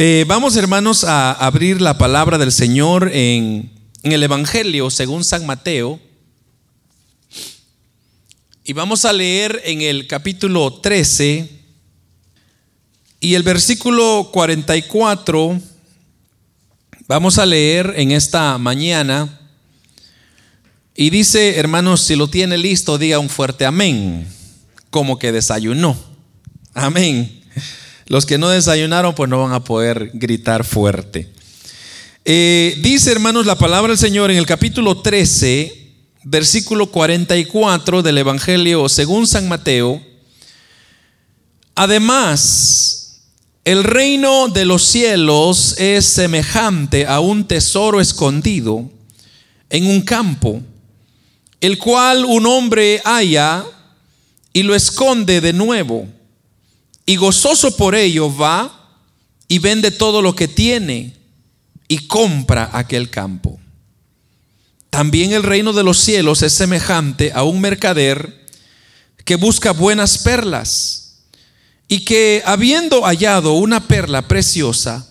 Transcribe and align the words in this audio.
Eh, 0.00 0.24
vamos 0.28 0.54
hermanos 0.54 1.02
a 1.02 1.32
abrir 1.32 1.80
la 1.80 1.98
palabra 1.98 2.38
del 2.38 2.52
Señor 2.52 3.10
en, 3.12 3.68
en 4.04 4.12
el 4.12 4.22
Evangelio 4.22 4.90
según 4.90 5.24
San 5.24 5.44
Mateo. 5.44 5.98
Y 8.62 8.74
vamos 8.74 9.04
a 9.04 9.12
leer 9.12 9.60
en 9.64 9.80
el 9.80 10.06
capítulo 10.06 10.72
13 10.74 11.50
y 13.18 13.34
el 13.34 13.42
versículo 13.42 14.30
44. 14.32 15.60
Vamos 17.08 17.38
a 17.38 17.46
leer 17.46 17.94
en 17.96 18.12
esta 18.12 18.56
mañana. 18.56 19.40
Y 20.94 21.10
dice, 21.10 21.56
hermanos, 21.56 22.02
si 22.02 22.14
lo 22.14 22.28
tiene 22.28 22.56
listo, 22.56 22.98
diga 22.98 23.18
un 23.18 23.28
fuerte 23.28 23.66
amén, 23.66 24.28
como 24.90 25.18
que 25.18 25.32
desayunó. 25.32 25.98
Amén. 26.72 27.42
Los 28.08 28.24
que 28.24 28.38
no 28.38 28.48
desayunaron, 28.48 29.14
pues 29.14 29.28
no 29.28 29.42
van 29.42 29.52
a 29.52 29.62
poder 29.62 30.10
gritar 30.14 30.64
fuerte. 30.64 31.30
Eh, 32.24 32.78
dice, 32.80 33.12
hermanos, 33.12 33.44
la 33.44 33.58
palabra 33.58 33.88
del 33.88 33.98
Señor 33.98 34.30
en 34.30 34.38
el 34.38 34.46
capítulo 34.46 35.02
13, 35.02 35.92
versículo 36.24 36.86
44 36.90 38.02
del 38.02 38.18
Evangelio 38.18 38.88
según 38.88 39.26
San 39.26 39.46
Mateo. 39.46 40.02
Además, 41.74 43.20
el 43.64 43.84
reino 43.84 44.48
de 44.48 44.64
los 44.64 44.84
cielos 44.84 45.74
es 45.78 46.06
semejante 46.06 47.06
a 47.06 47.20
un 47.20 47.46
tesoro 47.46 48.00
escondido 48.00 48.90
en 49.68 49.86
un 49.86 50.00
campo, 50.00 50.62
el 51.60 51.76
cual 51.76 52.24
un 52.24 52.46
hombre 52.46 53.02
halla 53.04 53.64
y 54.54 54.62
lo 54.62 54.74
esconde 54.74 55.42
de 55.42 55.52
nuevo 55.52 56.08
y 57.08 57.16
gozoso 57.16 57.74
por 57.74 57.94
ello 57.94 58.36
va 58.36 59.00
y 59.48 59.60
vende 59.60 59.90
todo 59.90 60.20
lo 60.20 60.36
que 60.36 60.46
tiene 60.46 61.16
y 61.88 62.06
compra 62.06 62.68
aquel 62.74 63.08
campo. 63.08 63.58
También 64.90 65.32
el 65.32 65.42
reino 65.42 65.72
de 65.72 65.82
los 65.82 65.96
cielos 65.96 66.42
es 66.42 66.52
semejante 66.52 67.32
a 67.32 67.44
un 67.44 67.62
mercader 67.62 68.46
que 69.24 69.36
busca 69.36 69.72
buenas 69.72 70.18
perlas 70.18 71.22
y 71.88 72.04
que 72.04 72.42
habiendo 72.44 73.00
hallado 73.04 73.54
una 73.54 73.88
perla 73.88 74.28
preciosa, 74.28 75.08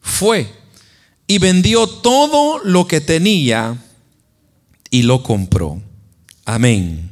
fue 0.00 0.48
y 1.26 1.38
vendió 1.38 1.88
todo 1.88 2.60
lo 2.62 2.86
que 2.86 3.00
tenía 3.00 3.82
y 4.90 5.02
lo 5.02 5.24
compró. 5.24 5.82
Amén. 6.44 7.11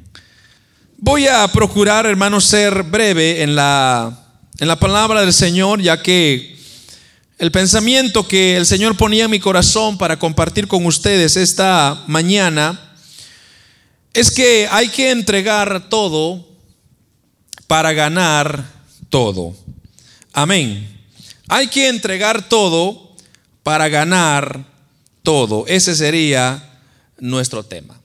Voy 1.02 1.26
a 1.26 1.48
procurar, 1.48 2.04
hermanos, 2.04 2.44
ser 2.44 2.82
breve 2.82 3.42
en 3.42 3.54
la 3.54 4.20
en 4.58 4.68
la 4.68 4.76
palabra 4.76 5.22
del 5.22 5.32
Señor, 5.32 5.80
ya 5.80 6.02
que 6.02 6.58
el 7.38 7.50
pensamiento 7.50 8.28
que 8.28 8.58
el 8.58 8.66
Señor 8.66 8.98
ponía 8.98 9.24
en 9.24 9.30
mi 9.30 9.40
corazón 9.40 9.96
para 9.96 10.18
compartir 10.18 10.68
con 10.68 10.84
ustedes 10.84 11.36
esta 11.36 12.04
mañana 12.06 12.78
es 14.12 14.30
que 14.30 14.68
hay 14.70 14.88
que 14.88 15.10
entregar 15.10 15.88
todo 15.88 16.46
para 17.66 17.94
ganar 17.94 18.62
todo. 19.08 19.56
Amén. 20.34 21.00
Hay 21.48 21.68
que 21.68 21.88
entregar 21.88 22.46
todo 22.46 23.16
para 23.62 23.88
ganar 23.88 24.66
todo. 25.22 25.64
Ese 25.66 25.96
sería 25.96 26.62
nuestro 27.18 27.62
tema. 27.62 27.99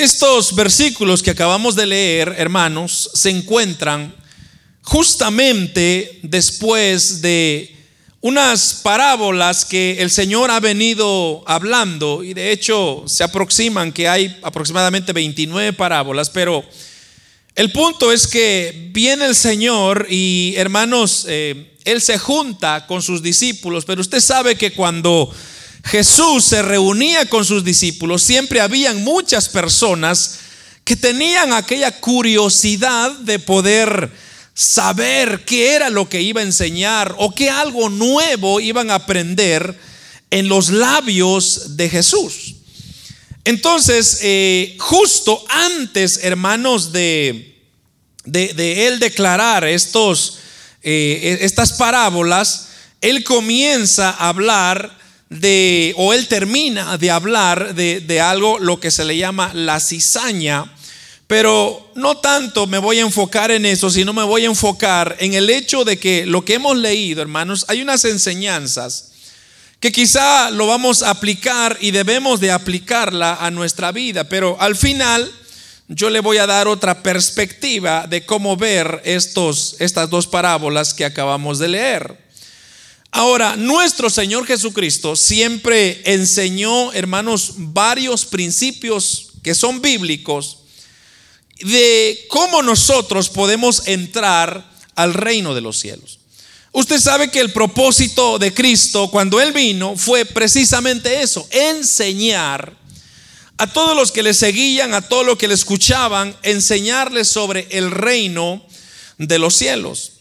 Estos 0.00 0.54
versículos 0.54 1.22
que 1.22 1.32
acabamos 1.32 1.76
de 1.76 1.84
leer, 1.84 2.34
hermanos, 2.38 3.10
se 3.12 3.28
encuentran 3.28 4.14
justamente 4.80 6.20
después 6.22 7.20
de 7.20 7.76
unas 8.22 8.80
parábolas 8.82 9.66
que 9.66 9.98
el 10.00 10.10
Señor 10.10 10.50
ha 10.50 10.58
venido 10.58 11.44
hablando, 11.46 12.24
y 12.24 12.32
de 12.32 12.50
hecho 12.50 13.02
se 13.04 13.24
aproximan 13.24 13.92
que 13.92 14.08
hay 14.08 14.34
aproximadamente 14.42 15.12
29 15.12 15.74
parábolas, 15.74 16.30
pero 16.30 16.64
el 17.54 17.70
punto 17.70 18.10
es 18.10 18.26
que 18.26 18.88
viene 18.94 19.26
el 19.26 19.36
Señor 19.36 20.06
y 20.08 20.54
hermanos, 20.56 21.26
eh, 21.28 21.76
Él 21.84 22.00
se 22.00 22.16
junta 22.16 22.86
con 22.86 23.02
sus 23.02 23.22
discípulos, 23.22 23.84
pero 23.84 24.00
usted 24.00 24.20
sabe 24.20 24.56
que 24.56 24.72
cuando 24.72 25.30
Jesús 25.84 26.44
se 26.44 26.62
reunía 26.62 27.26
con 27.26 27.44
sus 27.44 27.64
discípulos, 27.64 28.22
siempre 28.22 28.60
habían 28.60 29.02
muchas 29.02 29.48
personas 29.48 30.40
que 30.84 30.96
tenían 30.96 31.52
aquella 31.52 32.00
curiosidad 32.00 33.12
de 33.20 33.38
poder 33.38 34.10
saber 34.54 35.44
qué 35.44 35.74
era 35.74 35.88
lo 35.88 36.08
que 36.08 36.20
iba 36.20 36.40
a 36.40 36.44
enseñar 36.44 37.14
o 37.18 37.34
qué 37.34 37.48
algo 37.48 37.88
nuevo 37.88 38.60
iban 38.60 38.90
a 38.90 38.96
aprender 38.96 39.78
en 40.30 40.48
los 40.48 40.70
labios 40.70 41.76
de 41.76 41.88
Jesús. 41.88 42.56
Entonces, 43.44 44.18
eh, 44.22 44.76
justo 44.78 45.44
antes, 45.48 46.20
hermanos, 46.22 46.92
de, 46.92 47.58
de, 48.24 48.86
él 48.86 48.98
declarar 48.98 49.64
estos, 49.64 50.38
eh, 50.82 51.38
estas 51.40 51.72
parábolas, 51.72 52.68
él 53.00 53.24
comienza 53.24 54.10
a 54.10 54.28
hablar 54.28 54.99
de, 55.30 55.94
o 55.96 56.12
él 56.12 56.28
termina 56.28 56.98
de 56.98 57.10
hablar 57.10 57.74
de, 57.74 58.00
de 58.00 58.20
algo, 58.20 58.58
lo 58.58 58.78
que 58.78 58.90
se 58.90 59.04
le 59.04 59.16
llama 59.16 59.52
la 59.54 59.80
cizaña 59.80 60.70
pero 61.30 61.92
no 61.94 62.16
tanto 62.16 62.66
me 62.66 62.78
voy 62.78 62.98
a 62.98 63.02
enfocar 63.02 63.52
en 63.52 63.64
eso, 63.64 63.88
sino 63.88 64.12
me 64.12 64.24
voy 64.24 64.42
a 64.42 64.48
enfocar 64.48 65.14
en 65.20 65.34
el 65.34 65.48
hecho 65.48 65.84
de 65.84 65.96
que 65.96 66.26
lo 66.26 66.44
que 66.44 66.54
hemos 66.54 66.76
leído, 66.76 67.22
hermanos, 67.22 67.66
hay 67.68 67.82
unas 67.82 68.04
enseñanzas 68.04 69.12
que 69.78 69.92
quizá 69.92 70.50
lo 70.50 70.66
vamos 70.66 71.04
a 71.04 71.10
aplicar 71.10 71.78
y 71.80 71.92
debemos 71.92 72.40
de 72.40 72.50
aplicarla 72.50 73.36
a 73.36 73.52
nuestra 73.52 73.92
vida, 73.92 74.24
pero 74.28 74.56
al 74.60 74.74
final 74.74 75.30
yo 75.86 76.10
le 76.10 76.18
voy 76.18 76.38
a 76.38 76.48
dar 76.48 76.66
otra 76.66 77.00
perspectiva 77.00 78.08
de 78.08 78.26
cómo 78.26 78.56
ver 78.56 79.00
estos, 79.04 79.76
estas 79.78 80.10
dos 80.10 80.26
parábolas 80.26 80.94
que 80.94 81.04
acabamos 81.04 81.60
de 81.60 81.68
leer. 81.68 82.29
Ahora, 83.12 83.56
nuestro 83.56 84.08
Señor 84.08 84.46
Jesucristo 84.46 85.16
siempre 85.16 86.00
enseñó, 86.04 86.92
hermanos, 86.92 87.54
varios 87.56 88.24
principios 88.24 89.30
que 89.42 89.54
son 89.54 89.82
bíblicos 89.82 90.58
de 91.60 92.26
cómo 92.28 92.62
nosotros 92.62 93.28
podemos 93.28 93.86
entrar 93.86 94.70
al 94.94 95.14
reino 95.14 95.54
de 95.54 95.60
los 95.60 95.78
cielos. 95.78 96.18
Usted 96.72 97.00
sabe 97.00 97.30
que 97.30 97.40
el 97.40 97.52
propósito 97.52 98.38
de 98.38 98.54
Cristo 98.54 99.10
cuando 99.10 99.40
Él 99.40 99.52
vino 99.52 99.96
fue 99.96 100.24
precisamente 100.24 101.20
eso, 101.20 101.46
enseñar 101.50 102.76
a 103.56 103.66
todos 103.66 103.96
los 103.96 104.12
que 104.12 104.22
le 104.22 104.34
seguían, 104.34 104.94
a 104.94 105.02
todos 105.02 105.26
los 105.26 105.36
que 105.36 105.48
le 105.48 105.54
escuchaban, 105.54 106.34
enseñarles 106.42 107.28
sobre 107.28 107.66
el 107.70 107.90
reino 107.90 108.64
de 109.18 109.38
los 109.38 109.56
cielos. 109.56 110.12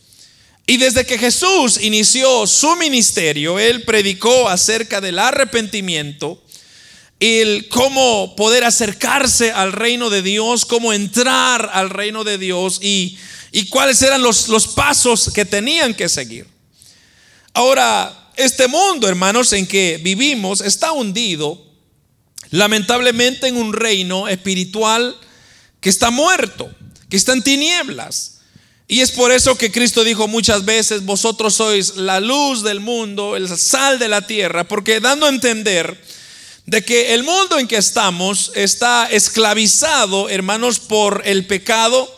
Y 0.70 0.78
desde 0.78 1.04
que 1.04 1.18
Jesús 1.18 1.80
inició 1.82 2.46
su 2.46 2.76
ministerio, 2.76 3.58
Él 3.58 3.82
predicó 3.86 4.48
acerca 4.48 5.02
del 5.02 5.18
arrepentimiento, 5.18 6.44
el 7.20 7.68
cómo 7.70 8.36
poder 8.36 8.64
acercarse 8.64 9.52
al 9.52 9.72
reino 9.72 10.12
de 10.12 10.22
Dios, 10.22 10.68
cómo 10.68 10.94
entrar 10.94 11.72
al 11.74 11.90
reino 11.90 12.24
de 12.24 12.38
Dios 12.38 12.78
y, 12.84 13.18
y 13.52 13.66
cuáles 13.70 14.00
eran 14.04 14.22
los, 14.22 14.48
los 14.48 14.68
pasos 14.68 15.32
que 15.34 15.44
tenían 15.44 15.96
que 15.96 16.08
seguir. 16.08 16.46
Ahora, 17.54 18.30
este 18.36 18.68
mundo, 18.68 19.10
hermanos, 19.10 19.52
en 19.54 19.66
que 19.66 20.00
vivimos 20.04 20.62
está 20.62 20.92
hundido 20.92 21.66
lamentablemente 22.52 23.48
en 23.48 23.58
un 23.58 23.74
reino 23.74 24.28
espiritual 24.28 25.18
que 25.82 25.90
está 25.90 26.12
muerto, 26.12 26.70
que 27.10 27.18
está 27.18 27.34
en 27.34 27.42
tinieblas. 27.42 28.39
Y 28.92 29.02
es 29.02 29.12
por 29.12 29.32
eso 29.32 29.56
que 29.56 29.72
Cristo 29.72 30.04
dijo 30.04 30.28
muchas 30.28 30.66
veces, 30.66 31.06
vosotros 31.06 31.54
sois 31.54 31.96
la 31.96 32.20
luz 32.20 32.64
del 32.64 32.80
mundo, 32.80 33.36
el 33.36 33.48
sal 33.56 34.00
de 34.00 34.08
la 34.08 34.26
tierra, 34.26 34.64
porque 34.64 35.00
dando 35.00 35.28
a 35.28 35.30
entender 35.30 36.04
de 36.66 36.84
que 36.84 37.14
el 37.14 37.24
mundo 37.24 37.60
en 37.60 37.68
que 37.68 37.78
estamos 37.78 38.52
está 38.56 39.08
esclavizado, 39.12 40.28
hermanos, 40.28 40.80
por 40.80 41.22
el 41.26 41.46
pecado, 41.46 42.12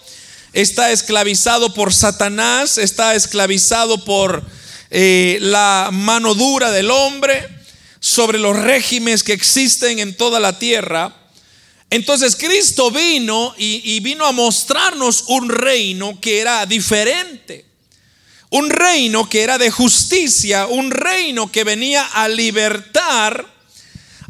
está 0.54 0.94
esclavizado 0.94 1.74
por 1.74 1.94
Satanás, 1.94 2.78
está 2.78 3.16
esclavizado 3.16 4.06
por 4.06 4.42
eh, 4.92 5.40
la 5.42 5.90
mano 5.92 6.36
dura 6.36 6.72
del 6.72 6.90
hombre 6.90 7.50
sobre 8.00 8.40
los 8.40 8.56
regímenes 8.56 9.24
que 9.24 9.34
existen 9.34 10.00
en 10.00 10.16
toda 10.16 10.40
la 10.40 10.58
tierra. 10.58 11.21
Entonces 11.92 12.38
Cristo 12.38 12.90
vino 12.90 13.54
y, 13.58 14.00
vino 14.00 14.26
a 14.26 14.32
mostrarnos 14.32 15.26
un 15.28 15.50
reino 15.50 16.20
que 16.22 16.40
era 16.40 16.66
diferente. 16.66 17.66
Un 18.50 18.70
reino 18.70 19.30
que 19.30 19.42
era 19.42 19.58
de 19.58 19.70
justicia, 19.70 20.68
un 20.68 20.90
reino 20.90 21.52
que 21.52 21.66
venía 21.66 22.04
a 22.06 22.30
libertar 22.30 23.46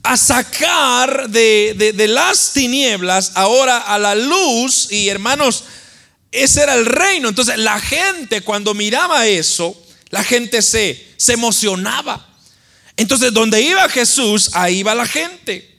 a 0.01 0.17
sacar 0.17 1.29
de, 1.29 1.93
las 2.09 2.53
tinieblas 2.53 3.33
ahora 3.35 3.77
a 3.77 3.99
la 3.99 4.15
luz. 4.15 4.91
Y 4.91 5.09
hermanos, 5.09 5.63
ese 6.31 6.63
era 6.63 6.73
el 6.73 6.87
reino. 6.87 7.29
Entonces 7.29 7.59
la 7.59 7.79
gente 7.79 8.41
cuando 8.41 8.73
miraba 8.73 9.27
eso, 9.27 9.77
La 10.09 10.23
gente 10.23 10.63
se, 10.63 11.13
se 11.15 11.33
emocionaba. 11.33 12.27
Entonces, 12.97 13.31
donde 13.31 13.61
iba 13.61 13.87
Jesús, 13.87 14.49
ahí 14.53 14.79
iba 14.79 14.93
la 14.93 15.05
gente. 15.05 15.70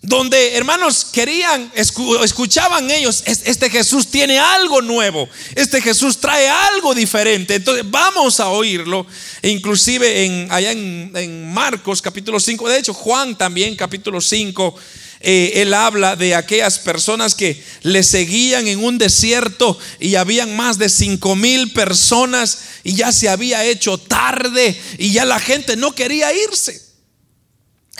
Donde 0.00 0.56
hermanos 0.56 1.06
querían, 1.12 1.72
escuchaban 1.74 2.88
ellos, 2.88 3.24
este 3.26 3.68
Jesús 3.68 4.06
tiene 4.06 4.38
algo 4.38 4.80
nuevo, 4.80 5.28
este 5.56 5.80
Jesús 5.80 6.18
trae 6.18 6.48
algo 6.48 6.94
diferente. 6.94 7.56
Entonces 7.56 7.84
vamos 7.90 8.38
a 8.38 8.48
oírlo, 8.48 9.04
e 9.42 9.48
inclusive 9.48 10.24
en, 10.24 10.52
allá 10.52 10.70
en, 10.70 11.52
Marcos 11.52 12.00
capítulo 12.00 12.38
5, 12.38 12.68
de 12.68 12.78
hecho 12.78 12.94
Juan 12.94 13.36
también 13.36 13.74
capítulo 13.74 14.20
5 14.20 14.76
eh, 15.20 15.62
él 15.62 15.74
habla 15.74 16.14
de 16.14 16.36
aquellas 16.36 16.78
personas 16.78 17.34
que 17.34 17.60
le 17.82 18.04
seguían 18.04 18.68
en 18.68 18.82
un 18.84 18.98
desierto 18.98 19.76
y 19.98 20.14
habían 20.14 20.54
más 20.54 20.78
de 20.78 20.88
cinco 20.88 21.34
mil 21.34 21.72
personas 21.72 22.58
y 22.84 22.94
ya 22.94 23.10
se 23.10 23.28
había 23.28 23.64
hecho 23.64 23.98
tarde 23.98 24.80
y 24.96 25.10
ya 25.10 25.24
la 25.24 25.40
gente 25.40 25.76
no 25.76 25.92
quería 25.92 26.32
irse. 26.32 26.87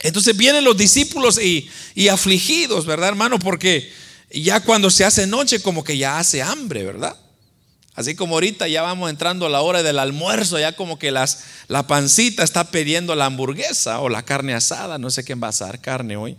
Entonces 0.02 0.36
vienen 0.36 0.64
los 0.64 0.76
discípulos 0.76 1.38
y, 1.42 1.68
y 1.94 2.08
afligidos, 2.08 2.86
¿verdad, 2.86 3.08
hermano? 3.08 3.38
Porque 3.38 3.92
ya 4.30 4.60
cuando 4.60 4.90
se 4.90 5.04
hace 5.04 5.26
noche 5.26 5.60
como 5.60 5.82
que 5.84 5.98
ya 5.98 6.18
hace 6.18 6.42
hambre, 6.42 6.84
¿verdad? 6.84 7.16
Así 7.98 8.14
como 8.14 8.36
ahorita 8.36 8.68
ya 8.68 8.82
vamos 8.82 9.10
entrando 9.10 9.46
a 9.46 9.48
la 9.48 9.60
hora 9.60 9.82
del 9.82 9.98
almuerzo, 9.98 10.56
ya 10.56 10.76
como 10.76 11.00
que 11.00 11.10
las, 11.10 11.40
la 11.66 11.88
pancita 11.88 12.44
está 12.44 12.70
pidiendo 12.70 13.16
la 13.16 13.26
hamburguesa 13.26 13.98
o 13.98 14.08
la 14.08 14.24
carne 14.24 14.54
asada, 14.54 14.98
no 14.98 15.10
sé 15.10 15.24
quién 15.24 15.42
va 15.42 15.48
a 15.48 15.50
asar 15.50 15.80
carne 15.80 16.16
hoy. 16.16 16.36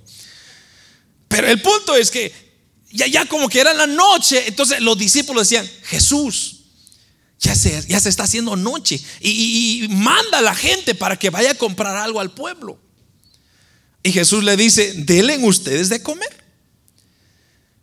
Pero 1.28 1.48
el 1.48 1.62
punto 1.62 1.98
es 1.98 2.12
que 2.12 2.32
ya, 2.92 3.08
ya 3.08 3.26
como 3.26 3.50
que 3.50 3.60
era 3.60 3.74
la 3.74 3.88
noche, 3.88 4.48
entonces 4.48 4.80
los 4.80 4.98
discípulos 4.98 5.50
decían, 5.50 5.70
Jesús, 5.84 6.60
ya 7.40 7.56
se, 7.56 7.86
ya 7.88 8.00
se 8.00 8.08
está 8.08 8.24
haciendo 8.24 8.56
noche 8.56 9.02
y, 9.20 9.86
manda 9.90 10.38
a 10.38 10.42
la 10.42 10.56
gente 10.56 10.96
para 10.96 11.18
que 11.18 11.30
vaya 11.30 11.52
a 11.52 11.56
comprar 11.56 11.98
algo 11.98 12.20
al 12.20 12.32
pueblo. 12.32 12.80
Y 14.04 14.12
Jesús 14.12 14.44
le 14.44 14.56
dice, 14.56 14.94
denle 14.96 15.38
ustedes 15.40 15.90
de 15.90 16.02
comer. 16.02 16.40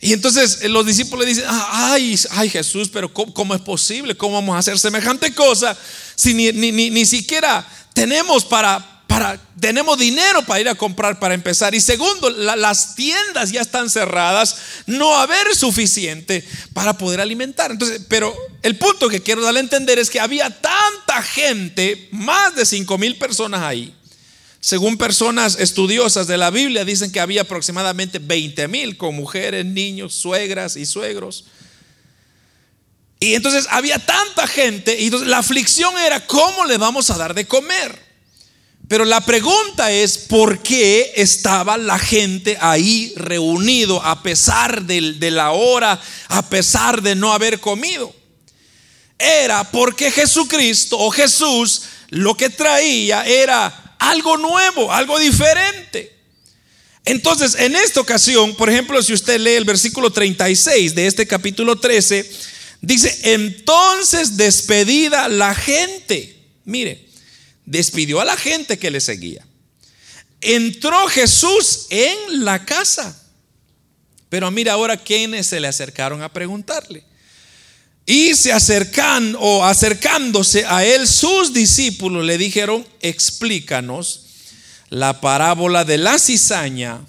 Y 0.00 0.12
entonces 0.12 0.62
los 0.64 0.84
discípulos 0.84 1.24
le 1.24 1.34
dicen, 1.34 1.44
ay, 1.48 2.18
ay 2.30 2.50
Jesús, 2.50 2.90
pero 2.92 3.12
¿cómo, 3.12 3.54
es 3.54 3.60
posible? 3.62 4.16
¿Cómo 4.16 4.34
vamos 4.34 4.54
a 4.54 4.58
hacer 4.58 4.78
semejante 4.78 5.34
cosa 5.34 5.76
si 6.14 6.34
ni, 6.34 7.06
siquiera 7.06 7.66
tenemos 7.94 8.44
para, 8.44 9.02
tenemos 9.58 9.98
dinero 9.98 10.42
para 10.42 10.60
ir 10.60 10.68
a 10.68 10.74
comprar 10.74 11.18
para 11.18 11.34
empezar. 11.34 11.74
Y 11.74 11.80
segundo, 11.80 12.28
las 12.28 12.94
tiendas 12.94 13.50
ya 13.52 13.62
están 13.62 13.88
cerradas, 13.88 14.56
no 14.86 15.16
haber 15.16 15.56
suficiente 15.56 16.46
para 16.74 16.98
poder 16.98 17.22
alimentar. 17.22 17.70
Entonces, 17.70 18.02
pero 18.06 18.36
el 18.62 18.76
punto 18.76 19.08
que 19.08 19.22
quiero 19.22 19.42
darle 19.42 19.60
a 19.60 19.62
entender 19.62 19.98
es 19.98 20.10
que 20.10 20.20
había 20.20 20.50
tanta 20.50 21.22
gente, 21.22 22.08
más 22.12 22.54
de 22.54 22.66
5 22.66 22.98
mil 22.98 23.16
personas 23.16 23.62
ahí. 23.62 23.94
Según 24.66 24.98
personas 24.98 25.58
estudiosas 25.60 26.26
de 26.26 26.36
la 26.36 26.50
Biblia, 26.50 26.84
dicen 26.84 27.12
que 27.12 27.20
había 27.20 27.42
aproximadamente 27.42 28.18
20 28.18 28.66
mil 28.66 28.96
con 28.96 29.14
mujeres, 29.14 29.64
niños, 29.64 30.12
suegras 30.12 30.74
y 30.74 30.86
suegros. 30.86 31.44
Y 33.20 33.34
entonces 33.34 33.68
había 33.70 34.00
tanta 34.00 34.48
gente 34.48 34.98
y 34.98 35.10
la 35.10 35.38
aflicción 35.38 35.96
era, 35.98 36.26
¿cómo 36.26 36.64
le 36.64 36.78
vamos 36.78 37.10
a 37.10 37.16
dar 37.16 37.32
de 37.32 37.46
comer? 37.46 37.96
Pero 38.88 39.04
la 39.04 39.20
pregunta 39.20 39.92
es, 39.92 40.18
¿por 40.18 40.58
qué 40.58 41.12
estaba 41.14 41.78
la 41.78 42.00
gente 42.00 42.58
ahí 42.60 43.12
reunido 43.14 44.02
a 44.02 44.20
pesar 44.24 44.82
de, 44.82 45.30
la 45.30 45.52
hora, 45.52 46.00
a 46.26 46.42
pesar 46.48 47.02
de 47.02 47.14
no 47.14 47.32
haber 47.32 47.60
comido? 47.60 48.12
Era 49.16 49.62
porque 49.70 50.10
Jesucristo 50.10 50.98
o 50.98 51.12
Jesús 51.12 51.82
lo 52.08 52.36
que 52.36 52.50
traía 52.50 53.24
era 53.24 53.84
algo 54.10 54.36
nuevo, 54.36 54.92
algo 54.92 55.18
diferente. 55.18 56.14
Entonces, 57.04 57.54
en 57.54 57.76
esta 57.76 58.00
ocasión, 58.00 58.56
por 58.56 58.68
ejemplo, 58.68 59.00
si 59.02 59.12
usted 59.12 59.38
lee 59.38 59.52
el 59.52 59.64
versículo 59.64 60.10
36 60.10 60.94
de 60.94 61.06
este 61.06 61.26
capítulo 61.26 61.78
13, 61.78 62.28
dice, 62.80 63.32
entonces 63.34 64.36
despedida 64.36 65.28
la 65.28 65.54
gente. 65.54 66.36
Mire, 66.64 67.06
despidió 67.64 68.20
a 68.20 68.24
la 68.24 68.36
gente 68.36 68.78
que 68.78 68.90
le 68.90 69.00
seguía. 69.00 69.46
Entró 70.40 71.06
Jesús 71.08 71.86
en 71.90 72.44
la 72.44 72.64
casa. 72.64 73.22
Pero 74.28 74.50
mira 74.50 74.72
ahora 74.72 74.96
quienes 74.96 75.46
se 75.46 75.60
le 75.60 75.68
acercaron 75.68 76.22
a 76.22 76.32
preguntarle. 76.32 77.04
Y 78.06 78.36
se 78.36 78.52
acercan 78.52 79.36
o 79.38 79.64
acercándose 79.64 80.64
a 80.64 80.84
él 80.84 81.08
sus 81.08 81.52
discípulos 81.52 82.24
le 82.24 82.38
dijeron, 82.38 82.86
explícanos 83.00 84.26
la 84.90 85.20
parábola 85.20 85.84
de 85.84 85.98
la 85.98 86.16
cizaña, 86.20 87.00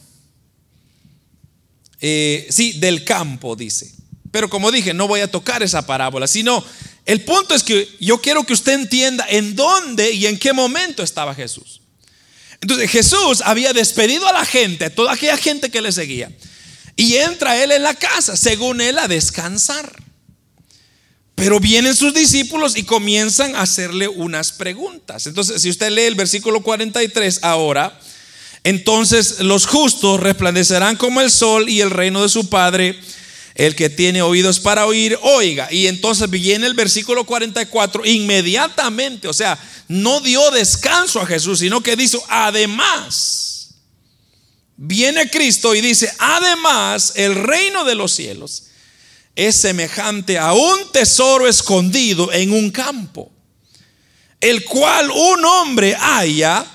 eh, 2.02 2.48
sí, 2.50 2.74
del 2.74 3.04
campo, 3.04 3.56
dice. 3.56 3.94
Pero 4.32 4.50
como 4.50 4.72
dije, 4.72 4.96
no 4.96 5.08
voy 5.08 5.20
a 5.22 5.32
tocar 5.32 5.62
esa 5.62 5.86
parábola, 5.86 6.26
sino 6.28 6.64
el 7.06 7.22
punto 7.22 7.54
es 7.54 7.64
que 7.64 7.88
yo 8.00 8.20
quiero 8.20 8.44
que 8.44 8.54
usted 8.54 8.74
entienda 8.74 9.26
en 9.30 9.56
dónde 9.56 10.12
y 10.12 10.26
en 10.26 10.38
qué 10.38 10.52
momento 10.52 11.04
estaba 11.04 11.36
Jesús. 11.36 11.82
Entonces 12.60 12.90
Jesús 12.90 13.42
había 13.46 13.72
despedido 13.72 14.28
a 14.28 14.34
la 14.34 14.46
gente, 14.46 14.90
toda 14.90 15.14
aquella 15.14 15.38
gente 15.38 15.70
que 15.70 15.82
le 15.82 15.92
seguía, 15.92 16.32
y 16.96 17.16
entra 17.16 17.62
él 17.64 17.72
en 17.72 17.84
la 17.84 17.94
casa, 17.94 18.36
según 18.36 18.82
él, 18.82 18.98
a 18.98 19.08
descansar. 19.08 20.07
Pero 21.38 21.60
vienen 21.60 21.96
sus 21.96 22.16
discípulos 22.16 22.76
y 22.76 22.82
comienzan 22.82 23.56
a 23.56 23.62
hacerle 23.62 24.08
unas 24.08 24.52
preguntas. 24.52 25.28
Entonces, 25.28 25.62
si 25.62 25.70
usted 25.70 25.92
lee 25.92 26.06
el 26.06 26.16
versículo 26.16 26.64
43 26.64 27.42
ahora, 27.44 28.00
entonces 28.64 29.42
los 29.42 29.68
justos 29.68 30.20
resplandecerán 30.20 30.96
como 30.96 31.22
el 31.22 31.30
sol 31.30 31.70
y 31.70 31.82
el 31.82 31.92
reino 31.92 32.24
de 32.24 32.30
su 32.30 32.50
Padre 32.50 33.00
el 33.54 33.76
que 33.76 33.92
tiene 33.92 34.24
oídos 34.24 34.60
para 34.60 34.88
oír, 34.88 35.16
oiga. 35.22 35.72
Y 35.72 35.86
entonces 35.86 36.28
viene 36.28 36.66
el 36.66 36.74
versículo 36.74 37.24
44, 37.24 38.04
inmediatamente, 38.04 39.28
o 39.28 39.34
sea, 39.34 39.60
no 39.88 40.22
dio 40.22 40.50
descanso 40.50 41.22
a 41.22 41.28
Jesús, 41.28 41.60
sino 41.60 41.82
que 41.82 41.96
dice, 41.96 42.18
además, 42.30 43.76
viene 44.76 45.30
Cristo 45.30 45.76
y 45.76 45.82
dice, 45.82 46.12
además, 46.18 47.14
el 47.16 47.36
reino 47.36 47.84
de 47.84 47.94
los 47.94 48.12
cielos 48.12 48.64
es 49.38 49.56
semejante 49.56 50.40
a 50.40 50.52
un 50.54 50.92
tesoro 50.92 51.48
escondido 51.48 52.34
en 52.34 52.52
un 52.52 52.72
campo, 52.72 53.32
el 54.42 54.66
cual 54.66 55.12
un 55.12 55.46
hombre 55.46 55.96
haya 55.96 56.66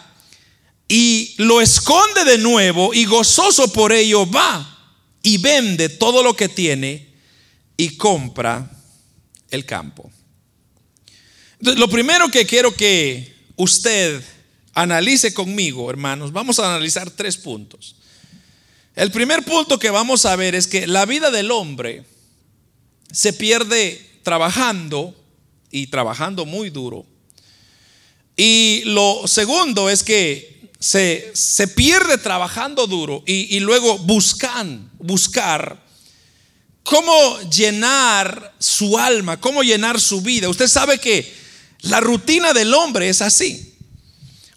y 0.87 1.35
lo 1.39 1.61
esconde 1.61 2.25
de 2.25 2.39
nuevo 2.39 2.95
y 2.95 3.05
gozoso 3.05 3.73
por 3.73 3.93
ello 3.93 4.31
va 4.31 4.79
y 5.25 5.39
vende 5.39 5.89
todo 5.89 6.23
lo 6.23 6.37
que 6.37 6.49
tiene 6.49 7.13
y 7.77 7.97
compra 7.97 8.71
el 9.51 9.65
campo. 9.65 10.09
Lo 11.59 11.89
primero 11.89 12.29
que 12.29 12.47
quiero 12.47 12.73
que 12.73 13.35
usted 13.57 14.23
analice 14.73 15.35
conmigo, 15.35 15.91
hermanos, 15.91 16.33
vamos 16.33 16.61
a 16.61 16.73
analizar 16.73 17.11
tres 17.11 17.37
puntos. 17.37 17.97
El 18.95 19.11
primer 19.11 19.43
punto 19.45 19.81
que 19.81 19.91
vamos 19.91 20.27
a 20.27 20.37
ver 20.37 20.55
es 20.55 20.69
que 20.69 20.87
la 20.87 21.07
vida 21.07 21.33
del 21.33 21.51
hombre 21.51 22.12
se 23.13 23.33
pierde 23.33 24.05
trabajando 24.23 25.15
y 25.71 25.87
trabajando 25.87 26.45
muy 26.45 26.71
duro. 26.71 27.07
Y 28.37 28.83
lo 28.87 29.29
segundo 29.29 29.91
es 29.91 30.03
que 30.03 30.71
se, 30.81 31.33
pierde 31.77 32.19
trabajando 32.19 32.87
duro 32.87 33.23
y, 33.27 33.61
luego 33.61 33.99
buscan, 33.99 34.91
buscar 34.99 35.81
cómo 36.83 37.41
llenar 37.51 38.55
su 38.59 38.99
alma, 38.99 39.41
cómo 39.41 39.63
llenar 39.63 40.01
su 40.01 40.23
vida. 40.23 40.49
Usted 40.49 40.67
sabe 40.67 40.99
que 40.99 41.33
la 41.83 42.01
rutina 42.01 42.53
del 42.53 42.75
hombre 42.75 43.09
es 43.09 43.23
así. 43.23 43.75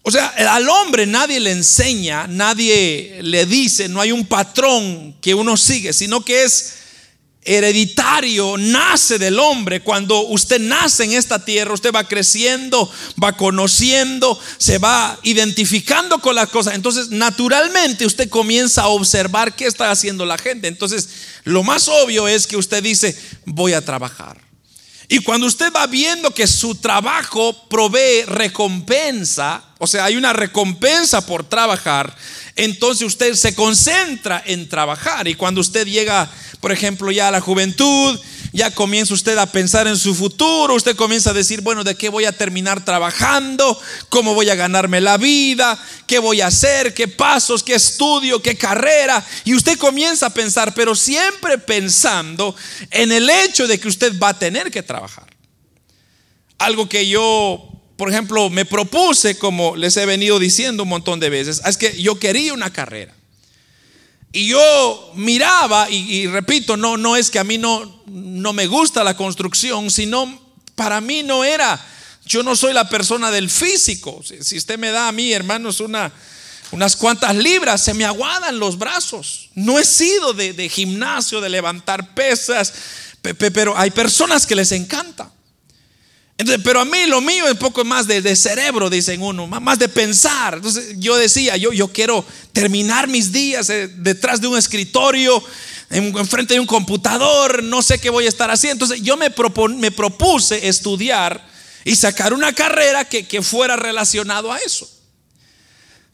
O 0.01 0.11
sea, 0.11 0.27
al 0.27 0.67
hombre 0.69 1.05
nadie 1.05 1.39
le 1.39 1.51
enseña, 1.51 2.27
nadie 2.27 3.19
le 3.21 3.45
dice, 3.45 3.89
no 3.89 4.01
hay 4.01 4.11
un 4.11 4.25
patrón 4.25 5.15
que 5.21 5.33
uno 5.33 5.57
sigue, 5.57 5.93
sino 5.93 6.23
que 6.23 6.43
es 6.43 6.84
hereditario 7.45 8.57
nace 8.57 9.19
del 9.19 9.39
hombre. 9.39 9.81
Cuando 9.81 10.21
usted 10.21 10.59
nace 10.59 11.03
en 11.03 11.13
esta 11.13 11.45
tierra, 11.45 11.73
usted 11.73 11.93
va 11.93 12.07
creciendo, 12.07 12.91
va 13.23 13.33
conociendo, 13.33 14.39
se 14.57 14.79
va 14.79 15.17
identificando 15.23 16.19
con 16.19 16.35
las 16.35 16.49
cosas. 16.49 16.73
Entonces, 16.73 17.09
naturalmente 17.09 18.05
usted 18.05 18.29
comienza 18.29 18.81
a 18.81 18.87
observar 18.87 19.55
qué 19.55 19.67
está 19.67 19.91
haciendo 19.91 20.25
la 20.25 20.37
gente. 20.37 20.67
Entonces, 20.67 21.07
lo 21.43 21.63
más 21.63 21.87
obvio 21.87 22.27
es 22.27 22.47
que 22.47 22.57
usted 22.57 22.81
dice, 22.81 23.15
voy 23.45 23.73
a 23.73 23.85
trabajar. 23.85 24.43
Y 25.07 25.19
cuando 25.19 25.45
usted 25.45 25.71
va 25.71 25.85
viendo 25.85 26.31
que 26.31 26.47
su 26.47 26.75
trabajo 26.75 27.67
provee 27.69 28.23
recompensa, 28.25 29.63
o 29.77 29.85
sea, 29.85 30.05
hay 30.05 30.15
una 30.15 30.33
recompensa 30.33 31.25
por 31.25 31.47
trabajar, 31.47 32.15
entonces 32.55 33.05
usted 33.05 33.33
se 33.35 33.53
concentra 33.53 34.41
en 34.45 34.69
trabajar. 34.69 35.27
Y 35.27 35.35
cuando 35.35 35.61
usted 35.61 35.87
llega, 35.87 36.29
por 36.61 36.71
ejemplo, 36.71 37.11
ya 37.11 37.27
a 37.27 37.31
la 37.31 37.41
juventud, 37.41 38.19
ya 38.53 38.71
comienza 38.71 39.13
usted 39.13 39.37
a 39.37 39.51
pensar 39.51 39.85
en 39.87 39.97
su 39.97 40.15
futuro, 40.15 40.75
usted 40.75 40.95
comienza 40.95 41.31
a 41.31 41.33
decir, 41.33 41.59
bueno, 41.59 41.83
¿de 41.83 41.95
qué 41.95 42.07
voy 42.07 42.23
a 42.23 42.31
terminar 42.31 42.85
trabajando? 42.85 43.77
¿Cómo 44.07 44.33
voy 44.33 44.49
a 44.49 44.55
ganarme 44.55 45.01
la 45.01 45.17
vida? 45.17 45.77
¿Qué 46.07 46.19
voy 46.19 46.39
a 46.39 46.47
hacer? 46.47 46.93
¿Qué 46.93 47.09
pasos? 47.09 47.61
¿Qué 47.61 47.75
estudio? 47.75 48.41
¿Qué 48.41 48.57
carrera? 48.57 49.25
Y 49.43 49.55
usted 49.55 49.77
comienza 49.77 50.27
a 50.27 50.33
pensar, 50.33 50.73
pero 50.73 50.95
siempre 50.95 51.57
pensando 51.57 52.55
en 52.91 53.11
el 53.11 53.29
hecho 53.29 53.67
de 53.67 53.77
que 53.77 53.89
usted 53.89 54.17
va 54.17 54.29
a 54.29 54.39
tener 54.39 54.71
que 54.71 54.81
trabajar. 54.81 55.27
Algo 56.57 56.87
que 56.87 57.05
yo 57.05 57.74
por 57.97 58.09
ejemplo, 58.09 58.49
me 58.49 58.65
propuse, 58.65 59.37
como 59.37 59.75
les 59.75 59.95
he 59.97 60.05
venido 60.05 60.37
diciendo 60.37 60.83
un 60.83 60.89
montón 60.89 61.19
de 61.19 61.29
veces, 61.29 61.61
es 61.65 61.77
que 61.77 62.01
yo 62.01 62.19
quería 62.19 62.53
una 62.53 62.71
carrera. 62.71 63.13
Y 64.33 64.47
yo 64.47 65.11
miraba, 65.15 65.89
y, 65.89 66.27
repito, 66.27 66.75
no, 66.75 66.97
no 66.97 67.15
es 67.15 67.31
que 67.31 67.39
a 67.39 67.45
mí 67.45 67.57
no, 67.57 68.03
no 68.05 68.51
me 68.51 68.67
gusta 68.67 69.01
la 69.01 69.15
construcción, 69.15 69.89
sino 69.89 70.41
para 70.75 70.99
mí 70.99 71.23
no 71.23 71.45
era, 71.45 71.81
yo 72.25 72.43
no 72.43 72.53
soy 72.57 72.73
la 72.73 72.89
persona 72.89 73.31
del 73.31 73.49
físico. 73.49 74.21
Si, 74.23 74.57
usted 74.57 74.77
me 74.77 74.91
da 74.91 75.07
a 75.07 75.13
mí, 75.13 75.31
hermanos, 75.31 75.79
una, 75.79 76.11
unas 76.71 76.97
cuantas 76.97 77.33
libras, 77.33 77.81
se 77.81 77.93
me 77.93 78.03
aguadan 78.03 78.59
los 78.59 78.77
brazos. 78.77 79.51
No 79.55 79.79
he 79.79 79.85
sido 79.85 80.33
de, 80.33 80.51
de 80.51 80.67
gimnasio, 80.67 81.39
de 81.39 81.47
levantar 81.47 82.13
pesas, 82.13 82.73
pero 83.21 83.77
hay 83.77 83.91
personas 83.91 84.45
que 84.45 84.55
les 84.55 84.73
encanta. 84.73 85.31
Entonces, 86.37 86.61
pero 86.65 86.81
a 86.81 86.85
mí 86.85 87.05
lo 87.07 87.21
mío 87.21 87.45
es 87.45 87.53
un 87.53 87.57
poco 87.57 87.85
más 87.85 88.07
de, 88.07 88.35
cerebro, 88.35 88.89
dicen 88.89 89.21
uno, 89.21 89.47
más 89.47 89.79
de 89.79 89.87
pensar. 89.87 90.55
Entonces 90.55 90.95
yo 90.97 91.15
decía, 91.15 91.55
yo, 91.55 91.71
yo 91.71 91.87
quiero 91.87 92.25
terminar 92.51 93.07
mis 93.07 93.31
días 93.31 93.69
eh, 93.69 93.87
detrás 93.87 94.41
de 94.41 94.47
un 94.47 94.57
escritorio, 94.57 95.41
en, 95.89 96.27
frente 96.27 96.55
de 96.55 96.59
un 96.59 96.65
computador, 96.65 97.63
no 97.63 97.81
sé 97.81 97.99
qué 97.99 98.09
voy 98.09 98.25
a 98.25 98.29
estar 98.29 98.51
haciendo. 98.51 98.83
Entonces 98.83 99.05
yo 99.05 99.15
me, 99.15 99.29
me 99.77 99.91
propuse 99.91 100.67
estudiar 100.67 101.47
y 101.85 101.95
sacar 101.95 102.33
una 102.33 102.51
carrera 102.51 103.05
que, 103.05 103.25
que 103.25 103.41
fuera 103.41 103.77
relacionado 103.77 104.51
a 104.51 104.57
eso. 104.57 104.89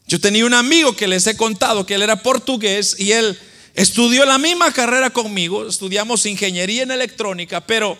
Yo 0.06 0.20
tenía 0.20 0.46
un 0.46 0.54
amigo 0.54 0.94
que 0.94 1.08
les 1.08 1.26
he 1.26 1.36
contado 1.36 1.84
que 1.84 1.94
él 1.94 2.02
era 2.02 2.22
portugués 2.22 2.94
y 2.98 3.10
él 3.10 3.36
estudió 3.74 4.24
la 4.24 4.38
misma 4.38 4.72
carrera 4.72 5.10
conmigo, 5.10 5.66
estudiamos 5.66 6.26
ingeniería 6.26 6.82
en 6.82 6.90
electrónica, 6.90 7.66
pero 7.66 7.98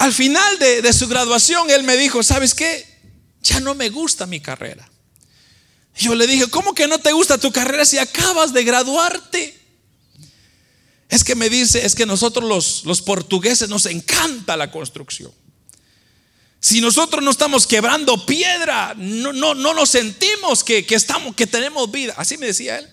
al 0.00 0.14
final 0.14 0.58
de, 0.58 0.92
su 0.94 1.08
graduación, 1.08 1.68
él 1.68 1.82
me 1.82 1.94
dijo, 1.94 2.22
¿sabes 2.22 2.54
qué? 2.54 2.86
Ya 3.42 3.60
no 3.60 3.74
me 3.74 3.90
gusta 3.90 4.24
mi 4.24 4.40
carrera. 4.40 4.90
Yo 5.94 6.14
le 6.14 6.26
dije, 6.26 6.46
¿cómo 6.48 6.74
que 6.74 6.88
no 6.88 6.98
te 6.98 7.12
gusta 7.12 7.36
tu 7.36 7.52
carrera 7.52 7.84
si 7.84 7.98
acabas 7.98 8.54
de 8.54 8.64
graduarte? 8.64 9.60
Es 11.10 11.22
que 11.22 11.34
me 11.34 11.50
dice, 11.50 11.84
es 11.84 11.94
que 11.94 12.06
nosotros 12.06 12.48
los, 12.48 12.86
los 12.86 13.02
portugueses 13.02 13.68
nos 13.68 13.84
encanta 13.84 14.56
la 14.56 14.70
construcción. 14.70 15.32
Si 16.60 16.80
nosotros 16.80 17.22
no 17.22 17.30
estamos 17.30 17.66
quebrando 17.66 18.24
piedra, 18.24 18.94
no, 18.96 19.34
no, 19.34 19.54
no 19.54 19.74
nos 19.74 19.90
sentimos 19.90 20.64
que, 20.64 20.86
que, 20.86 20.94
estamos, 20.94 21.36
que 21.36 21.46
tenemos 21.46 21.90
vida. 21.90 22.14
Así 22.16 22.38
me 22.38 22.46
decía 22.46 22.78
él. 22.78 22.88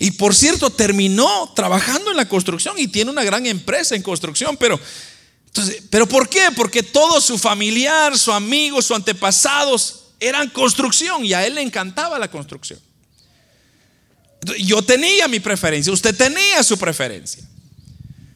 Y 0.00 0.10
por 0.10 0.34
cierto, 0.34 0.70
terminó 0.70 1.52
trabajando 1.54 2.10
en 2.10 2.16
la 2.16 2.28
construcción 2.28 2.76
y 2.76 2.88
tiene 2.88 3.12
una 3.12 3.22
gran 3.22 3.46
empresa 3.46 3.94
en 3.94 4.02
construcción, 4.02 4.56
pero 4.56 4.80
¿pero 5.90 6.06
por 6.06 6.28
qué? 6.28 6.48
Porque 6.54 6.82
todo 6.82 7.20
su 7.20 7.38
familiar, 7.38 8.18
su 8.18 8.32
amigo, 8.32 8.80
sus 8.82 8.96
antepasados 8.96 10.04
eran 10.20 10.48
construcción 10.50 11.24
y 11.24 11.32
a 11.32 11.46
él 11.46 11.54
le 11.54 11.62
encantaba 11.62 12.18
la 12.18 12.30
construcción. 12.30 12.80
Yo 14.60 14.82
tenía 14.82 15.28
mi 15.28 15.40
preferencia, 15.40 15.92
usted 15.92 16.16
tenía 16.16 16.62
su 16.62 16.78
preferencia. 16.78 17.44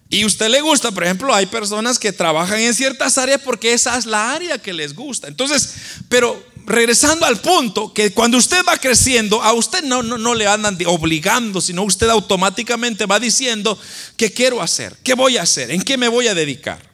Y 0.09 0.27
usted 0.27 0.51
le 0.51 0.61
gusta, 0.61 0.91
por 0.91 1.05
ejemplo, 1.05 1.35
hay 1.35 1.47
personas 1.47 1.99
que 1.99 2.13
trabajan 2.13 2.61
en 2.61 2.75
ciertas 2.75 3.17
áreas 3.17 3.41
porque 3.43 3.73
esa 3.73 3.97
es 3.97 4.05
la 4.05 4.35
área 4.35 4.59
que 4.59 4.75
les 4.75 4.95
gusta. 4.95 5.27
Entonces, 5.27 5.75
pero 6.11 6.45
regresando 6.67 7.25
al 7.25 7.41
punto, 7.41 7.95
que 7.95 8.13
cuando 8.13 8.37
usted 8.37 8.63
va 8.69 8.77
creciendo, 8.77 9.43
a 9.43 9.55
usted 9.55 9.83
no, 9.85 10.03
no, 10.03 10.19
no 10.19 10.35
le 10.35 10.47
andan 10.47 10.77
obligando, 10.85 11.63
sino 11.63 11.83
usted 11.83 12.11
automáticamente 12.11 13.07
va 13.07 13.19
diciendo, 13.19 13.79
¿qué 14.17 14.31
quiero 14.31 14.61
hacer? 14.61 14.97
¿Qué 15.03 15.15
voy 15.15 15.39
a 15.39 15.43
hacer? 15.43 15.71
¿En 15.71 15.81
qué 15.81 15.97
me 15.97 16.09
voy 16.09 16.29
a 16.29 16.35
dedicar? 16.35 16.92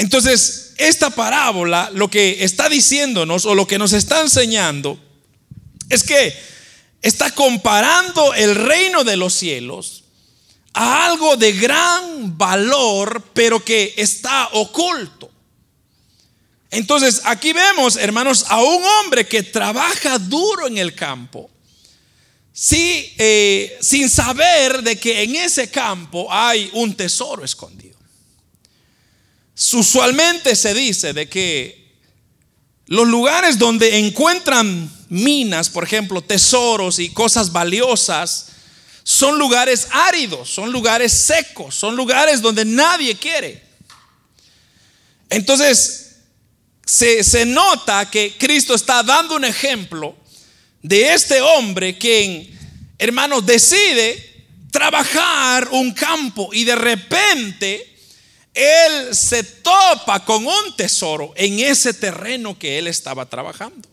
Entonces, 0.00 0.72
esta 0.78 1.10
parábola 1.10 1.90
lo 1.92 2.08
que 2.08 2.42
está 2.42 2.70
diciéndonos 2.70 3.44
o 3.44 3.54
lo 3.54 3.66
que 3.66 3.76
nos 3.76 3.92
está 3.92 4.22
enseñando 4.22 4.98
es 5.90 6.02
que 6.02 6.34
está 7.02 7.30
comparando 7.34 8.32
el 8.32 8.54
reino 8.54 9.04
de 9.04 9.18
los 9.18 9.34
cielos 9.34 10.04
a 10.72 11.04
algo 11.04 11.36
de 11.36 11.52
gran 11.52 12.38
valor, 12.38 13.22
pero 13.34 13.62
que 13.62 13.92
está 13.98 14.48
oculto. 14.52 15.30
Entonces, 16.70 17.20
aquí 17.24 17.52
vemos, 17.52 17.96
hermanos, 17.96 18.46
a 18.48 18.62
un 18.62 18.82
hombre 18.82 19.26
que 19.26 19.42
trabaja 19.42 20.18
duro 20.18 20.66
en 20.66 20.78
el 20.78 20.94
campo, 20.94 21.50
sí, 22.54 23.12
eh, 23.18 23.76
sin 23.82 24.08
saber 24.08 24.82
de 24.82 24.96
que 24.96 25.24
en 25.24 25.36
ese 25.36 25.70
campo 25.70 26.26
hay 26.32 26.70
un 26.72 26.96
tesoro 26.96 27.44
escondido. 27.44 27.89
Usualmente 29.72 30.56
se 30.56 30.72
dice 30.72 31.12
de 31.12 31.28
que 31.28 31.80
los 32.86 33.06
lugares 33.06 33.58
donde 33.58 33.98
encuentran 33.98 34.90
minas, 35.10 35.68
por 35.68 35.84
ejemplo, 35.84 36.22
tesoros 36.22 36.98
y 36.98 37.10
cosas 37.10 37.52
valiosas, 37.52 38.46
son 39.02 39.38
lugares 39.38 39.88
áridos, 39.90 40.48
son 40.48 40.72
lugares 40.72 41.12
secos, 41.12 41.74
son 41.74 41.94
lugares 41.94 42.40
donde 42.40 42.64
nadie 42.64 43.14
quiere. 43.16 43.62
Entonces, 45.28 46.16
se, 46.84 47.22
se, 47.22 47.44
nota 47.44 48.10
que 48.10 48.36
Cristo 48.36 48.74
está 48.74 49.02
dando 49.02 49.36
un 49.36 49.44
ejemplo 49.44 50.16
de 50.82 51.12
este 51.12 51.40
hombre 51.40 51.96
quien, 51.98 52.58
hermanos, 52.98 53.46
decide 53.46 54.46
trabajar 54.70 55.68
un 55.70 55.92
campo 55.92 56.50
y 56.52 56.64
de 56.64 56.74
repente 56.74 57.89
él 58.60 59.14
se 59.14 59.42
topa 59.42 60.22
con 60.24 60.46
un 60.46 60.76
tesoro 60.76 61.32
en 61.34 61.60
ese 61.60 61.94
terreno 61.94 62.58
que 62.58 62.78
él 62.78 62.88
estaba 62.88 63.24
trabajando. 63.24 63.88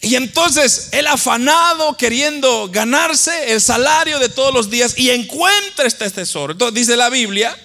Y 0.00 0.14
entonces 0.14 0.90
él 0.92 1.06
afanado, 1.08 1.96
queriendo 1.96 2.68
ganarse 2.70 3.52
el 3.52 3.60
salario 3.60 4.20
de 4.20 4.28
todos 4.28 4.54
los 4.54 4.70
días 4.70 4.94
y 4.96 5.10
encuentra 5.10 5.86
este 5.86 6.08
tesoro. 6.10 6.52
Entonces 6.52 6.74
dice 6.74 6.96
la 6.96 7.10
Biblia, 7.10 7.58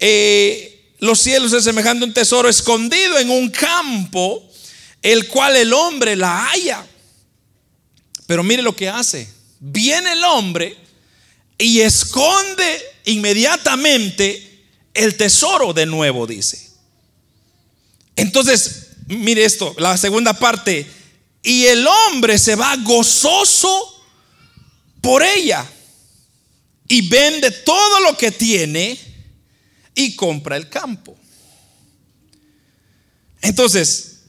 eh, 0.00 0.92
los 0.98 1.20
cielos 1.20 1.52
es 1.52 1.62
semejante 1.62 2.04
a 2.04 2.08
un 2.08 2.14
tesoro 2.14 2.48
escondido 2.48 3.18
en 3.18 3.30
un 3.30 3.50
campo, 3.50 4.42
el 5.00 5.28
cual 5.28 5.56
el 5.56 5.72
hombre 5.72 6.16
la 6.16 6.44
halla. 6.46 6.84
Pero 8.26 8.42
mire 8.42 8.62
lo 8.62 8.74
que 8.74 8.88
hace. 8.88 9.32
Viene 9.60 10.12
el 10.12 10.24
hombre 10.24 10.76
y 11.56 11.82
esconde 11.82 12.82
inmediatamente 13.04 14.47
el 14.98 15.16
tesoro 15.16 15.72
de 15.72 15.86
nuevo, 15.86 16.26
dice. 16.26 16.70
Entonces, 18.16 18.88
mire 19.06 19.44
esto, 19.44 19.74
la 19.78 19.96
segunda 19.96 20.32
parte, 20.32 20.86
y 21.42 21.66
el 21.66 21.86
hombre 21.86 22.38
se 22.38 22.56
va 22.56 22.76
gozoso 22.78 24.04
por 25.00 25.22
ella 25.22 25.64
y 26.88 27.08
vende 27.08 27.50
todo 27.50 28.00
lo 28.00 28.16
que 28.16 28.32
tiene 28.32 28.98
y 29.94 30.16
compra 30.16 30.56
el 30.56 30.68
campo. 30.68 31.16
Entonces, 33.40 34.22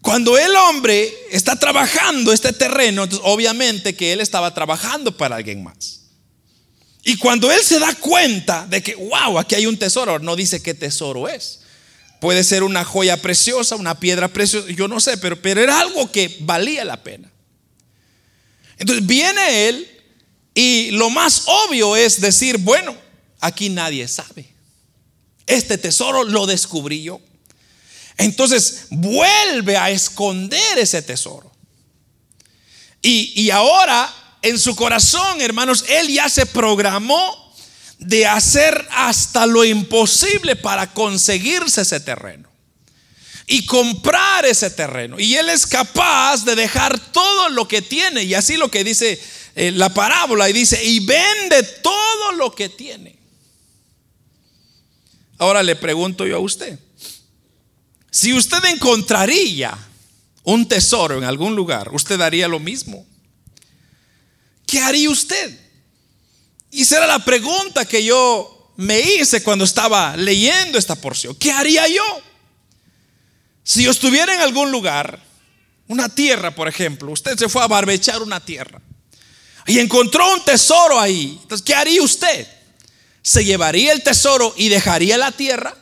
cuando 0.00 0.38
el 0.38 0.54
hombre 0.54 1.12
está 1.30 1.56
trabajando 1.56 2.32
este 2.32 2.52
terreno, 2.52 3.08
obviamente 3.22 3.96
que 3.96 4.12
él 4.12 4.20
estaba 4.20 4.54
trabajando 4.54 5.16
para 5.16 5.36
alguien 5.36 5.64
más. 5.64 6.03
Y 7.04 7.18
cuando 7.18 7.52
él 7.52 7.60
se 7.62 7.78
da 7.78 7.94
cuenta 7.94 8.66
de 8.66 8.82
que, 8.82 8.94
wow, 8.94 9.38
aquí 9.38 9.54
hay 9.54 9.66
un 9.66 9.78
tesoro, 9.78 10.18
no 10.18 10.34
dice 10.34 10.62
qué 10.62 10.72
tesoro 10.72 11.28
es. 11.28 11.60
Puede 12.18 12.42
ser 12.42 12.62
una 12.62 12.82
joya 12.82 13.20
preciosa, 13.20 13.76
una 13.76 14.00
piedra 14.00 14.28
preciosa, 14.28 14.70
yo 14.70 14.88
no 14.88 14.98
sé, 15.00 15.18
pero, 15.18 15.40
pero 15.40 15.60
era 15.60 15.80
algo 15.80 16.10
que 16.10 16.34
valía 16.40 16.82
la 16.84 17.02
pena. 17.02 17.30
Entonces 18.78 19.06
viene 19.06 19.68
él 19.68 20.02
y 20.54 20.92
lo 20.92 21.10
más 21.10 21.42
obvio 21.46 21.94
es 21.94 22.22
decir, 22.22 22.56
bueno, 22.56 22.96
aquí 23.40 23.68
nadie 23.68 24.08
sabe. 24.08 24.48
Este 25.46 25.76
tesoro 25.76 26.24
lo 26.24 26.46
descubrí 26.46 27.02
yo. 27.02 27.20
Entonces 28.16 28.86
vuelve 28.88 29.76
a 29.76 29.90
esconder 29.90 30.78
ese 30.78 31.02
tesoro. 31.02 31.52
Y, 33.02 33.32
y 33.42 33.50
ahora 33.50 34.23
en 34.44 34.58
su 34.58 34.76
corazón, 34.76 35.40
hermanos, 35.40 35.86
él 35.88 36.08
ya 36.08 36.28
se 36.28 36.44
programó 36.44 37.54
de 37.98 38.26
hacer 38.26 38.86
hasta 38.90 39.46
lo 39.46 39.64
imposible 39.64 40.54
para 40.54 40.92
conseguirse 40.92 41.80
ese 41.80 41.98
terreno 42.00 42.46
y 43.46 43.64
comprar 43.64 44.44
ese 44.44 44.68
terreno. 44.68 45.18
Y 45.18 45.34
él 45.36 45.48
es 45.48 45.66
capaz 45.66 46.44
de 46.44 46.56
dejar 46.56 46.98
todo 47.10 47.48
lo 47.48 47.66
que 47.66 47.80
tiene. 47.80 48.24
Y 48.24 48.34
así 48.34 48.58
lo 48.58 48.70
que 48.70 48.84
dice 48.84 49.18
eh, 49.54 49.70
la 49.70 49.88
parábola, 49.94 50.50
y 50.50 50.52
dice, 50.52 50.84
y 50.84 51.00
vende 51.00 51.62
todo 51.82 52.32
lo 52.32 52.54
que 52.54 52.68
tiene. 52.68 53.16
Ahora 55.38 55.62
le 55.62 55.74
pregunto 55.74 56.26
yo 56.26 56.36
a 56.36 56.40
usted, 56.40 56.78
si 58.10 58.34
usted 58.34 58.62
encontraría 58.66 59.76
un 60.42 60.68
tesoro 60.68 61.16
en 61.16 61.24
algún 61.24 61.56
lugar, 61.56 61.94
¿usted 61.94 62.20
haría 62.20 62.46
lo 62.46 62.60
mismo? 62.60 63.06
¿Qué 64.74 64.80
haría 64.80 65.08
usted? 65.08 65.56
Y 66.72 66.82
esa 66.82 66.96
era 66.96 67.06
la 67.06 67.24
pregunta 67.24 67.84
que 67.84 68.02
yo 68.02 68.72
me 68.76 68.98
hice 68.98 69.40
cuando 69.40 69.64
estaba 69.64 70.16
leyendo 70.16 70.78
esta 70.78 70.96
porción. 70.96 71.36
¿Qué 71.36 71.52
haría 71.52 71.86
yo? 71.86 72.02
Si 73.62 73.84
yo 73.84 73.92
estuviera 73.92 74.34
en 74.34 74.40
algún 74.40 74.72
lugar, 74.72 75.22
una 75.86 76.08
tierra, 76.08 76.56
por 76.56 76.66
ejemplo, 76.66 77.12
usted 77.12 77.38
se 77.38 77.48
fue 77.48 77.62
a 77.62 77.68
barbechar 77.68 78.20
una 78.20 78.40
tierra 78.40 78.82
y 79.64 79.78
encontró 79.78 80.34
un 80.34 80.44
tesoro 80.44 80.98
ahí. 80.98 81.38
Entonces, 81.40 81.64
¿qué 81.64 81.76
haría 81.76 82.02
usted? 82.02 82.44
¿Se 83.22 83.44
llevaría 83.44 83.92
el 83.92 84.02
tesoro 84.02 84.52
y 84.56 84.70
dejaría 84.70 85.16
la 85.16 85.30
tierra? 85.30 85.76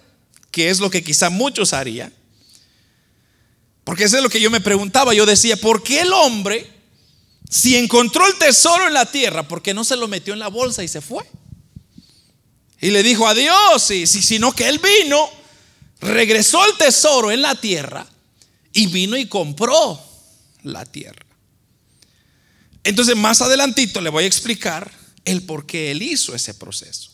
Que 0.50 0.68
es 0.68 0.80
lo 0.80 0.90
que 0.90 1.02
quizá 1.02 1.30
muchos 1.30 1.72
harían. 1.72 2.12
Porque 3.84 4.04
eso 4.04 4.18
es 4.18 4.22
lo 4.22 4.28
que 4.28 4.42
yo 4.42 4.50
me 4.50 4.61
preguntaba. 4.61 5.14
Yo 5.14 5.25
decía, 5.25 5.56
¿por 5.56 5.82
qué 5.82 6.02
el 6.02 6.12
hombre, 6.12 6.72
si 7.52 7.76
encontró 7.76 8.26
el 8.26 8.37
tesoro 8.37 8.87
en 8.87 8.94
la 8.94 9.04
tierra, 9.04 9.47
por 9.47 9.61
qué 9.61 9.75
no 9.75 9.85
se 9.85 9.94
lo 9.94 10.09
metió 10.09 10.32
en 10.32 10.38
la 10.38 10.49
bolsa 10.49 10.82
y 10.82 10.88
se 10.88 11.02
fue? 11.02 11.23
Y 12.80 12.88
le 12.88 13.02
dijo 13.02 13.28
adiós, 13.28 13.90
y, 13.90 14.06
sino 14.06 14.52
que 14.52 14.66
él 14.66 14.78
vino, 14.78 15.28
regresó 16.00 16.64
el 16.64 16.78
tesoro 16.78 17.30
en 17.30 17.42
la 17.42 17.54
tierra 17.54 18.06
y 18.73 18.87
vino 18.87 19.18
y 19.18 19.26
compró 19.26 20.02
la 20.62 20.87
tierra. 20.87 21.26
Entonces 22.85 23.16
más 23.16 23.42
adelantito 23.42 24.00
le 24.00 24.09
voy 24.09 24.25
a 24.25 24.28
explicar 24.28 24.90
el 25.26 25.42
por 25.42 25.66
qué 25.66 25.90
él 25.90 26.00
hizo 26.00 26.35
ese 26.35 26.54
proceso. 26.54 27.11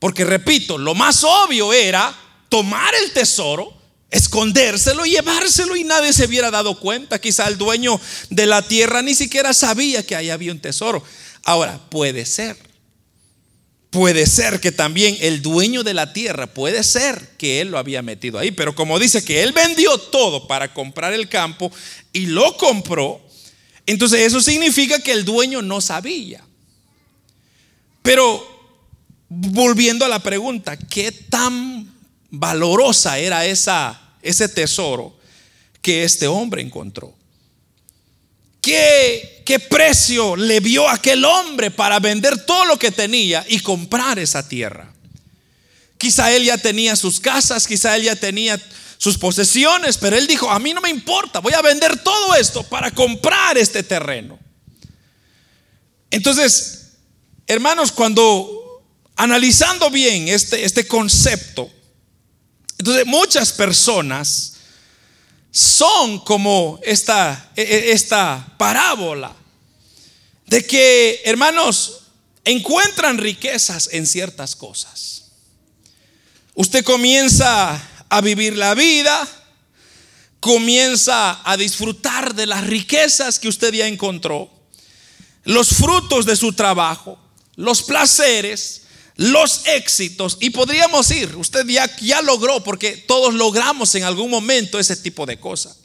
Porque 0.00 0.26
repito, 0.26 0.76
lo 0.76 0.94
más 0.94 1.24
obvio 1.24 1.72
era 1.72 2.14
tomar 2.50 2.94
el 2.94 3.14
tesoro, 3.14 3.74
escondérselo 4.14 5.04
llevárselo 5.04 5.74
y 5.76 5.82
nadie 5.82 6.12
se 6.12 6.26
hubiera 6.26 6.50
dado 6.50 6.78
cuenta. 6.78 7.20
Quizá 7.20 7.48
el 7.48 7.58
dueño 7.58 8.00
de 8.30 8.46
la 8.46 8.62
tierra 8.62 9.02
ni 9.02 9.14
siquiera 9.14 9.52
sabía 9.52 10.06
que 10.06 10.14
ahí 10.14 10.30
había 10.30 10.52
un 10.52 10.60
tesoro. 10.60 11.02
Ahora, 11.42 11.80
puede 11.90 12.24
ser. 12.24 12.56
Puede 13.90 14.26
ser 14.26 14.60
que 14.60 14.70
también 14.70 15.16
el 15.20 15.42
dueño 15.42 15.82
de 15.82 15.94
la 15.94 16.12
tierra, 16.12 16.46
puede 16.46 16.82
ser 16.84 17.36
que 17.38 17.60
él 17.60 17.68
lo 17.68 17.78
había 17.78 18.02
metido 18.02 18.38
ahí, 18.38 18.50
pero 18.50 18.74
como 18.74 18.98
dice 18.98 19.24
que 19.24 19.42
él 19.42 19.52
vendió 19.52 19.98
todo 19.98 20.48
para 20.48 20.72
comprar 20.72 21.12
el 21.12 21.28
campo 21.28 21.70
y 22.12 22.26
lo 22.26 22.56
compró, 22.56 23.20
entonces 23.86 24.20
eso 24.20 24.40
significa 24.40 24.98
que 24.98 25.12
el 25.12 25.24
dueño 25.24 25.62
no 25.62 25.80
sabía. 25.80 26.44
Pero 28.02 28.44
volviendo 29.28 30.04
a 30.04 30.08
la 30.08 30.18
pregunta, 30.18 30.76
¿qué 30.76 31.12
tan 31.12 31.92
valorosa 32.30 33.18
era 33.18 33.46
esa 33.46 34.03
ese 34.24 34.48
tesoro 34.48 35.16
que 35.80 36.02
este 36.02 36.26
hombre 36.26 36.62
encontró. 36.62 37.14
¿Qué, 38.60 39.42
¿Qué 39.44 39.60
precio 39.60 40.34
le 40.34 40.58
vio 40.60 40.88
aquel 40.88 41.24
hombre 41.24 41.70
para 41.70 42.00
vender 42.00 42.44
todo 42.46 42.64
lo 42.64 42.78
que 42.78 42.90
tenía 42.90 43.44
y 43.48 43.60
comprar 43.60 44.18
esa 44.18 44.48
tierra? 44.48 44.90
Quizá 45.98 46.32
él 46.32 46.44
ya 46.44 46.58
tenía 46.58 46.96
sus 46.96 47.20
casas, 47.20 47.66
quizá 47.66 47.94
él 47.96 48.04
ya 48.04 48.16
tenía 48.16 48.60
sus 48.96 49.18
posesiones, 49.18 49.98
pero 49.98 50.16
él 50.16 50.26
dijo, 50.26 50.50
a 50.50 50.58
mí 50.58 50.72
no 50.72 50.80
me 50.80 50.88
importa, 50.88 51.40
voy 51.40 51.52
a 51.52 51.60
vender 51.60 52.02
todo 52.02 52.34
esto 52.34 52.62
para 52.62 52.90
comprar 52.90 53.58
este 53.58 53.82
terreno. 53.82 54.38
Entonces, 56.10 56.92
hermanos, 57.46 57.92
cuando 57.92 58.82
analizando 59.16 59.90
bien 59.90 60.28
este, 60.28 60.64
este 60.64 60.86
concepto, 60.86 61.70
entonces 62.78 63.06
muchas 63.06 63.52
personas 63.52 64.54
son 65.50 66.18
como 66.20 66.80
esta, 66.82 67.52
e, 67.54 67.62
e, 67.62 67.92
esta 67.92 68.54
parábola 68.58 69.34
de 70.46 70.66
que, 70.66 71.22
hermanos, 71.24 72.00
encuentran 72.44 73.18
riquezas 73.18 73.88
en 73.92 74.06
ciertas 74.06 74.56
cosas. 74.56 75.32
Usted 76.54 76.84
comienza 76.84 77.80
a 78.08 78.20
vivir 78.20 78.56
la 78.56 78.74
vida, 78.74 79.28
comienza 80.40 81.40
a 81.48 81.56
disfrutar 81.56 82.34
de 82.34 82.46
las 82.46 82.66
riquezas 82.66 83.38
que 83.38 83.48
usted 83.48 83.72
ya 83.72 83.86
encontró, 83.86 84.50
los 85.44 85.68
frutos 85.68 86.26
de 86.26 86.36
su 86.36 86.52
trabajo, 86.52 87.18
los 87.56 87.82
placeres, 87.82 88.82
los 89.16 89.66
éxitos 89.66 90.38
y 90.40 90.50
podríamos 90.50 91.10
ir, 91.10 91.36
usted 91.36 91.66
ya, 91.66 91.88
ya 91.98 92.20
logró, 92.22 92.64
porque 92.64 92.96
todos 92.96 93.34
logramos 93.34 93.94
en 93.94 94.04
algún 94.04 94.30
momento 94.30 94.78
ese 94.78 94.96
tipo 94.96 95.24
de 95.26 95.38
cosas. 95.38 95.76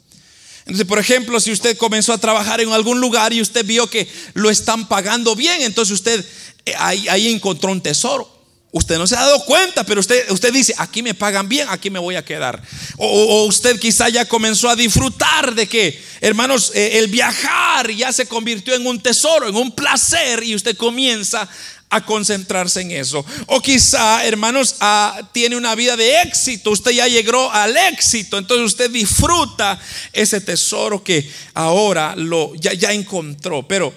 Entonces, 0.60 0.86
por 0.86 0.98
ejemplo, 0.98 1.40
si 1.40 1.52
usted 1.52 1.76
comenzó 1.76 2.12
a 2.12 2.18
trabajar 2.18 2.60
en 2.60 2.70
algún 2.72 3.00
lugar 3.00 3.32
y 3.32 3.40
usted 3.40 3.64
vio 3.64 3.88
que 3.88 4.06
lo 4.34 4.50
están 4.50 4.88
pagando 4.88 5.34
bien, 5.34 5.62
entonces 5.62 5.94
usted 5.94 6.24
eh, 6.66 6.74
ahí, 6.78 7.08
ahí 7.08 7.32
encontró 7.32 7.72
un 7.72 7.80
tesoro. 7.80 8.40
Usted 8.72 8.98
no 8.98 9.06
se 9.08 9.16
ha 9.16 9.22
dado 9.22 9.44
cuenta, 9.46 9.82
pero 9.82 9.98
usted, 9.98 10.30
usted 10.30 10.52
dice, 10.52 10.72
aquí 10.78 11.02
me 11.02 11.14
pagan 11.14 11.48
bien, 11.48 11.66
aquí 11.70 11.90
me 11.90 11.98
voy 11.98 12.14
a 12.14 12.24
quedar. 12.24 12.62
O, 12.98 13.44
usted 13.46 13.80
quizá 13.80 14.08
ya 14.08 14.26
comenzó 14.26 14.68
a 14.68 14.76
disfrutar 14.76 15.56
de 15.56 15.66
que, 15.66 16.00
hermanos, 16.20 16.70
eh, 16.76 16.98
el 16.98 17.08
viajar 17.08 17.90
ya 17.90 18.12
se 18.12 18.26
convirtió 18.26 18.74
en 18.76 18.86
un 18.86 19.00
tesoro, 19.02 19.48
en 19.48 19.56
un 19.56 19.72
placer, 19.72 20.44
y 20.44 20.54
usted 20.54 20.76
comienza 20.76 21.48
a 21.90 22.04
concentrarse 22.04 22.80
en 22.80 22.92
eso. 22.92 23.24
O 23.46 23.60
quizá, 23.60 24.24
hermanos, 24.24 24.76
ah, 24.80 25.20
tiene 25.32 25.56
una 25.56 25.74
vida 25.74 25.96
de 25.96 26.22
éxito, 26.22 26.70
usted 26.70 26.92
ya 26.92 27.08
llegó 27.08 27.50
al 27.50 27.76
éxito, 27.76 28.38
entonces 28.38 28.64
usted 28.64 28.90
disfruta 28.90 29.78
ese 30.12 30.40
tesoro 30.40 31.02
que 31.02 31.28
ahora 31.52 32.14
lo 32.16 32.54
ya, 32.54 32.72
ya 32.72 32.92
encontró. 32.92 33.66
Pero, 33.66 33.92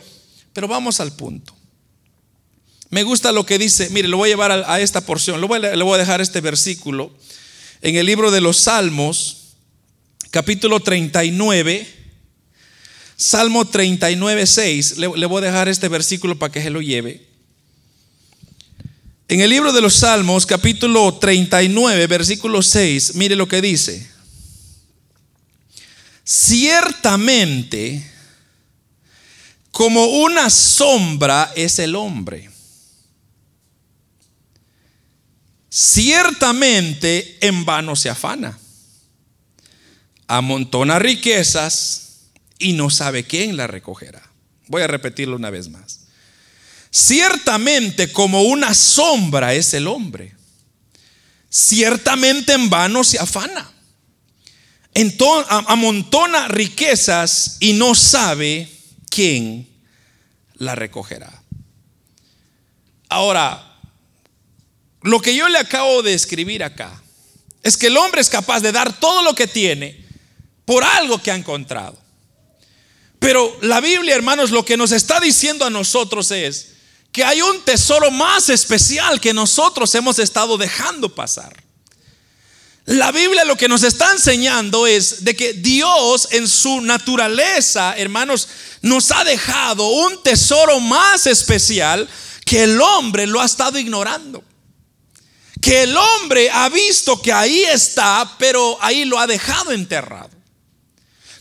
pero 0.51 0.67
vamos 0.67 0.99
al 0.99 1.15
punto. 1.15 1.55
Me 2.89 3.03
gusta 3.03 3.31
lo 3.31 3.45
que 3.45 3.57
dice, 3.57 3.89
mire, 3.91 4.07
lo 4.07 4.17
voy 4.17 4.29
a 4.29 4.33
llevar 4.33 4.51
a, 4.51 4.81
esta 4.81 5.01
porción, 5.01 5.39
le 5.39 5.47
voy, 5.47 5.59
voy 5.59 5.95
a 5.95 5.97
dejar 5.97 6.21
este 6.21 6.41
versículo 6.41 7.11
en 7.81 7.95
el 7.95 8.05
libro 8.05 8.31
de 8.31 8.41
los 8.41 8.57
Salmos, 8.57 9.55
capítulo 10.31 10.79
39. 10.79 12.01
Salmo 13.15 13.65
39, 13.65 14.47
6. 14.47 14.97
Le, 14.97 15.09
le, 15.15 15.25
voy 15.27 15.43
a 15.43 15.45
dejar 15.45 15.69
este 15.69 15.87
versículo 15.87 16.37
para 16.37 16.51
que 16.51 16.61
se 16.61 16.69
lo 16.69 16.81
lleve. 16.81 17.32
En 19.27 19.39
el 19.39 19.49
libro 19.49 19.71
de 19.71 19.81
los 19.81 19.95
Salmos, 19.95 20.45
capítulo 20.45 21.17
39, 21.17 22.07
versículo 22.07 22.61
6, 22.61 23.15
mire 23.15 23.35
lo 23.35 23.47
que 23.47 23.61
dice. 23.61 24.11
Ciertamente, 26.25 28.05
como 29.71 30.05
una 30.05 30.49
sombra 30.49 31.51
es 31.55 31.79
el 31.79 31.95
hombre. 31.95 32.49
Ciertamente 35.69 37.37
en 37.41 37.65
vano 37.65 37.95
se 37.95 38.09
afana. 38.09 38.59
Amontona 40.27 40.99
riquezas 40.99 42.29
y 42.59 42.73
no 42.73 42.89
sabe 42.89 43.23
quién 43.23 43.57
la 43.57 43.67
recogerá. 43.67 44.21
Voy 44.67 44.81
a 44.81 44.87
repetirlo 44.87 45.35
una 45.35 45.49
vez 45.49 45.69
más. 45.69 46.02
Ciertamente 46.95 48.11
como 48.11 48.43
una 48.43 48.75
sombra 48.75 49.55
es 49.55 49.73
el 49.73 49.87
hombre. 49.87 50.35
Ciertamente 51.49 52.53
en 52.53 52.69
vano 52.69 53.03
se 53.03 53.17
afana. 53.17 53.67
Amontona 55.49 56.47
riquezas 56.49 57.57
y 57.59 57.73
no 57.73 57.95
sabe 57.95 58.69
quién 59.09 59.67
la 60.53 60.75
recogerá. 60.75 61.41
Ahora, 63.09 63.79
lo 65.01 65.19
que 65.19 65.35
yo 65.35 65.49
le 65.49 65.57
acabo 65.57 66.03
de 66.03 66.13
escribir 66.13 66.63
acá 66.63 67.01
es 67.63 67.75
que 67.75 67.87
el 67.87 67.97
hombre 67.97 68.21
es 68.21 68.29
capaz 68.29 68.59
de 68.59 68.71
dar 68.71 68.99
todo 68.99 69.23
lo 69.23 69.33
que 69.33 69.47
tiene 69.47 70.05
por 70.63 70.83
algo 70.83 71.19
que 71.19 71.31
ha 71.31 71.35
encontrado. 71.35 71.99
Pero 73.17 73.57
la 73.63 73.81
Biblia, 73.81 74.13
hermanos, 74.13 74.51
lo 74.51 74.63
que 74.63 74.77
nos 74.77 74.91
está 74.91 75.19
diciendo 75.19 75.65
a 75.65 75.71
nosotros 75.71 76.29
es, 76.29 76.72
que 77.13 77.23
hay 77.23 77.43
un 77.43 77.61
tesoro 77.61 78.09
más 78.09 78.49
especial 78.49 79.21
que 79.21 79.33
nosotros 79.33 79.93
hemos 79.93 80.17
estado 80.17 80.57
dejando 80.57 81.13
pasar. 81.13 81.63
La 82.85 83.11
Biblia 83.11 83.45
lo 83.45 83.55
que 83.55 83.69
nos 83.69 83.83
está 83.83 84.11
enseñando 84.11 84.87
es 84.87 85.23
de 85.23 85.35
que 85.35 85.53
Dios 85.53 86.27
en 86.31 86.47
su 86.47 86.81
naturaleza, 86.81 87.95
hermanos, 87.95 88.49
nos 88.81 89.11
ha 89.11 89.23
dejado 89.23 89.87
un 89.87 90.21
tesoro 90.23 90.79
más 90.79 91.27
especial 91.27 92.09
que 92.45 92.63
el 92.63 92.81
hombre 92.81 93.27
lo 93.27 93.39
ha 93.39 93.45
estado 93.45 93.77
ignorando. 93.77 94.43
Que 95.61 95.83
el 95.83 95.95
hombre 95.95 96.49
ha 96.51 96.67
visto 96.67 97.21
que 97.21 97.31
ahí 97.31 97.63
está, 97.63 98.35
pero 98.39 98.77
ahí 98.81 99.05
lo 99.05 99.19
ha 99.19 99.27
dejado 99.27 99.71
enterrado 99.71 100.32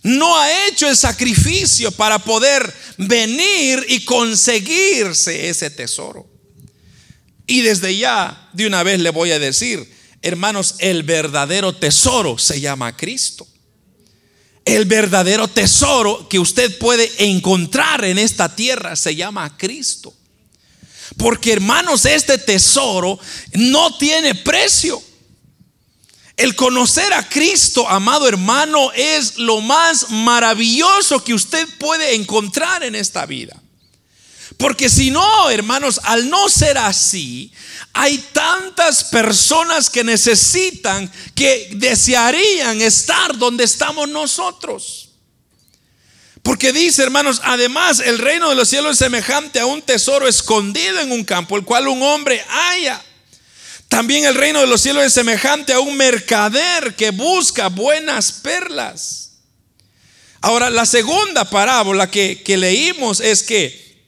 no 0.02 0.36
ha 0.36 0.66
hecho 0.66 0.88
el 0.88 0.96
sacrificio 0.96 1.92
para 1.92 2.18
poder 2.18 2.72
venir 2.98 3.84
y 3.88 4.04
conseguirse 4.04 5.48
ese 5.48 5.70
tesoro. 5.70 6.28
Y 7.46 7.60
desde 7.60 7.96
ya, 7.96 8.50
de 8.52 8.66
una 8.66 8.82
vez 8.82 9.00
le 9.00 9.10
voy 9.10 9.30
a 9.32 9.38
decir, 9.38 9.92
hermanos, 10.22 10.76
el 10.78 11.02
verdadero 11.02 11.74
tesoro 11.74 12.38
se 12.38 12.60
llama 12.60 12.96
Cristo. 12.96 13.46
El 14.64 14.84
verdadero 14.84 15.48
tesoro 15.48 16.28
que 16.28 16.38
usted 16.38 16.78
puede 16.78 17.10
encontrar 17.18 18.04
en 18.04 18.18
esta 18.18 18.54
tierra 18.54 18.94
se 18.94 19.16
llama 19.16 19.56
Cristo. 19.56 20.14
Porque 21.16 21.52
hermanos, 21.52 22.06
este 22.06 22.38
tesoro 22.38 23.18
no 23.54 23.96
tiene 23.98 24.34
precio. 24.34 25.02
El 26.42 26.56
conocer 26.56 27.12
a 27.12 27.28
Cristo, 27.28 27.88
amado 27.88 28.26
hermano, 28.26 28.90
es 28.94 29.38
lo 29.38 29.60
más 29.60 30.10
maravilloso 30.10 31.22
que 31.22 31.34
usted 31.34 31.68
puede 31.78 32.16
encontrar 32.16 32.82
en 32.82 32.96
esta 32.96 33.26
vida. 33.26 33.62
Porque 34.56 34.88
si 34.88 35.12
no, 35.12 35.50
hermanos, 35.50 36.00
al 36.02 36.28
no 36.28 36.48
ser 36.48 36.78
así, 36.78 37.52
hay 37.92 38.18
tantas 38.32 39.04
personas 39.04 39.88
que 39.88 40.02
necesitan, 40.02 41.12
que 41.36 41.70
desearían 41.76 42.80
estar 42.80 43.38
donde 43.38 43.62
estamos 43.62 44.08
nosotros. 44.08 45.10
Porque 46.42 46.72
dice, 46.72 47.04
hermanos, 47.04 47.40
además 47.44 48.00
el 48.00 48.18
reino 48.18 48.48
de 48.48 48.56
los 48.56 48.68
cielos 48.68 48.94
es 48.94 48.98
semejante 48.98 49.60
a 49.60 49.66
un 49.66 49.80
tesoro 49.80 50.26
escondido 50.26 50.98
en 50.98 51.12
un 51.12 51.22
campo, 51.22 51.56
el 51.56 51.64
cual 51.64 51.86
un 51.86 52.02
hombre 52.02 52.44
haya. 52.50 53.00
También 53.92 54.24
el 54.24 54.34
reino 54.34 54.62
de 54.62 54.66
los 54.66 54.80
cielos 54.80 55.04
es 55.04 55.12
semejante 55.12 55.74
a 55.74 55.80
un 55.80 55.94
mercader 55.98 56.96
que 56.96 57.10
busca 57.10 57.68
buenas 57.68 58.32
perlas. 58.32 59.32
Ahora, 60.40 60.70
la 60.70 60.86
segunda 60.86 61.44
parábola 61.44 62.10
que, 62.10 62.42
leímos 62.56 63.20
es 63.20 63.42
que 63.42 64.02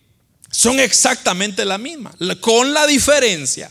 son 0.51 0.81
exactamente 0.81 1.67
la 1.67 1.77
misma, 1.77 2.17
con 2.41 2.73
la 2.73 2.87
diferencia 2.87 3.71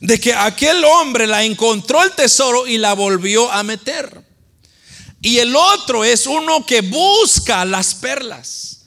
de 0.00 0.18
que 0.18 0.34
aquel 0.34 0.84
hombre 0.84 1.28
la 1.28 1.44
encontró 1.44 2.02
el 2.02 2.10
tesoro 2.10 2.66
y 2.66 2.76
la 2.76 2.94
volvió 2.94 3.48
a 3.52 3.62
meter. 3.62 4.20
Y 5.22 5.38
el 5.38 5.54
otro 5.54 6.04
es 6.04 6.26
uno 6.26 6.66
que 6.66 6.80
busca 6.80 7.64
las 7.64 7.94
perlas. 7.94 8.86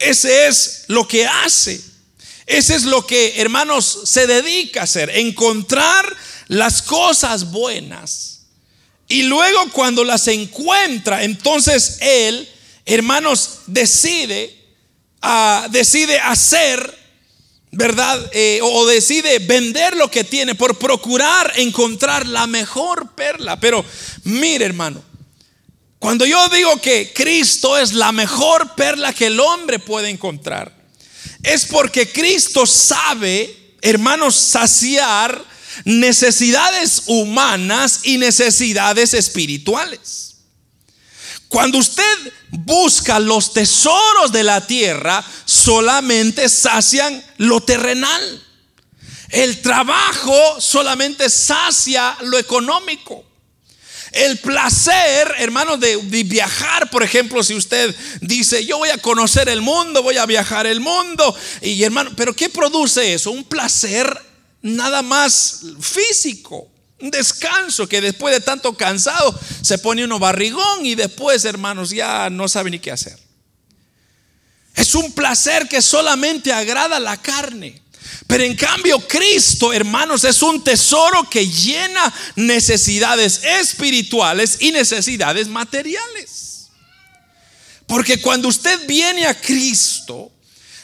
Ese 0.00 0.48
es 0.48 0.86
lo 0.88 1.06
que 1.06 1.24
hace. 1.24 1.93
Ese 2.46 2.74
es 2.74 2.84
lo 2.84 3.06
que, 3.06 3.40
hermanos, 3.40 4.00
se 4.04 4.26
dedica 4.26 4.80
a 4.80 4.84
hacer. 4.84 5.10
Encontrar 5.10 6.04
las 6.48 6.82
cosas 6.82 7.50
buenas. 7.50 8.42
Y 9.08 9.24
luego 9.24 9.70
cuando 9.72 10.04
las 10.04 10.28
encuentra, 10.28 11.24
entonces 11.24 11.98
él, 12.00 12.48
hermanos, 12.84 13.60
decide, 13.66 14.54
uh, 15.22 15.70
decide 15.70 16.18
hacer 16.20 17.04
¿verdad? 17.76 18.30
Eh, 18.32 18.60
o 18.62 18.86
decide 18.86 19.40
vender 19.40 19.96
lo 19.96 20.10
que 20.10 20.24
tiene 20.24 20.54
por 20.54 20.78
procurar 20.78 21.52
encontrar 21.56 22.26
la 22.26 22.46
mejor 22.46 23.14
perla. 23.14 23.58
Pero 23.58 23.84
mire, 24.24 24.64
hermano, 24.64 25.02
cuando 25.98 26.24
yo 26.24 26.48
digo 26.48 26.80
que 26.80 27.12
Cristo 27.14 27.76
es 27.76 27.92
la 27.92 28.12
mejor 28.12 28.74
perla 28.74 29.12
que 29.12 29.26
el 29.26 29.40
hombre 29.40 29.78
puede 29.78 30.10
encontrar, 30.10 30.72
es 31.44 31.66
porque 31.66 32.10
Cristo 32.10 32.66
sabe, 32.66 33.76
hermanos, 33.82 34.34
saciar 34.34 35.44
necesidades 35.84 37.02
humanas 37.06 38.00
y 38.04 38.18
necesidades 38.18 39.14
espirituales. 39.14 40.36
Cuando 41.48 41.78
usted 41.78 42.32
busca 42.50 43.20
los 43.20 43.52
tesoros 43.52 44.32
de 44.32 44.42
la 44.42 44.66
tierra, 44.66 45.24
solamente 45.44 46.48
sacian 46.48 47.22
lo 47.36 47.60
terrenal. 47.60 48.42
El 49.28 49.60
trabajo 49.62 50.60
solamente 50.60 51.28
sacia 51.28 52.16
lo 52.22 52.38
económico. 52.38 53.23
El 54.14 54.38
placer, 54.38 55.34
hermanos, 55.38 55.80
de, 55.80 55.96
viajar, 56.24 56.88
por 56.88 57.02
ejemplo, 57.02 57.42
si 57.42 57.54
usted 57.54 57.94
dice, 58.20 58.64
yo 58.64 58.78
voy 58.78 58.90
a 58.90 58.98
conocer 58.98 59.48
el 59.48 59.60
mundo, 59.60 60.04
voy 60.04 60.18
a 60.18 60.26
viajar 60.26 60.66
el 60.66 60.80
mundo, 60.80 61.36
y 61.60 61.82
hermano, 61.82 62.12
pero 62.16 62.34
¿qué 62.34 62.48
produce 62.48 63.14
eso? 63.14 63.32
Un 63.32 63.42
placer 63.42 64.16
nada 64.62 65.02
más 65.02 65.62
físico. 65.80 66.70
Un 67.00 67.10
descanso 67.10 67.88
que 67.88 68.00
después 68.00 68.32
de 68.32 68.40
tanto 68.40 68.76
cansado 68.76 69.38
se 69.62 69.78
pone 69.78 70.04
uno 70.04 70.20
barrigón 70.20 70.86
y 70.86 70.94
después, 70.94 71.44
hermanos, 71.44 71.90
ya 71.90 72.30
no 72.30 72.48
sabe 72.48 72.70
ni 72.70 72.78
qué 72.78 72.92
hacer. 72.92 73.18
Es 74.74 74.94
un 74.94 75.12
placer 75.12 75.68
que 75.68 75.82
solamente 75.82 76.52
agrada 76.52 77.00
la 77.00 77.20
carne. 77.20 77.83
Pero 78.26 78.42
en 78.42 78.56
cambio 78.56 79.06
Cristo, 79.06 79.72
hermanos, 79.72 80.24
es 80.24 80.42
un 80.42 80.64
tesoro 80.64 81.28
que 81.28 81.46
llena 81.46 82.12
necesidades 82.36 83.42
espirituales 83.44 84.56
y 84.60 84.72
necesidades 84.72 85.46
materiales. 85.48 86.68
Porque 87.86 88.20
cuando 88.20 88.48
usted 88.48 88.86
viene 88.86 89.26
a 89.26 89.38
Cristo, 89.38 90.32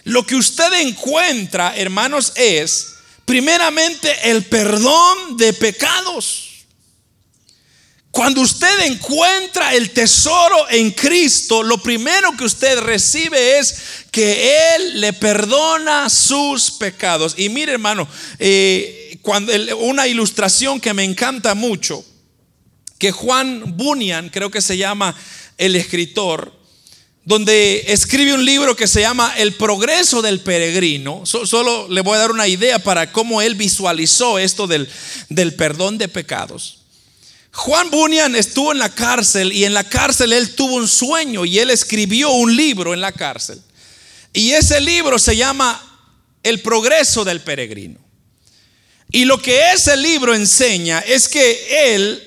lo 0.05 0.27
que 0.27 0.37
usted 0.37 0.73
encuentra, 0.75 1.75
hermanos, 1.77 2.33
es 2.37 2.95
primeramente 3.25 4.31
el 4.31 4.45
perdón 4.45 5.37
de 5.37 5.53
pecados. 5.53 6.50
Cuando 8.11 8.41
usted 8.41 8.87
encuentra 8.87 9.75
el 9.75 9.91
tesoro 9.91 10.69
en 10.69 10.91
Cristo, 10.91 11.63
lo 11.63 11.79
primero 11.79 12.37
que 12.37 12.45
usted 12.45 12.81
recibe 12.81 13.59
es 13.59 13.77
que 14.11 14.75
Él 14.75 15.01
le 15.01 15.13
perdona 15.13 16.11
sus 16.11 16.73
pecados. 16.73 17.35
Y 17.37 17.49
mire 17.49 17.73
hermano, 17.73 18.09
eh, 18.41 19.17
cuando, 19.23 19.53
una 19.79 20.09
ilustración 20.09 20.81
que 20.81 20.93
me 20.93 21.05
encanta 21.05 21.55
mucho, 21.55 22.05
que 22.99 23.13
Juan 23.13 23.77
Bunyan, 23.77 24.29
creo 24.29 24.51
que 24.51 24.61
se 24.61 24.77
llama 24.77 25.15
el 25.57 25.77
escritor, 25.77 26.53
donde 27.25 27.85
escribe 27.93 28.35
un 28.35 28.45
libro 28.45 28.75
que 28.75 28.89
se 28.89 29.03
llama 29.03 29.35
El 29.37 29.55
progreso 29.55 30.21
del 30.21 30.41
peregrino. 30.41 31.23
solo 31.27 31.87
le 31.89 32.01
voy 32.01 32.17
a 32.17 32.21
dar 32.21 32.33
una 32.33 32.49
idea 32.49 32.81
para 32.81 33.13
cómo 33.13 33.41
él 33.41 33.55
visualizó 33.55 34.41
esto 34.41 34.67
del, 34.67 34.89
del 35.29 35.55
perdón 35.55 35.97
de 35.97 36.09
pecados. 36.09 36.80
Juan 37.53 37.91
Bunyan 37.91 38.37
estuvo 38.37 38.73
en 38.73 38.79
la 38.79 38.95
cárcel 38.95 39.53
y 39.53 39.65
en 39.65 39.75
la 39.75 39.85
cárcel 39.85 40.33
él 40.33 40.55
tuvo 40.55 40.77
un 40.77 40.89
sueño 40.89 41.45
y 41.45 41.59
él 41.59 41.71
escribió 41.71 42.31
un 42.31 42.55
libro 42.55 42.95
en 42.95 43.01
la 43.01 43.13
cárcel. 43.13 43.61
Y 44.33 44.53
ese 44.53 44.81
libro 44.81 45.19
se 45.19 45.37
llama 45.37 45.81
El 46.43 46.61
progreso 46.61 47.25
del 47.25 47.41
peregrino. 47.41 47.99
Y 49.11 49.25
lo 49.25 49.43
que 49.43 49.73
ese 49.73 49.97
libro 49.97 50.35
enseña 50.35 51.01
es 51.01 51.29
que 51.29 51.95
él, 51.95 52.23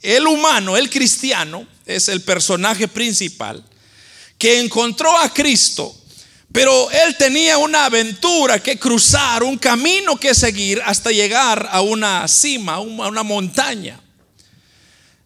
el 0.00 0.26
humano, 0.26 0.76
el 0.76 0.88
cristiano, 0.88 1.66
es 1.84 2.08
el 2.08 2.22
personaje 2.22 2.88
principal 2.88 3.62
que 4.38 4.58
encontró 4.58 5.16
a 5.18 5.32
Cristo, 5.32 5.94
pero 6.50 6.90
él 6.90 7.16
tenía 7.16 7.58
una 7.58 7.84
aventura 7.84 8.62
que 8.62 8.78
cruzar, 8.78 9.42
un 9.42 9.58
camino 9.58 10.16
que 10.16 10.34
seguir 10.34 10.80
hasta 10.84 11.10
llegar 11.10 11.68
a 11.70 11.82
una 11.82 12.26
cima, 12.26 12.74
a 12.74 12.80
una 12.80 13.22
montaña. 13.22 14.01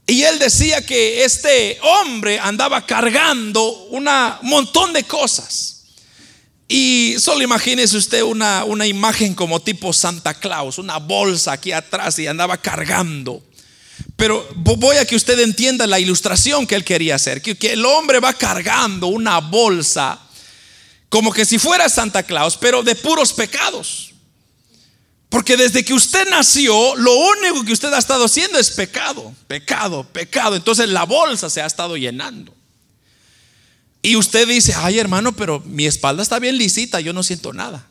Y 0.07 0.23
él 0.23 0.39
decía 0.39 0.85
que 0.85 1.25
este 1.25 1.79
hombre 1.83 2.39
andaba 2.39 2.87
cargando 2.87 3.69
un 3.89 4.09
montón 4.43 4.93
de 4.93 5.03
cosas. 5.05 5.85
Y 6.69 7.17
solo 7.19 7.43
imagínese 7.43 7.97
usted 7.97 8.23
una, 8.23 8.65
una 8.65 8.87
imagen 8.87 9.35
como 9.35 9.61
tipo 9.61 9.93
Santa 9.93 10.35
Claus, 10.35 10.79
una 10.79 10.99
bolsa 10.99 11.53
aquí 11.53 11.73
atrás 11.73 12.19
y 12.19 12.27
andaba 12.27 12.57
cargando. 12.57 13.43
Pero 14.17 14.49
voy 14.55 14.97
a 14.97 15.05
que 15.05 15.17
usted 15.17 15.39
entienda 15.41 15.87
la 15.87 16.01
ilustración 16.01 16.67
que 16.67 16.75
él 16.75 16.85
quería 16.85 17.17
hacer, 17.17 17.43
que, 17.43 17.73
el 17.73 17.85
hombre 17.85 18.19
va 18.19 18.33
cargando 18.33 19.09
una 19.09 19.39
bolsa 19.41 20.21
como 21.09 21.33
que 21.33 21.45
si 21.45 21.59
fuera 21.59 21.89
Santa 21.89 22.23
Claus, 22.23 22.57
pero 22.57 22.83
de 22.83 22.95
puros 22.95 23.33
pecados. 23.33 24.13
Porque 25.29 25.57
desde 25.57 25.85
que 25.85 25.93
usted 25.93 26.29
nació, 26.31 26.97
lo 26.97 27.13
único 27.15 27.65
que 27.65 27.73
usted 27.73 27.93
ha 27.93 27.99
estado 27.99 28.25
haciendo 28.25 28.59
es 28.59 28.71
pecado, 28.71 29.35
pecado, 29.49 30.05
pecado. 30.05 30.57
Entonces 30.57 30.89
la 30.89 31.05
bolsa 31.05 31.51
se 31.51 31.61
ha 31.61 31.67
estado 31.67 31.97
llenando. 31.97 32.55
Y 34.03 34.15
usted 34.15 34.47
dice, 34.47 34.73
ay 34.77 34.99
hermano, 34.99 35.35
pero 35.35 35.61
mi 35.67 35.85
espalda 35.87 36.23
está 36.23 36.39
bien 36.39 36.57
lisita, 36.57 37.01
yo 37.01 37.13
no 37.13 37.25
siento 37.25 37.53
nada. 37.53 37.87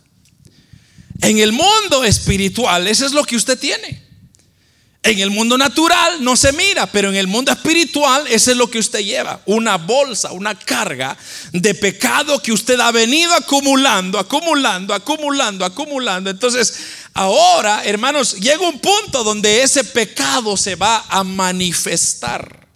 En 1.22 1.40
el 1.40 1.52
mundo 1.52 2.04
espiritual, 2.06 2.88
eso 2.88 3.06
es 3.06 3.12
lo 3.12 3.24
que 3.26 3.36
usted 3.36 3.60
tiene. 3.60 4.06
En 5.06 5.20
el 5.20 5.30
mundo 5.30 5.56
natural 5.56 6.24
no 6.24 6.36
se 6.36 6.52
mira, 6.54 6.88
pero 6.88 7.10
en 7.10 7.16
el 7.16 7.28
mundo 7.28 7.52
espiritual 7.52 8.26
eso 8.28 8.50
es 8.50 8.58
lo 8.58 8.72
que 8.72 8.80
usted 8.80 9.02
lleva, 9.02 9.40
una 9.46 9.78
bolsa, 9.78 10.32
una 10.32 10.58
carga 10.58 11.16
de 11.52 11.76
pecado 11.76 12.42
que 12.42 12.52
usted 12.52 12.80
ha 12.80 12.92
venido 12.92 13.32
acumulando, 13.36 14.18
acumulando, 14.18 14.96
acumulando, 14.96 15.64
acumulando. 15.64 16.32
Entonces, 16.32 16.74
ahora, 17.16 17.84
hermanos, 17.86 18.36
llega 18.36 18.60
un 18.60 18.80
punto 18.80 19.24
donde 19.24 19.64
ese 19.64 19.84
pecado 19.84 20.56
se 20.56 20.76
va 20.76 21.04
a 21.10 21.24
manifestar. 21.24 22.68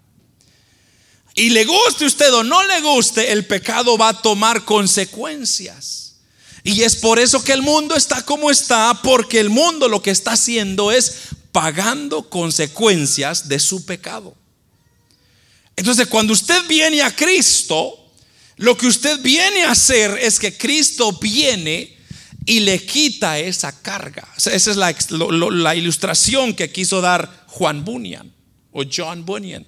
Y 1.35 1.51
le 1.51 1.65
guste 1.65 2.05
usted 2.05 2.33
o 2.33 2.43
no 2.43 2.63
le 2.63 2.81
guste, 2.81 3.31
el 3.31 3.45
pecado 3.45 3.97
va 3.97 4.09
a 4.09 4.21
tomar 4.21 4.65
consecuencias. 4.65 6.15
Y 6.63 6.83
es 6.83 6.95
por 6.95 7.19
eso 7.19 7.43
que 7.43 7.53
el 7.53 7.61
mundo 7.61 7.95
está 7.95 8.25
como 8.25 8.49
está, 8.49 9.01
porque 9.03 9.39
el 9.39 9.49
mundo 9.49 9.87
lo 9.87 10.01
que 10.01 10.11
está 10.11 10.31
haciendo 10.31 10.91
es 10.91 11.29
pagando 11.51 12.29
consecuencias 12.29 13.47
de 13.47 13.59
su 13.59 13.85
pecado. 13.85 14.35
Entonces, 15.75 16.07
cuando 16.07 16.33
usted 16.33 16.65
viene 16.67 17.01
a 17.01 17.15
Cristo, 17.15 17.93
lo 18.57 18.77
que 18.77 18.87
usted 18.87 19.19
viene 19.19 19.63
a 19.63 19.71
hacer 19.71 20.17
es 20.21 20.39
que 20.39 20.57
Cristo 20.57 21.13
viene 21.13 21.97
y 22.49 22.61
le 22.61 22.83
quita 22.83 23.37
esa 23.37 23.71
carga. 23.79 24.27
esa 24.35 24.71
es 24.71 24.75
la, 24.75 25.75
ilustración 25.75 26.55
que 26.55 26.71
quiso 26.71 26.99
dar 26.99 27.45
Juan 27.45 27.85
Bunyan 27.85 28.33
o 28.71 28.81
John 28.91 29.23
Bunyan. 29.23 29.67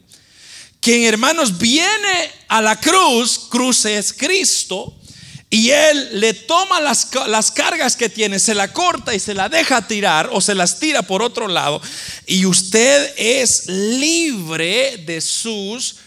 Quien 0.79 1.03
hermanos 1.03 1.59
viene 1.59 2.31
a 2.47 2.59
la 2.59 2.79
cruz, 2.79 3.37
cruz 3.51 3.85
es 3.85 4.11
Cristo, 4.11 4.99
y 5.47 5.69
él 5.69 6.19
le 6.21 6.33
toma 6.33 6.81
las, 6.81 7.09
las, 7.27 7.51
cargas 7.51 7.95
que 7.95 8.09
tiene, 8.09 8.39
se 8.39 8.55
la 8.55 8.73
corta 8.73 9.13
y 9.13 9.19
se 9.19 9.35
la 9.35 9.47
deja 9.47 9.87
tirar 9.87 10.31
o 10.31 10.41
se 10.41 10.55
las 10.55 10.79
tira 10.79 11.03
por 11.03 11.21
otro 11.21 11.47
lado. 11.47 11.79
Y 12.25 12.47
usted 12.47 13.13
es 13.15 13.67
libre 13.67 14.97
de 15.05 15.21
sus 15.21 15.97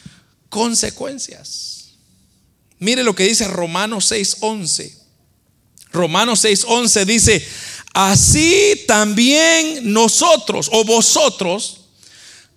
consecuencias. 0.48 1.92
Mire 2.80 3.04
lo 3.04 3.14
que 3.14 3.28
dice 3.28 3.46
Romanos 3.46 4.10
6:11. 4.10 5.03
Romanos 5.94 6.44
6:11 6.44 7.04
dice, 7.06 7.48
así 7.94 8.84
también 8.86 9.92
nosotros 9.92 10.68
o 10.72 10.84
vosotros 10.84 11.80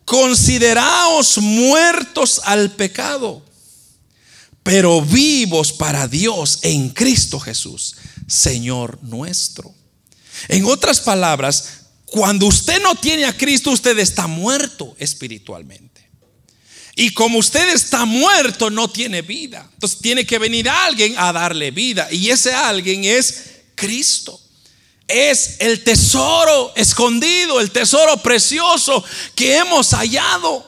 consideraos 0.05 1.37
muertos 1.37 2.41
al 2.43 2.71
pecado 2.71 3.47
pero 4.67 5.01
vivos 5.01 5.71
para 5.71 6.09
Dios 6.09 6.59
en 6.63 6.89
Cristo 6.89 7.39
Jesús, 7.39 7.95
Señor 8.27 8.99
nuestro. 9.01 9.73
En 10.49 10.65
otras 10.65 10.99
palabras, 10.99 11.85
cuando 12.03 12.47
usted 12.47 12.81
no 12.81 12.93
tiene 12.95 13.23
a 13.23 13.37
Cristo, 13.37 13.71
usted 13.71 13.97
está 13.97 14.27
muerto 14.27 14.93
espiritualmente. 14.99 15.96
Y 16.99 17.11
como 17.11 17.37
usted 17.37 17.69
está 17.69 18.05
muerto, 18.05 18.71
no 18.71 18.89
tiene 18.89 19.21
vida. 19.21 19.69
Entonces 19.71 19.99
tiene 19.99 20.25
que 20.25 20.39
venir 20.39 20.67
alguien 20.67 21.13
a 21.15 21.31
darle 21.31 21.69
vida. 21.69 22.07
Y 22.11 22.31
ese 22.31 22.51
alguien 22.55 23.05
es 23.05 23.51
Cristo. 23.75 24.41
Es 25.07 25.57
el 25.59 25.83
tesoro 25.83 26.73
escondido, 26.75 27.59
el 27.59 27.69
tesoro 27.69 28.17
precioso 28.17 29.05
que 29.35 29.57
hemos 29.57 29.91
hallado. 29.91 30.67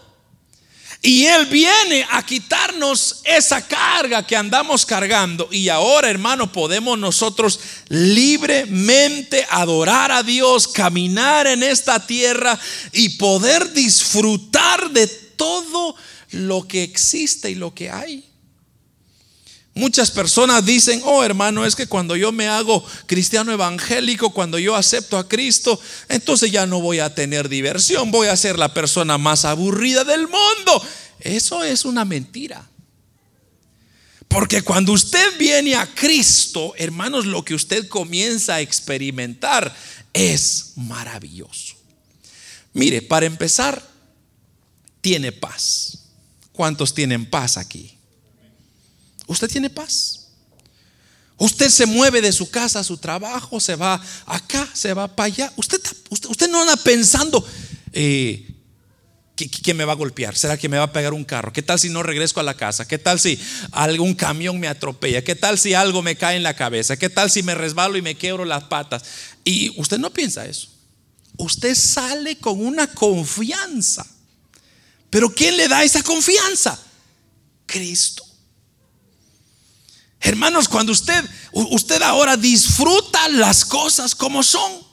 Y 1.01 1.25
Él 1.25 1.47
viene 1.47 2.05
a 2.11 2.23
quitarnos 2.23 3.21
esa 3.23 3.67
carga 3.67 4.27
que 4.27 4.35
andamos 4.35 4.85
cargando. 4.85 5.49
Y 5.51 5.67
ahora, 5.67 6.11
hermano, 6.11 6.51
podemos 6.51 6.99
nosotros 6.99 7.59
libremente 7.87 9.47
adorar 9.49 10.11
a 10.11 10.21
Dios, 10.21 10.67
caminar 10.67 11.47
en 11.47 11.63
esta 11.63 12.05
tierra 12.05 12.59
y 12.91 13.09
poder 13.17 13.73
disfrutar 13.73 14.91
de 14.91 15.07
todo 15.07 15.95
lo 16.31 16.67
que 16.67 16.83
existe 16.83 17.49
y 17.51 17.55
lo 17.55 17.73
que 17.73 17.89
hay. 17.89 18.25
Muchas 19.73 20.11
personas 20.11 20.65
dicen, 20.65 21.01
oh 21.05 21.23
hermano, 21.23 21.65
es 21.65 21.75
que 21.75 21.87
cuando 21.87 22.15
yo 22.15 22.31
me 22.31 22.47
hago 22.47 22.83
cristiano 23.05 23.53
evangélico, 23.53 24.31
cuando 24.31 24.59
yo 24.59 24.75
acepto 24.75 25.17
a 25.17 25.29
Cristo, 25.29 25.79
entonces 26.09 26.51
ya 26.51 26.65
no 26.65 26.81
voy 26.81 26.99
a 26.99 27.15
tener 27.15 27.47
diversión, 27.47 28.11
voy 28.11 28.27
a 28.27 28.35
ser 28.35 28.59
la 28.59 28.73
persona 28.73 29.17
más 29.17 29.45
aburrida 29.45 30.03
del 30.03 30.27
mundo. 30.27 30.85
Eso 31.21 31.63
es 31.63 31.85
una 31.85 32.03
mentira. 32.03 32.67
Porque 34.27 34.61
cuando 34.61 34.91
usted 34.91 35.37
viene 35.37 35.75
a 35.75 35.87
Cristo, 35.87 36.73
hermanos, 36.77 37.25
lo 37.25 37.43
que 37.45 37.55
usted 37.55 37.87
comienza 37.87 38.55
a 38.55 38.61
experimentar 38.61 39.73
es 40.13 40.73
maravilloso. 40.75 41.75
Mire, 42.73 43.01
para 43.01 43.25
empezar, 43.25 43.81
tiene 45.01 45.31
paz. 45.31 45.98
¿Cuántos 46.59 46.93
tienen 46.93 47.25
paz 47.25 47.55
aquí? 47.55 47.97
Usted 49.27 49.49
tiene 49.49 49.69
paz. 49.69 50.27
Usted 51.37 51.69
se 51.69 51.85
mueve 51.85 52.21
de 52.21 52.33
su 52.33 52.51
casa 52.51 52.79
a 52.81 52.83
su 52.83 52.97
trabajo, 52.97 53.61
se 53.61 53.77
va 53.77 54.01
acá, 54.25 54.67
se 54.73 54.93
va 54.93 55.07
para 55.07 55.27
allá. 55.27 55.53
Usted, 55.55 55.79
usted, 56.09 56.49
no 56.49 56.59
anda 56.59 56.75
pensando, 56.75 57.47
eh, 57.93 58.45
¿quién 59.37 59.77
me 59.77 59.85
va 59.85 59.93
a 59.93 59.95
golpear? 59.95 60.35
¿Será 60.35 60.57
que 60.57 60.67
me 60.67 60.77
va 60.77 60.83
a 60.83 60.91
pegar 60.91 61.13
un 61.13 61.23
carro? 61.23 61.53
¿Qué 61.53 61.61
tal 61.61 61.79
si 61.79 61.87
no 61.87 62.03
regreso 62.03 62.41
a 62.41 62.43
la 62.43 62.55
casa? 62.55 62.85
¿Qué 62.85 62.97
tal 62.97 63.21
si 63.21 63.39
algún 63.71 64.13
camión 64.13 64.59
me 64.59 64.67
atropella? 64.67 65.23
¿Qué 65.23 65.35
tal 65.35 65.57
si 65.57 65.73
algo 65.73 66.01
me 66.01 66.17
cae 66.17 66.35
en 66.35 66.43
la 66.43 66.57
cabeza? 66.57 66.97
¿Qué 66.97 67.09
tal 67.09 67.31
si 67.31 67.41
me 67.41 67.55
resbalo 67.55 67.95
y 67.95 68.01
me 68.01 68.15
quiebro 68.15 68.43
las 68.43 68.65
patas? 68.65 69.03
Y 69.45 69.79
usted 69.79 69.97
no 69.97 70.11
piensa 70.11 70.45
eso. 70.45 70.67
Usted 71.37 71.73
sale 71.73 72.37
con 72.37 72.59
una 72.59 72.87
confianza. 72.87 74.05
Pero 75.09 75.33
¿quién 75.33 75.57
le 75.57 75.67
da 75.67 75.83
esa 75.83 76.03
confianza? 76.03 76.79
Cristo. 77.65 78.23
Hermanos, 80.19 80.67
cuando 80.67 80.91
usted, 80.91 81.23
usted 81.51 82.01
ahora 82.01 82.35
disfruta 82.35 83.27
las 83.29 83.63
cosas 83.65 84.13
como 84.13 84.43
son. 84.43 84.88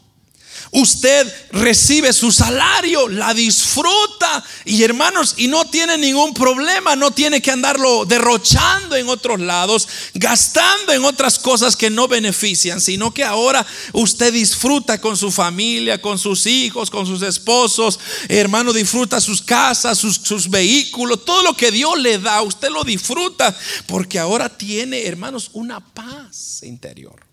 Usted 0.78 1.32
recibe 1.52 2.12
su 2.12 2.30
salario, 2.30 3.08
la 3.08 3.32
disfruta 3.32 4.44
y 4.66 4.82
hermanos, 4.82 5.32
y 5.38 5.48
no 5.48 5.64
tiene 5.64 5.96
ningún 5.96 6.34
problema, 6.34 6.94
no 6.94 7.12
tiene 7.12 7.40
que 7.40 7.50
andarlo 7.50 8.04
derrochando 8.04 8.94
en 8.94 9.08
otros 9.08 9.40
lados, 9.40 9.88
gastando 10.12 10.92
en 10.92 11.02
otras 11.06 11.38
cosas 11.38 11.76
que 11.76 11.88
no 11.88 12.08
benefician, 12.08 12.78
sino 12.78 13.14
que 13.14 13.24
ahora 13.24 13.66
usted 13.94 14.34
disfruta 14.34 15.00
con 15.00 15.16
su 15.16 15.32
familia, 15.32 15.98
con 15.98 16.18
sus 16.18 16.44
hijos, 16.44 16.90
con 16.90 17.06
sus 17.06 17.22
esposos, 17.22 17.98
hermano, 18.28 18.74
disfruta 18.74 19.18
sus 19.18 19.40
casas, 19.40 19.96
sus, 19.96 20.16
sus 20.16 20.50
vehículos, 20.50 21.24
todo 21.24 21.42
lo 21.42 21.56
que 21.56 21.70
Dios 21.70 21.98
le 21.98 22.18
da, 22.18 22.42
usted 22.42 22.68
lo 22.68 22.84
disfruta 22.84 23.56
porque 23.86 24.18
ahora 24.18 24.50
tiene, 24.50 25.06
hermanos, 25.06 25.48
una 25.54 25.80
paz 25.80 26.62
interior. 26.64 27.26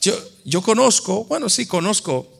Yo, 0.00 0.62
conozco, 0.62 1.24
bueno, 1.24 1.48
sí 1.48 1.66
conozco, 1.66 2.32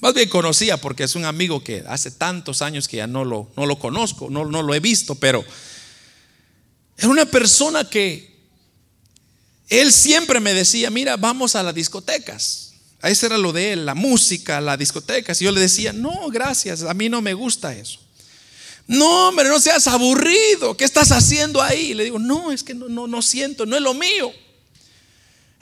más 0.00 0.12
bien 0.12 0.28
conocía 0.28 0.76
porque 0.76 1.04
es 1.04 1.14
un 1.14 1.24
amigo 1.24 1.64
que 1.64 1.82
hace 1.88 2.10
tantos 2.10 2.60
años 2.60 2.88
que 2.88 2.98
ya 2.98 3.06
no 3.06 3.24
lo, 3.24 3.50
no 3.56 3.64
lo 3.64 3.78
conozco, 3.78 4.28
no, 4.28 4.44
no 4.44 4.62
lo 4.62 4.74
he 4.74 4.80
visto, 4.80 5.14
pero 5.14 5.44
era 6.98 7.08
una 7.08 7.24
persona 7.24 7.88
que 7.88 8.34
él 9.68 9.92
siempre 9.92 10.40
me 10.40 10.52
decía, 10.52 10.90
mira, 10.90 11.16
vamos 11.16 11.56
a 11.56 11.62
las 11.62 11.74
discotecas. 11.74 12.74
Ese 13.02 13.26
era 13.26 13.38
lo 13.38 13.52
de 13.52 13.72
él, 13.72 13.86
la 13.86 13.94
música, 13.94 14.60
las 14.60 14.78
discotecas. 14.78 15.40
Y 15.40 15.44
yo 15.44 15.52
le 15.52 15.60
decía, 15.60 15.92
no, 15.92 16.28
gracias, 16.30 16.82
a 16.82 16.94
mí 16.94 17.08
no 17.08 17.20
me 17.22 17.34
gusta 17.34 17.74
eso. 17.74 18.00
No, 18.86 19.28
hombre, 19.28 19.48
no 19.48 19.58
seas 19.60 19.86
aburrido. 19.86 20.76
¿Qué 20.76 20.84
estás 20.84 21.10
haciendo 21.12 21.62
ahí? 21.62 21.94
Le 21.94 22.04
digo, 22.04 22.18
no, 22.18 22.52
es 22.52 22.62
que 22.62 22.74
no, 22.74 22.88
no, 22.88 23.06
no 23.06 23.22
siento, 23.22 23.64
no 23.66 23.76
es 23.76 23.82
lo 23.82 23.94
mío. 23.94 24.32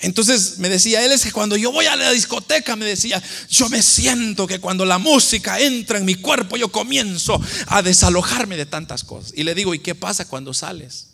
Entonces 0.02 0.58
me 0.58 0.68
decía, 0.68 1.04
él 1.04 1.12
es 1.12 1.22
que 1.22 1.30
cuando 1.30 1.56
yo 1.56 1.70
voy 1.70 1.86
a 1.86 1.94
la 1.94 2.10
discoteca, 2.10 2.74
me 2.74 2.84
decía, 2.84 3.22
yo 3.48 3.68
me 3.68 3.80
siento 3.82 4.48
que 4.48 4.58
cuando 4.58 4.84
la 4.84 4.98
música 4.98 5.60
entra 5.60 5.96
en 5.96 6.04
mi 6.04 6.16
cuerpo, 6.16 6.56
yo 6.56 6.72
comienzo 6.72 7.40
a 7.68 7.82
desalojarme 7.82 8.56
de 8.56 8.66
tantas 8.66 9.04
cosas. 9.04 9.32
Y 9.36 9.44
le 9.44 9.54
digo, 9.54 9.74
¿y 9.74 9.78
qué 9.78 9.94
pasa 9.94 10.26
cuando 10.26 10.52
sales? 10.54 11.10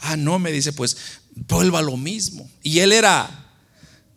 Ah, 0.00 0.16
no, 0.16 0.40
me 0.40 0.50
dice, 0.50 0.72
pues 0.72 0.96
vuelva 1.48 1.80
lo 1.80 1.96
mismo. 1.96 2.50
Y 2.64 2.80
él 2.80 2.90
era 2.90 3.52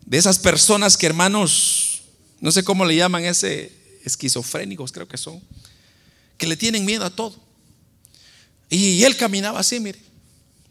de 0.04 0.18
esas 0.18 0.40
personas 0.40 0.98
que 0.98 1.06
hermanos, 1.06 2.02
no 2.40 2.52
sé 2.52 2.64
cómo 2.64 2.86
le 2.86 2.96
llaman 2.96 3.24
ese, 3.24 3.72
esquizofrénicos 4.04 4.92
creo 4.92 5.08
que 5.08 5.18
son, 5.18 5.40
que 6.40 6.48
le 6.48 6.58
tienen 6.58 6.86
miedo 6.86 7.06
a 7.06 7.12
todo. 7.12 7.40
Y 8.72 9.04
él 9.04 9.16
caminaba 9.16 9.60
así, 9.60 9.80
mire, 9.80 10.00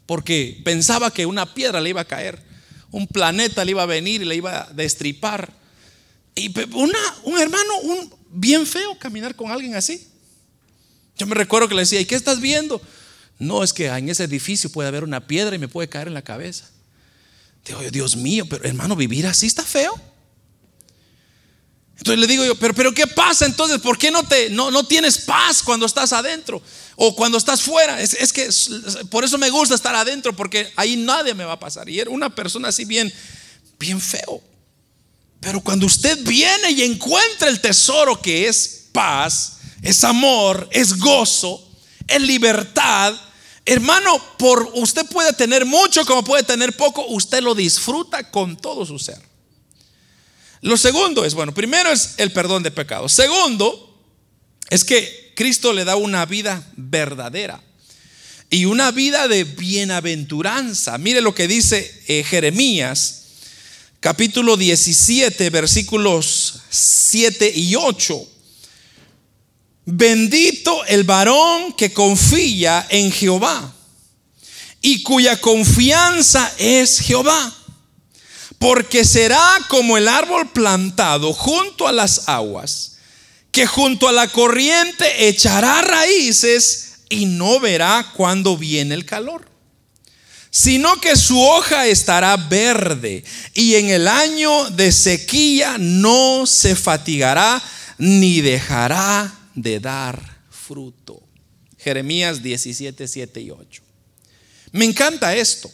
porque 0.05 0.61
pensaba 0.65 1.13
que 1.13 1.27
una 1.27 1.55
piedra 1.55 1.81
le 1.81 1.91
iba 1.91 2.01
a 2.01 2.07
caer 2.07 2.51
un 2.93 3.07
planeta 3.09 3.65
le 3.65 3.73
iba 3.73 3.83
a 3.83 3.87
venir 3.87 4.23
y 4.23 4.25
le 4.27 4.37
iba 4.37 4.63
a 4.63 4.73
destripar. 4.73 5.53
Y 6.35 6.55
una, 6.75 6.99
un 7.25 7.39
hermano, 7.39 7.79
un 7.83 8.15
bien 8.31 8.67
feo 8.67 8.97
caminar 8.99 9.35
con 9.35 9.51
alguien 9.51 9.75
así. 9.75 10.07
Yo 11.19 11.27
me 11.27 11.35
recuerdo 11.35 11.69
que 11.69 11.75
le 11.75 11.83
decía, 11.83 12.01
¿y 12.01 12.05
qué 12.05 12.15
estás 12.15 12.41
viendo? 12.41 12.81
No, 13.39 13.65
es 13.65 13.73
que 13.73 13.87
en 13.87 14.09
ese 14.09 14.25
edificio 14.25 14.71
puede 14.71 14.89
haber 14.89 15.05
una 15.05 15.27
piedra 15.27 15.57
y 15.57 15.59
me 15.59 15.69
puede 15.69 15.89
caer 15.89 16.09
en 16.09 16.15
la 16.15 16.23
cabeza. 16.23 16.71
Digo, 17.65 17.81
Dios 17.91 18.17
mío, 18.17 18.47
pero 18.49 18.65
hermano, 18.65 18.95
vivir 18.95 19.27
así 19.27 19.47
está 19.47 19.65
feo. 19.65 19.99
Entonces 21.97 22.21
le 22.21 22.27
digo 22.27 22.45
yo, 22.45 22.57
pero, 22.57 22.75
pero 22.75 22.93
¿qué 22.93 23.07
pasa 23.07 23.47
entonces? 23.47 23.79
¿Por 23.81 23.97
qué 23.97 24.11
no, 24.11 24.23
te, 24.25 24.51
no, 24.51 24.71
no 24.71 24.85
tienes 24.85 25.19
paz 25.19 25.63
cuando 25.63 25.87
estás 25.87 26.13
adentro? 26.13 26.61
O 26.97 27.15
cuando 27.17 27.39
estás 27.39 27.63
fuera. 27.63 28.01
Es, 28.01 28.15
es, 28.15 28.33
que 28.33 28.49
por 29.11 29.25
eso 29.25 29.39
me 29.39 29.51
gusta 29.51 29.75
estar 29.75 29.95
adentro, 29.95 30.35
porque 30.35 30.73
ahí 30.77 30.97
nadie 30.97 31.35
me 31.35 31.45
va 31.45 31.53
a 31.53 31.61
pasar. 31.61 31.89
Y 31.89 32.01
era 32.01 32.11
una 32.11 32.35
persona 32.35 32.69
así 32.69 32.85
bien, 32.85 33.13
bien 33.79 34.01
feo. 34.01 34.43
Pero 35.41 35.61
cuando 35.61 35.87
usted 35.87 36.19
viene 36.25 36.71
y 36.71 36.83
encuentra 36.83 37.49
el 37.49 37.61
tesoro 37.61 38.21
que 38.21 38.47
es 38.49 38.87
paz, 38.93 39.59
es 39.83 40.05
amor, 40.05 40.69
es 40.71 40.99
gozo, 40.99 41.69
es 42.07 42.23
libertad, 42.23 43.15
Hermano, 43.65 44.21
por 44.39 44.73
usted 44.75 45.07
puede 45.07 45.33
tener 45.33 45.65
mucho 45.65 46.05
como 46.05 46.25
puede 46.25 46.43
tener 46.43 46.77
poco, 46.77 47.07
usted 47.07 47.43
lo 47.43 47.55
disfruta 47.55 48.31
con 48.31 48.57
todo 48.57 48.85
su 48.85 48.99
ser. 48.99 49.21
Lo 50.63 50.77
segundo 50.77 51.25
es, 51.25 51.35
bueno, 51.35 51.55
primero 51.55 51.91
es 51.91 52.15
el 52.17 52.33
perdón 52.33 52.63
de 52.63 52.71
pecados. 52.73 53.13
Segundo, 53.13 54.01
es 54.69 54.85
que 54.85 55.22
Cristo 55.43 55.73
le 55.73 55.85
da 55.85 55.97
una 55.97 56.25
vida 56.25 56.65
verdadera 56.77 57.61
y 58.49 58.65
una 58.65 58.93
vida 58.93 59.27
de 59.27 59.43
bienaventuranza. 59.43 60.99
Mire 60.99 61.21
lo 61.21 61.35
que 61.35 61.49
dice 61.49 62.05
eh, 62.07 62.23
Jeremías, 62.23 63.25
capítulo 63.99 64.57
17, 64.57 65.51
versículos 65.51 66.61
7 66.71 67.53
y 67.57 67.75
8. 67.75 68.25
Bendito 69.85 70.85
el 70.85 71.03
varón 71.03 71.73
que 71.73 71.93
confía 71.93 72.87
en 72.89 73.11
Jehová 73.11 73.75
y 74.81 75.03
cuya 75.03 75.41
confianza 75.41 76.55
es 76.57 77.01
Jehová, 77.01 77.53
porque 78.61 79.05
será 79.05 79.59
como 79.69 79.97
el 79.97 80.07
árbol 80.07 80.53
plantado 80.53 81.33
junto 81.33 81.89
a 81.89 81.93
las 81.93 82.29
aguas, 82.29 82.92
que 83.53 83.67
junto 83.67 84.09
a 84.09 84.13
la 84.13 84.29
corriente 84.29 85.29
echará 85.29 85.83
raíces 85.83 86.95
y 87.11 87.27
no 87.27 87.61
verá 87.61 88.13
cuando 88.17 88.57
viene 88.57 88.95
el 88.95 89.05
calor, 89.05 89.47
sino 90.51 90.99
que 91.01 91.15
su 91.17 91.39
hoja 91.39 91.87
estará 91.87 92.37
verde 92.39 93.23
y 93.53 93.75
en 93.75 93.91
el 93.91 94.09
año 94.09 94.71
de 94.71 94.91
sequía 94.91 95.77
no 95.79 96.47
se 96.47 96.75
fatigará 96.75 97.63
ni 97.99 98.41
dejará 98.41 99.33
de 99.55 99.79
dar 99.79 100.41
fruto. 100.51 101.23
Jeremías 101.79 102.43
17, 102.43 103.07
7 103.07 103.41
y 103.41 103.51
8. 103.51 103.83
Me 104.73 104.87
encanta 104.87 105.37
esto, 105.37 105.71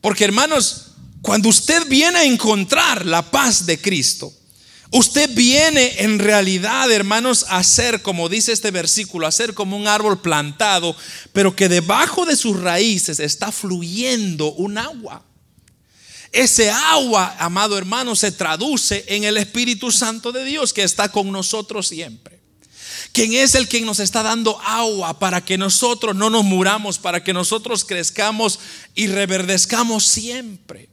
porque 0.00 0.24
hermanos, 0.24 0.92
cuando 1.22 1.48
usted 1.48 1.88
viene 1.88 2.20
a 2.20 2.24
encontrar 2.24 3.04
la 3.04 3.28
paz 3.28 3.66
de 3.66 3.80
Cristo, 3.80 4.32
usted 4.90 5.30
viene 5.34 6.02
en 6.02 6.18
realidad, 6.18 6.90
hermanos, 6.90 7.46
a 7.48 7.62
ser, 7.64 8.02
como 8.02 8.28
dice 8.28 8.52
este 8.52 8.70
versículo, 8.70 9.26
a 9.26 9.32
ser 9.32 9.54
como 9.54 9.76
un 9.76 9.86
árbol 9.86 10.20
plantado, 10.20 10.96
pero 11.32 11.54
que 11.54 11.68
debajo 11.68 12.26
de 12.26 12.36
sus 12.36 12.60
raíces 12.60 13.20
está 13.20 13.52
fluyendo 13.52 14.52
un 14.52 14.78
agua. 14.78 15.24
Ese 16.32 16.70
agua, 16.70 17.34
amado 17.38 17.76
hermano, 17.76 18.14
se 18.14 18.30
traduce 18.30 19.04
en 19.08 19.24
el 19.24 19.36
Espíritu 19.36 19.90
Santo 19.90 20.30
de 20.30 20.44
Dios 20.44 20.72
que 20.72 20.82
está 20.82 21.10
con 21.10 21.32
nosotros 21.32 21.88
siempre 21.88 22.40
quien 23.12 23.32
es 23.32 23.54
el 23.54 23.68
que 23.68 23.80
nos 23.80 23.98
está 23.98 24.22
dando 24.22 24.60
agua 24.60 25.18
para 25.18 25.44
que 25.44 25.58
nosotros 25.58 26.14
no 26.14 26.30
nos 26.30 26.44
muramos, 26.44 26.98
para 26.98 27.24
que 27.24 27.32
nosotros 27.32 27.84
crezcamos 27.84 28.60
y 28.94 29.08
reverdezcamos 29.08 30.04
siempre. 30.06 30.89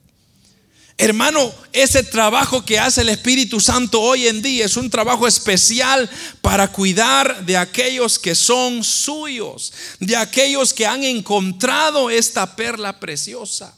Hermano, 0.99 1.53
ese 1.73 2.01
trabajo 2.01 2.65
que 2.65 2.79
hace 2.79 3.01
el 3.01 3.09
Espíritu 3.09 3.59
Santo 3.59 4.01
hoy 4.01 4.27
en 4.27 4.41
día 4.41 4.65
es 4.65 4.77
un 4.77 4.89
trabajo 4.89 5.27
especial 5.27 6.09
para 6.41 6.71
cuidar 6.71 7.45
de 7.45 7.55
aquellos 7.55 8.17
que 8.17 8.33
son 8.33 8.83
suyos, 8.83 9.73
de 9.99 10.15
aquellos 10.15 10.73
que 10.73 10.87
han 10.87 11.03
encontrado 11.03 12.09
esta 12.09 12.55
perla 12.55 12.99
preciosa. 12.99 13.77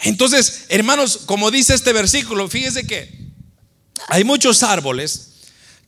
Entonces, 0.00 0.64
hermanos, 0.68 1.20
como 1.26 1.52
dice 1.52 1.74
este 1.74 1.92
versículo, 1.92 2.48
fíjese 2.48 2.84
que 2.84 3.08
hay 4.08 4.24
muchos 4.24 4.64
árboles 4.64 5.28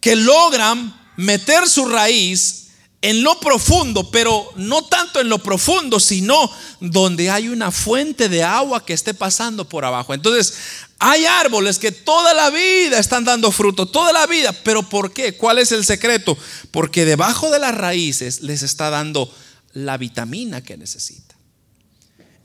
que 0.00 0.14
logran 0.14 0.96
meter 1.16 1.68
su 1.68 1.84
raíz 1.88 2.65
en 3.02 3.22
lo 3.22 3.38
profundo, 3.40 4.10
pero 4.10 4.50
no 4.56 4.82
tanto 4.82 5.20
en 5.20 5.28
lo 5.28 5.38
profundo, 5.38 6.00
sino 6.00 6.50
donde 6.80 7.30
hay 7.30 7.48
una 7.48 7.70
fuente 7.70 8.28
de 8.28 8.42
agua 8.42 8.84
que 8.84 8.94
esté 8.94 9.14
pasando 9.14 9.68
por 9.68 9.84
abajo. 9.84 10.14
Entonces, 10.14 10.54
hay 10.98 11.26
árboles 11.26 11.78
que 11.78 11.92
toda 11.92 12.32
la 12.32 12.50
vida 12.50 12.98
están 12.98 13.24
dando 13.24 13.52
fruto, 13.52 13.86
toda 13.86 14.12
la 14.12 14.26
vida, 14.26 14.52
pero 14.64 14.82
¿por 14.82 15.12
qué? 15.12 15.34
¿Cuál 15.34 15.58
es 15.58 15.72
el 15.72 15.84
secreto? 15.84 16.36
Porque 16.70 17.04
debajo 17.04 17.50
de 17.50 17.58
las 17.58 17.74
raíces 17.74 18.40
les 18.40 18.62
está 18.62 18.90
dando 18.90 19.32
la 19.72 19.98
vitamina 19.98 20.62
que 20.62 20.76
necesita. 20.76 21.36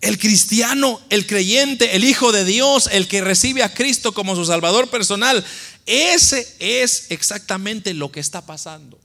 El 0.02 0.18
cristiano, 0.18 1.00
el 1.10 1.28
creyente, 1.28 1.96
el 1.96 2.04
Hijo 2.04 2.32
de 2.32 2.44
Dios, 2.44 2.90
el 2.92 3.08
que 3.08 3.22
recibe 3.22 3.64
a 3.64 3.74
Cristo 3.74 4.14
como 4.14 4.36
su 4.36 4.46
Salvador 4.46 4.90
personal, 4.90 5.46
ese 5.86 6.56
es 6.60 7.06
exactamente 7.10 7.94
lo 7.94 8.12
que 8.12 8.20
está 8.20 8.46
pasando. 8.46 9.00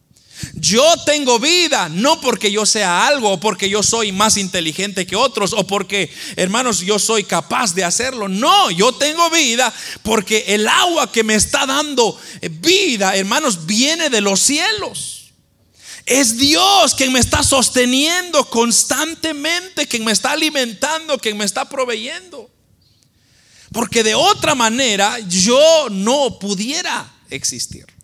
Yo 0.54 0.84
tengo 1.04 1.38
vida 1.38 1.88
no 1.88 2.20
porque 2.20 2.50
yo 2.50 2.66
sea 2.66 3.06
algo 3.06 3.32
o 3.32 3.40
porque 3.40 3.68
yo 3.68 3.82
soy 3.82 4.12
más 4.12 4.36
inteligente 4.36 5.06
que 5.06 5.16
otros 5.16 5.52
o 5.52 5.66
porque, 5.66 6.12
hermanos, 6.36 6.80
yo 6.80 6.98
soy 6.98 7.24
capaz 7.24 7.74
de 7.74 7.84
hacerlo. 7.84 8.28
No, 8.28 8.70
yo 8.70 8.92
tengo 8.92 9.30
vida 9.30 9.72
porque 10.02 10.44
el 10.48 10.68
agua 10.68 11.10
que 11.10 11.24
me 11.24 11.34
está 11.34 11.66
dando 11.66 12.18
vida, 12.60 13.16
hermanos, 13.16 13.66
viene 13.66 14.10
de 14.10 14.20
los 14.20 14.40
cielos. 14.40 15.32
Es 16.04 16.36
Dios 16.36 16.94
quien 16.94 17.12
me 17.12 17.18
está 17.18 17.42
sosteniendo 17.42 18.48
constantemente, 18.48 19.88
quien 19.88 20.04
me 20.04 20.12
está 20.12 20.32
alimentando, 20.32 21.18
quien 21.18 21.36
me 21.36 21.44
está 21.44 21.68
proveyendo. 21.68 22.48
Porque 23.72 24.04
de 24.04 24.14
otra 24.14 24.54
manera 24.54 25.18
yo 25.20 25.88
no 25.90 26.38
pudiera 26.38 27.12
existir. 27.28 27.95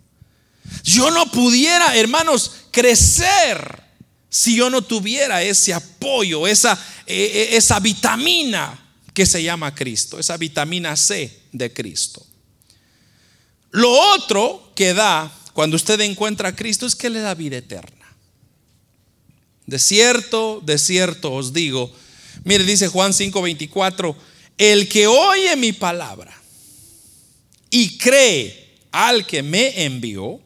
Yo 0.83 1.11
no 1.11 1.29
pudiera, 1.31 1.95
hermanos, 1.97 2.51
crecer 2.71 3.83
si 4.29 4.55
yo 4.55 4.69
no 4.69 4.81
tuviera 4.81 5.43
ese 5.43 5.73
apoyo, 5.73 6.47
esa, 6.47 6.77
e, 7.05 7.49
e, 7.51 7.55
esa 7.55 7.79
vitamina 7.79 8.79
que 9.13 9.25
se 9.27 9.43
llama 9.43 9.75
Cristo, 9.75 10.19
esa 10.19 10.37
vitamina 10.37 10.95
C 10.95 11.41
de 11.51 11.71
Cristo. 11.71 12.25
Lo 13.69 13.91
otro 14.15 14.71
que 14.75 14.93
da 14.93 15.31
cuando 15.53 15.75
usted 15.75 16.01
encuentra 16.01 16.49
a 16.49 16.55
Cristo 16.55 16.85
es 16.85 16.95
que 16.95 17.09
le 17.09 17.19
da 17.19 17.35
vida 17.35 17.57
eterna. 17.57 18.05
De 19.65 19.79
cierto, 19.79 20.61
de 20.63 20.77
cierto 20.77 21.31
os 21.31 21.53
digo, 21.53 21.91
mire, 22.43 22.63
dice 22.63 22.87
Juan 22.87 23.13
5:24, 23.13 24.15
el 24.57 24.89
que 24.89 25.07
oye 25.07 25.55
mi 25.55 25.71
palabra 25.73 26.35
y 27.69 27.97
cree 27.97 28.77
al 28.91 29.25
que 29.25 29.41
me 29.41 29.85
envió, 29.85 30.41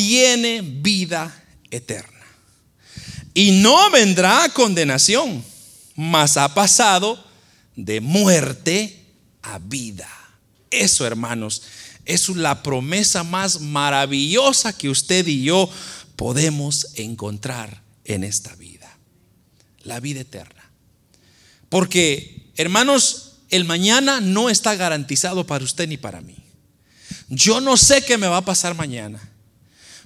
tiene 0.00 0.62
vida 0.62 1.44
eterna. 1.70 2.24
Y 3.34 3.52
no 3.52 3.90
vendrá 3.90 4.48
condenación, 4.48 5.44
mas 5.94 6.36
ha 6.36 6.54
pasado 6.54 7.22
de 7.76 8.00
muerte 8.00 9.04
a 9.42 9.58
vida. 9.58 10.08
Eso, 10.70 11.06
hermanos, 11.06 11.62
es 12.06 12.28
la 12.30 12.62
promesa 12.62 13.22
más 13.22 13.60
maravillosa 13.60 14.76
que 14.76 14.88
usted 14.88 15.26
y 15.26 15.44
yo 15.44 15.70
podemos 16.16 16.88
encontrar 16.94 17.82
en 18.04 18.24
esta 18.24 18.54
vida. 18.56 18.98
La 19.82 20.00
vida 20.00 20.20
eterna. 20.20 20.70
Porque 21.68 22.40
Hermanos, 22.60 23.36
el 23.48 23.64
mañana 23.64 24.20
no 24.20 24.50
está 24.50 24.74
garantizado 24.74 25.46
para 25.46 25.64
usted 25.64 25.88
ni 25.88 25.96
para 25.96 26.20
mí. 26.20 26.36
Yo 27.30 27.62
no 27.62 27.78
sé 27.78 28.04
qué 28.04 28.18
me 28.18 28.26
va 28.26 28.36
a 28.36 28.44
pasar 28.44 28.74
mañana. 28.74 29.29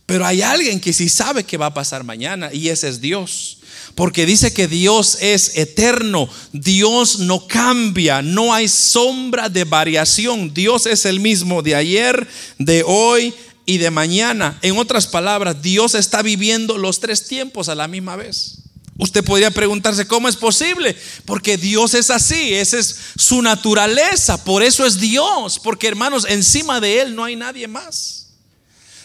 Pero 0.06 0.26
hay 0.26 0.42
alguien 0.42 0.80
que 0.80 0.92
sí 0.92 1.08
sabe 1.08 1.44
qué 1.44 1.56
va 1.56 1.66
a 1.66 1.74
pasar 1.74 2.04
mañana 2.04 2.52
y 2.52 2.68
ese 2.68 2.88
es 2.88 3.00
Dios. 3.00 3.58
Porque 3.94 4.26
dice 4.26 4.52
que 4.52 4.66
Dios 4.66 5.18
es 5.20 5.56
eterno, 5.56 6.28
Dios 6.52 7.20
no 7.20 7.46
cambia, 7.46 8.22
no 8.22 8.52
hay 8.52 8.68
sombra 8.68 9.48
de 9.48 9.64
variación. 9.64 10.52
Dios 10.52 10.86
es 10.86 11.04
el 11.04 11.20
mismo 11.20 11.62
de 11.62 11.74
ayer, 11.74 12.28
de 12.58 12.82
hoy 12.84 13.32
y 13.66 13.78
de 13.78 13.90
mañana. 13.90 14.58
En 14.62 14.76
otras 14.78 15.06
palabras, 15.06 15.62
Dios 15.62 15.94
está 15.94 16.22
viviendo 16.22 16.76
los 16.76 17.00
tres 17.00 17.26
tiempos 17.26 17.68
a 17.68 17.74
la 17.74 17.88
misma 17.88 18.16
vez. 18.16 18.58
Usted 18.96 19.24
podría 19.24 19.50
preguntarse, 19.50 20.06
¿cómo 20.06 20.28
es 20.28 20.36
posible? 20.36 20.96
Porque 21.24 21.56
Dios 21.56 21.94
es 21.94 22.10
así, 22.10 22.54
esa 22.54 22.78
es 22.78 22.96
su 23.16 23.42
naturaleza, 23.42 24.44
por 24.44 24.62
eso 24.62 24.86
es 24.86 25.00
Dios, 25.00 25.59
porque 25.59 25.88
hermanos, 25.88 26.26
encima 26.28 26.80
de 26.80 27.00
Él 27.00 27.16
no 27.16 27.24
hay 27.24 27.34
nadie 27.34 27.66
más. 27.66 28.24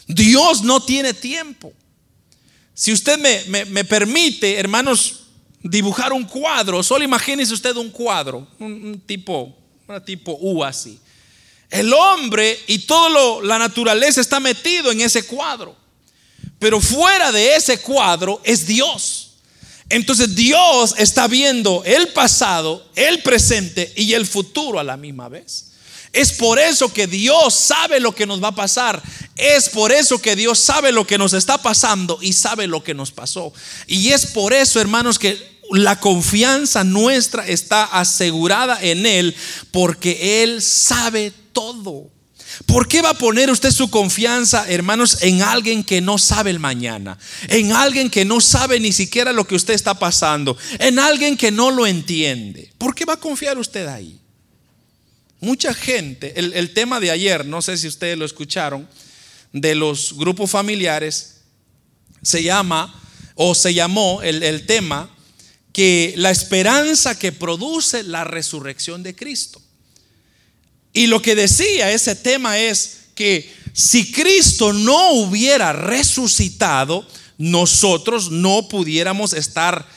Dios 0.09 0.63
no 0.63 0.81
tiene 0.81 1.13
tiempo. 1.13 1.71
Si 2.73 2.91
usted 2.91 3.19
me, 3.47 3.85
permite, 3.85 4.55
hermanos, 4.55 5.19
dibujar 5.61 6.11
un 6.13 6.23
cuadro, 6.23 6.81
solo 6.81 7.03
imagínese 7.03 7.53
usted 7.53 7.75
un 7.75 7.91
cuadro, 7.91 8.47
un, 8.57 8.99
tipo, 9.05 9.55
un 9.87 10.05
tipo 10.05 10.35
U 10.41 10.63
así. 10.63 10.99
El 11.69 11.93
hombre 11.93 12.57
y 12.65 12.79
toda 12.79 13.43
la 13.43 13.59
naturaleza 13.59 14.19
está 14.19 14.39
metido 14.39 14.91
en 14.91 15.01
ese 15.01 15.27
cuadro, 15.27 15.75
pero 16.57 16.81
fuera 16.81 17.31
de 17.31 17.55
ese 17.55 17.79
cuadro 17.79 18.41
es 18.43 18.65
Dios. 18.65 19.33
Entonces 19.89 20.35
Dios 20.35 20.95
está 20.97 21.27
viendo 21.27 21.83
el 21.85 22.07
pasado, 22.13 22.89
el 22.95 23.21
presente 23.21 23.93
y 23.95 24.13
el 24.13 24.25
futuro 24.25 24.79
a 24.79 24.83
la 24.83 24.97
misma 24.97 25.29
vez. 25.29 25.68
Es 26.11 26.33
por 26.33 26.57
eso 26.59 26.91
que 26.91 27.07
Dios 27.07 27.53
sabe 27.53 27.99
lo 27.99 28.15
que 28.15 28.25
nos 28.25 28.43
va 28.43 28.49
a 28.49 28.55
pasar. 28.55 29.01
Es 29.35 29.69
por 29.69 29.91
eso 29.91 30.19
que 30.21 30.35
Dios 30.35 30.59
sabe 30.59 30.91
lo 30.91 31.05
que 31.05 31.17
nos 31.17 31.33
está 31.33 31.59
pasando 31.59 32.19
y 32.21 32.33
sabe 32.33 32.67
lo 32.67 32.83
que 32.83 32.93
nos 32.93 33.11
pasó. 33.11 33.53
Y 33.87 34.09
es 34.09 34.25
por 34.25 34.53
eso, 34.53 34.81
hermanos, 34.81 35.19
que 35.19 35.59
la 35.71 35.99
confianza 35.99 36.83
nuestra 36.83 37.47
está 37.47 37.83
asegurada 37.83 38.79
en 38.81 39.05
Él 39.05 39.35
porque 39.71 40.43
Él 40.43 40.61
sabe 40.61 41.31
todo. 41.53 42.09
¿Por 42.65 42.87
qué 42.87 43.01
va 43.01 43.11
a 43.11 43.17
poner 43.17 43.49
usted 43.49 43.71
su 43.71 43.89
confianza, 43.89 44.65
hermanos, 44.67 45.19
en 45.21 45.41
alguien 45.43 45.83
que 45.83 46.01
no 46.01 46.17
sabe 46.17 46.49
el 46.49 46.59
mañana? 46.59 47.17
En 47.47 47.71
alguien 47.71 48.09
que 48.09 48.25
no 48.25 48.41
sabe 48.41 48.79
ni 48.79 48.91
siquiera 48.91 49.31
lo 49.31 49.45
que 49.45 49.55
usted 49.55 49.75
está 49.75 49.93
pasando. 49.93 50.57
En 50.79 50.99
alguien 50.99 51.37
que 51.37 51.51
no 51.51 51.71
lo 51.71 51.85
entiende. 51.85 52.71
¿Por 52.77 52.95
qué 52.95 53.05
va 53.05 53.13
a 53.13 53.19
confiar 53.19 53.57
usted 53.57 53.87
ahí? 53.87 54.19
Mucha 55.41 55.73
gente, 55.73 56.33
el, 56.37 56.73
tema 56.73 56.99
de 56.99 57.11
ayer, 57.11 57.45
no 57.45 57.61
sé 57.61 57.77
si 57.77 57.87
ustedes 57.87 58.17
lo 58.17 58.25
escucharon, 58.25 58.87
de 59.53 59.73
los 59.73 60.13
grupos 60.17 60.51
familiares, 60.51 61.41
se 62.21 62.43
llama 62.43 62.93
o 63.35 63.55
se 63.55 63.73
llamó 63.73 64.21
el, 64.21 64.43
el 64.43 64.65
tema 64.65 65.09
que 65.71 66.13
la 66.17 66.29
esperanza 66.29 67.17
que 67.17 67.31
produce 67.31 68.03
la 68.03 68.25
resurrección 68.25 69.01
de 69.01 69.15
Cristo. 69.15 69.61
Y 70.91 71.07
lo 71.07 71.21
que 71.21 71.35
decía 71.35 71.91
ese 71.91 72.15
tema 72.15 72.59
es 72.59 73.07
que 73.15 73.49
si 73.73 74.11
Cristo 74.11 74.73
no 74.73 75.13
hubiera 75.13 75.71
resucitado, 75.71 77.07
nosotros 77.37 78.29
no 78.29 78.67
pudiéramos 78.67 79.31
estar 79.31 79.87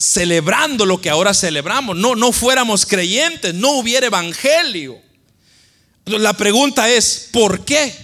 celebrando 0.00 0.86
lo 0.86 0.98
que 0.98 1.10
ahora 1.10 1.34
celebramos, 1.34 1.94
no, 1.94 2.16
no 2.16 2.32
fuéramos 2.32 2.86
creyentes, 2.86 3.52
no 3.52 3.72
hubiera 3.72 4.06
evangelio. 4.06 4.98
La 6.06 6.32
pregunta 6.32 6.88
es, 6.88 7.28
¿por 7.30 7.66
qué? 7.66 7.94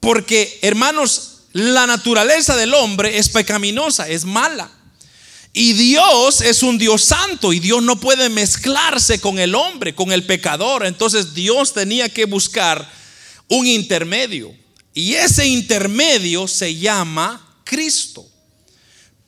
Porque, 0.00 0.58
hermanos, 0.62 1.42
la 1.52 1.86
naturaleza 1.86 2.56
del 2.56 2.72
hombre 2.72 3.18
es 3.18 3.28
pecaminosa, 3.28 4.08
es 4.08 4.24
mala. 4.24 4.70
Y 5.52 5.74
Dios 5.74 6.40
es 6.40 6.62
un 6.62 6.78
Dios 6.78 7.04
santo 7.04 7.52
y 7.52 7.60
Dios 7.60 7.82
no 7.82 8.00
puede 8.00 8.30
mezclarse 8.30 9.20
con 9.20 9.38
el 9.38 9.54
hombre, 9.54 9.94
con 9.94 10.12
el 10.12 10.24
pecador. 10.24 10.86
Entonces 10.86 11.34
Dios 11.34 11.74
tenía 11.74 12.08
que 12.08 12.24
buscar 12.24 12.90
un 13.48 13.66
intermedio. 13.66 14.54
Y 14.94 15.14
ese 15.14 15.46
intermedio 15.46 16.48
se 16.48 16.76
llama 16.76 17.60
Cristo. 17.64 18.29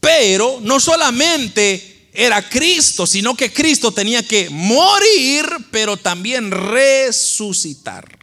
Pero 0.03 0.59
no 0.61 0.81
solamente 0.81 2.09
era 2.13 2.49
Cristo, 2.49 3.07
sino 3.07 3.37
que 3.37 3.53
Cristo 3.53 3.93
tenía 3.93 4.27
que 4.27 4.51
morir, 4.51 5.47
pero 5.71 5.97
también 5.97 6.51
resucitar. 6.51 8.19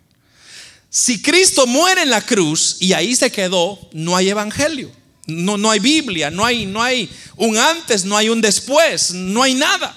Si 0.90 1.22
Cristo 1.22 1.66
muere 1.68 2.02
en 2.02 2.10
la 2.10 2.20
cruz 2.20 2.76
y 2.82 2.92
ahí 2.92 3.16
se 3.16 3.32
quedó, 3.32 3.80
no 3.94 4.18
hay 4.18 4.28
evangelio. 4.28 4.92
No, 5.26 5.58
no 5.58 5.72
hay 5.72 5.80
Biblia, 5.80 6.30
no 6.30 6.44
hay, 6.44 6.66
no 6.66 6.84
hay 6.84 7.10
un 7.38 7.58
antes, 7.58 8.04
no 8.04 8.18
hay 8.18 8.28
un 8.28 8.42
después, 8.42 9.12
no 9.12 9.42
hay 9.42 9.54
nada. 9.54 9.96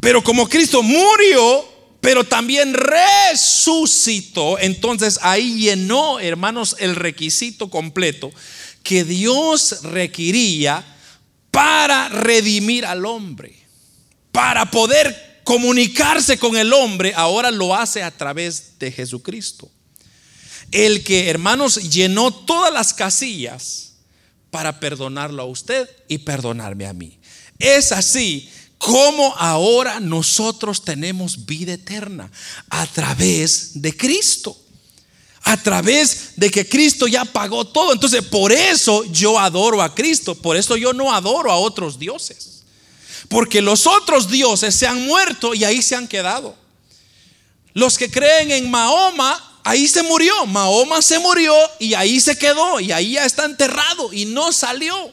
Pero 0.00 0.24
como 0.24 0.48
Cristo 0.48 0.82
murió, 0.82 1.68
pero 2.00 2.24
también 2.24 2.74
resucitó, 2.74 4.58
entonces 4.58 5.20
ahí 5.22 5.54
llenó, 5.54 6.18
hermanos, 6.18 6.74
el 6.80 6.96
requisito 6.96 7.70
completo 7.70 8.32
que 8.84 9.02
Dios 9.02 9.82
requería 9.82 10.84
para 11.50 12.08
redimir 12.08 12.86
al 12.86 13.04
hombre, 13.06 13.58
para 14.30 14.70
poder 14.70 15.40
comunicarse 15.42 16.38
con 16.38 16.56
el 16.56 16.72
hombre, 16.72 17.12
ahora 17.16 17.50
lo 17.50 17.74
hace 17.74 18.02
a 18.02 18.10
través 18.10 18.78
de 18.78 18.92
Jesucristo. 18.92 19.70
El 20.70 21.02
que, 21.04 21.28
hermanos, 21.28 21.76
llenó 21.90 22.32
todas 22.32 22.72
las 22.72 22.94
casillas 22.94 23.94
para 24.50 24.80
perdonarlo 24.80 25.42
a 25.42 25.46
usted 25.46 25.88
y 26.08 26.18
perdonarme 26.18 26.86
a 26.86 26.92
mí. 26.92 27.18
Es 27.58 27.92
así 27.92 28.50
como 28.78 29.34
ahora 29.36 30.00
nosotros 30.00 30.84
tenemos 30.84 31.46
vida 31.46 31.72
eterna 31.72 32.30
a 32.68 32.86
través 32.86 33.80
de 33.80 33.96
Cristo. 33.96 34.63
A 35.44 35.62
través 35.62 36.30
de 36.36 36.50
que 36.50 36.66
Cristo 36.68 37.06
ya 37.06 37.24
pagó 37.24 37.66
todo. 37.66 37.92
Entonces, 37.92 38.22
por 38.22 38.50
eso 38.50 39.04
yo 39.04 39.38
adoro 39.38 39.82
a 39.82 39.94
Cristo. 39.94 40.34
Por 40.34 40.56
eso 40.56 40.76
yo 40.76 40.92
no 40.92 41.14
adoro 41.14 41.52
a 41.52 41.56
otros 41.56 41.98
dioses. 41.98 42.62
Porque 43.28 43.60
los 43.60 43.86
otros 43.86 44.30
dioses 44.30 44.74
se 44.74 44.86
han 44.86 45.06
muerto 45.06 45.54
y 45.54 45.64
ahí 45.64 45.82
se 45.82 45.96
han 45.96 46.08
quedado. 46.08 46.56
Los 47.74 47.98
que 47.98 48.10
creen 48.10 48.52
en 48.52 48.70
Mahoma 48.70 49.60
ahí 49.64 49.88
se 49.88 50.02
murió. 50.02 50.46
Mahoma 50.46 51.02
se 51.02 51.18
murió 51.18 51.54
y 51.80 51.94
ahí 51.94 52.20
se 52.20 52.38
quedó 52.38 52.78
y 52.78 52.92
ahí 52.92 53.12
ya 53.12 53.24
está 53.24 53.44
enterrado 53.44 54.12
y 54.12 54.26
no 54.26 54.52
salió. 54.52 55.12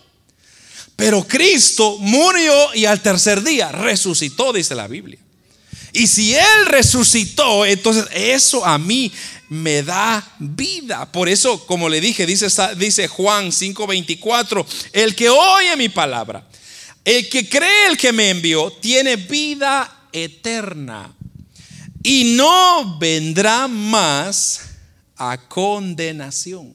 Pero 0.95 1.27
Cristo 1.27 1.97
murió 1.99 2.75
y 2.75 2.85
al 2.85 3.01
tercer 3.01 3.41
día 3.41 3.71
resucitó, 3.71 4.53
dice 4.53 4.75
la 4.75 4.87
Biblia. 4.87 5.17
Y 5.93 6.07
si 6.07 6.35
Él 6.35 6.65
resucitó, 6.67 7.65
entonces 7.65 8.05
eso 8.13 8.63
a 8.63 8.77
mí 8.77 9.11
me 9.51 9.83
da 9.83 10.25
vida. 10.39 11.11
Por 11.11 11.27
eso, 11.27 11.65
como 11.65 11.89
le 11.89 11.99
dije, 11.99 12.25
dice, 12.25 13.07
Juan 13.09 13.51
5:24, 13.51 14.65
el 14.93 15.13
que 15.13 15.27
oye 15.27 15.75
mi 15.75 15.89
palabra, 15.89 16.47
el 17.03 17.27
que 17.27 17.49
cree 17.49 17.87
el 17.87 17.97
que 17.97 18.13
me 18.13 18.29
envió, 18.29 18.71
tiene 18.71 19.17
vida 19.17 20.07
eterna 20.13 21.13
y 22.01 22.35
no 22.37 22.97
vendrá 22.97 23.67
más 23.67 24.61
a 25.17 25.37
condenación, 25.49 26.73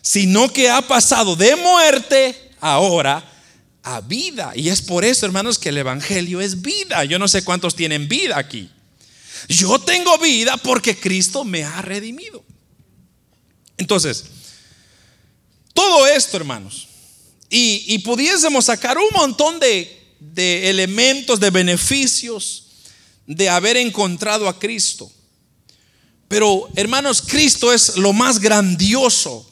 sino 0.00 0.50
que 0.50 0.70
ha 0.70 0.80
pasado 0.80 1.36
de 1.36 1.56
muerte 1.56 2.52
ahora 2.58 3.22
a 3.82 4.00
vida. 4.00 4.52
Y 4.54 4.70
es 4.70 4.80
por 4.80 5.04
eso, 5.04 5.26
hermanos, 5.26 5.58
que 5.58 5.68
el 5.68 5.76
Evangelio 5.76 6.40
es 6.40 6.62
vida. 6.62 7.04
Yo 7.04 7.18
no 7.18 7.28
sé 7.28 7.44
cuántos 7.44 7.74
tienen 7.74 8.08
vida 8.08 8.38
aquí. 8.38 8.70
Yo 9.48 9.78
tengo 9.78 10.18
vida 10.18 10.56
porque 10.56 10.98
Cristo 10.98 11.44
me 11.44 11.64
ha 11.64 11.82
redimido. 11.82 12.44
Entonces, 13.76 14.24
todo 15.74 16.06
esto, 16.06 16.36
hermanos, 16.36 16.88
y, 17.54 17.98
pudiésemos 17.98 18.64
sacar 18.66 18.96
un 18.96 19.10
montón 19.12 19.60
de, 19.60 20.70
elementos, 20.70 21.38
de 21.38 21.50
beneficios, 21.50 22.68
de 23.26 23.48
haber 23.48 23.76
encontrado 23.76 24.48
a 24.48 24.58
Cristo. 24.58 25.10
Pero 26.28 26.70
hermanos, 26.76 27.20
Cristo 27.20 27.72
es 27.72 27.96
lo 27.96 28.14
más 28.14 28.38
grandioso, 28.38 29.46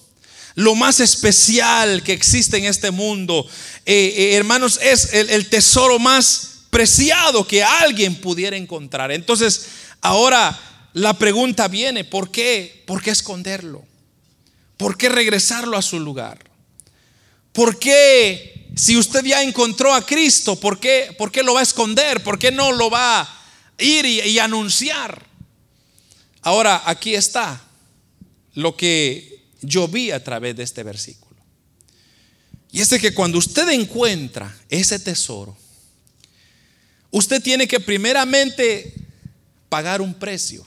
lo 0.55 0.75
más 0.75 1.01
especial 1.01 2.03
que 2.03 2.15
existe 2.15 2.57
en 2.57 2.65
este 2.65 2.91
mundo. 2.91 3.47
Eh, 3.85 4.15
eh, 4.17 4.35
hermanos, 4.35 4.79
es 4.83 5.13
el, 5.13 5.29
el 5.29 5.51
tesoro 5.51 5.99
más 5.99 6.60
preciado 6.71 7.47
que 7.47 7.63
alguien 7.63 8.15
pudiera 8.17 8.57
encontrar. 8.57 9.11
Entonces, 9.13 9.67
ahora 10.01 10.59
la 10.93 11.15
pregunta 11.19 11.69
viene, 11.69 12.05
¿por 12.05 12.31
qué? 12.31 12.83
¿Por 12.87 13.03
qué 13.03 13.11
esconderlo? 13.11 13.85
¿Por 14.77 14.97
qué 14.97 15.09
regresarlo 15.09 15.77
a 15.77 15.83
su 15.83 16.01
lugar? 16.01 16.39
¿Por 17.53 17.79
qué 17.79 18.71
si 18.77 18.97
usted 18.97 19.25
ya 19.25 19.43
encontró 19.43 19.93
a 19.93 20.07
Cristo, 20.07 20.57
¿por 20.57 20.79
qué, 20.79 21.15
por 21.19 21.33
qué 21.33 21.43
lo 21.43 21.55
va 21.55 21.61
a 21.61 21.65
esconder? 21.65 22.23
¿Por 22.23 22.39
qué 22.39 22.53
no 22.53 22.73
lo 22.73 22.89
va 22.89 23.21
a 23.21 23.41
ir 23.81 24.07
y, 24.07 24.39
anunciar. 24.39 25.27
Ahora, 26.43 26.83
aquí 26.87 27.15
está 27.15 27.63
lo 28.55 28.77
que 28.77 29.45
yo 29.63 29.89
vi 29.89 30.11
a 30.11 30.23
través 30.23 30.57
de 30.57 30.63
este 30.63 30.83
versículo. 30.83 31.41
Y 32.73 32.81
es 32.81 32.91
de 32.91 33.01
que 33.01 33.15
cuando 33.15 33.39
usted 33.39 33.69
encuentra 33.71 34.57
ese 34.69 34.99
tesoro, 34.99 35.57
usted 37.11 37.43
tiene 37.43 37.67
que 37.67 37.81
primeramente 37.81 38.95
pagar 39.69 40.01
un 40.01 40.15
precio. 40.15 40.67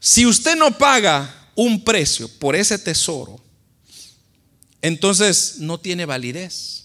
Si 0.00 0.26
usted 0.26 0.56
no 0.56 0.76
paga 0.76 1.50
un 1.54 1.82
precio 1.82 2.28
por 2.38 2.54
ese 2.54 2.78
tesoro, 2.78 3.40
entonces 4.80 5.56
no 5.58 5.78
tiene 5.78 6.06
validez. 6.06 6.84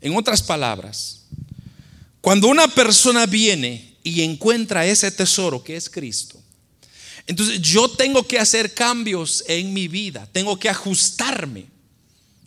En 0.00 0.14
otras 0.16 0.42
palabras, 0.42 1.22
cuando 2.20 2.48
una 2.48 2.68
persona 2.68 3.26
viene 3.26 3.96
y 4.02 4.22
encuentra 4.22 4.86
ese 4.86 5.10
tesoro 5.10 5.64
que 5.64 5.76
es 5.76 5.88
Cristo, 5.88 6.40
entonces 7.26 7.60
yo 7.60 7.88
tengo 7.90 8.26
que 8.26 8.38
hacer 8.38 8.72
cambios 8.74 9.42
en 9.48 9.72
mi 9.72 9.88
vida, 9.88 10.28
tengo 10.32 10.58
que 10.58 10.68
ajustarme. 10.68 11.66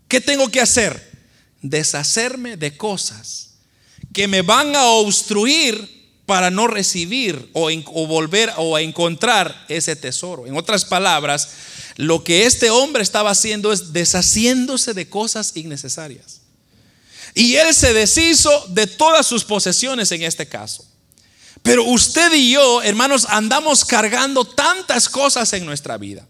¿Qué 0.08 0.22
tengo 0.22 0.50
que 0.50 0.62
hacer? 0.62 1.10
Deshacerme 1.62 2.56
de 2.56 2.78
cosas 2.78 3.49
que 4.14 4.28
me 4.28 4.41
van 4.41 4.76
a 4.76 4.86
obstruir 4.86 5.99
para 6.26 6.51
no 6.51 6.68
recibir 6.68 7.49
o, 7.53 7.70
volver 8.05 8.53
o 8.57 8.78
encontrar 8.78 9.66
ese 9.68 9.95
tesoro. 9.95 10.45
En 10.45 10.55
otras 10.55 10.86
palabras, 10.86 11.49
lo 11.95 12.24
que 12.24 12.45
este 12.45 12.70
hombre 12.70 13.01
estaba 13.01 13.32
haciendo 13.32 13.72
es 13.72 13.93
deshaciéndose 13.93 14.93
de 14.93 15.10
cosas 15.10 15.53
innecesarias. 15.55 16.41
Y 17.34 17.55
él 17.55 17.74
se 17.74 17.93
deshizo 17.93 18.51
de 18.70 18.88
todas 18.88 19.26
sus 19.26 19.43
posesiones 19.43 20.12
en 20.12 20.22
este 20.22 20.47
caso. 20.47 20.86
Pero 21.64 21.84
usted 21.84 22.32
y 22.34 22.51
yo, 22.51 22.82
hermanos, 22.84 23.26
andamos 23.30 23.84
cargando 23.84 24.45
tantas 24.45 25.10
cosas 25.10 25.51
en 25.53 25.66
nuestra 25.66 25.97
vida. 25.97 26.28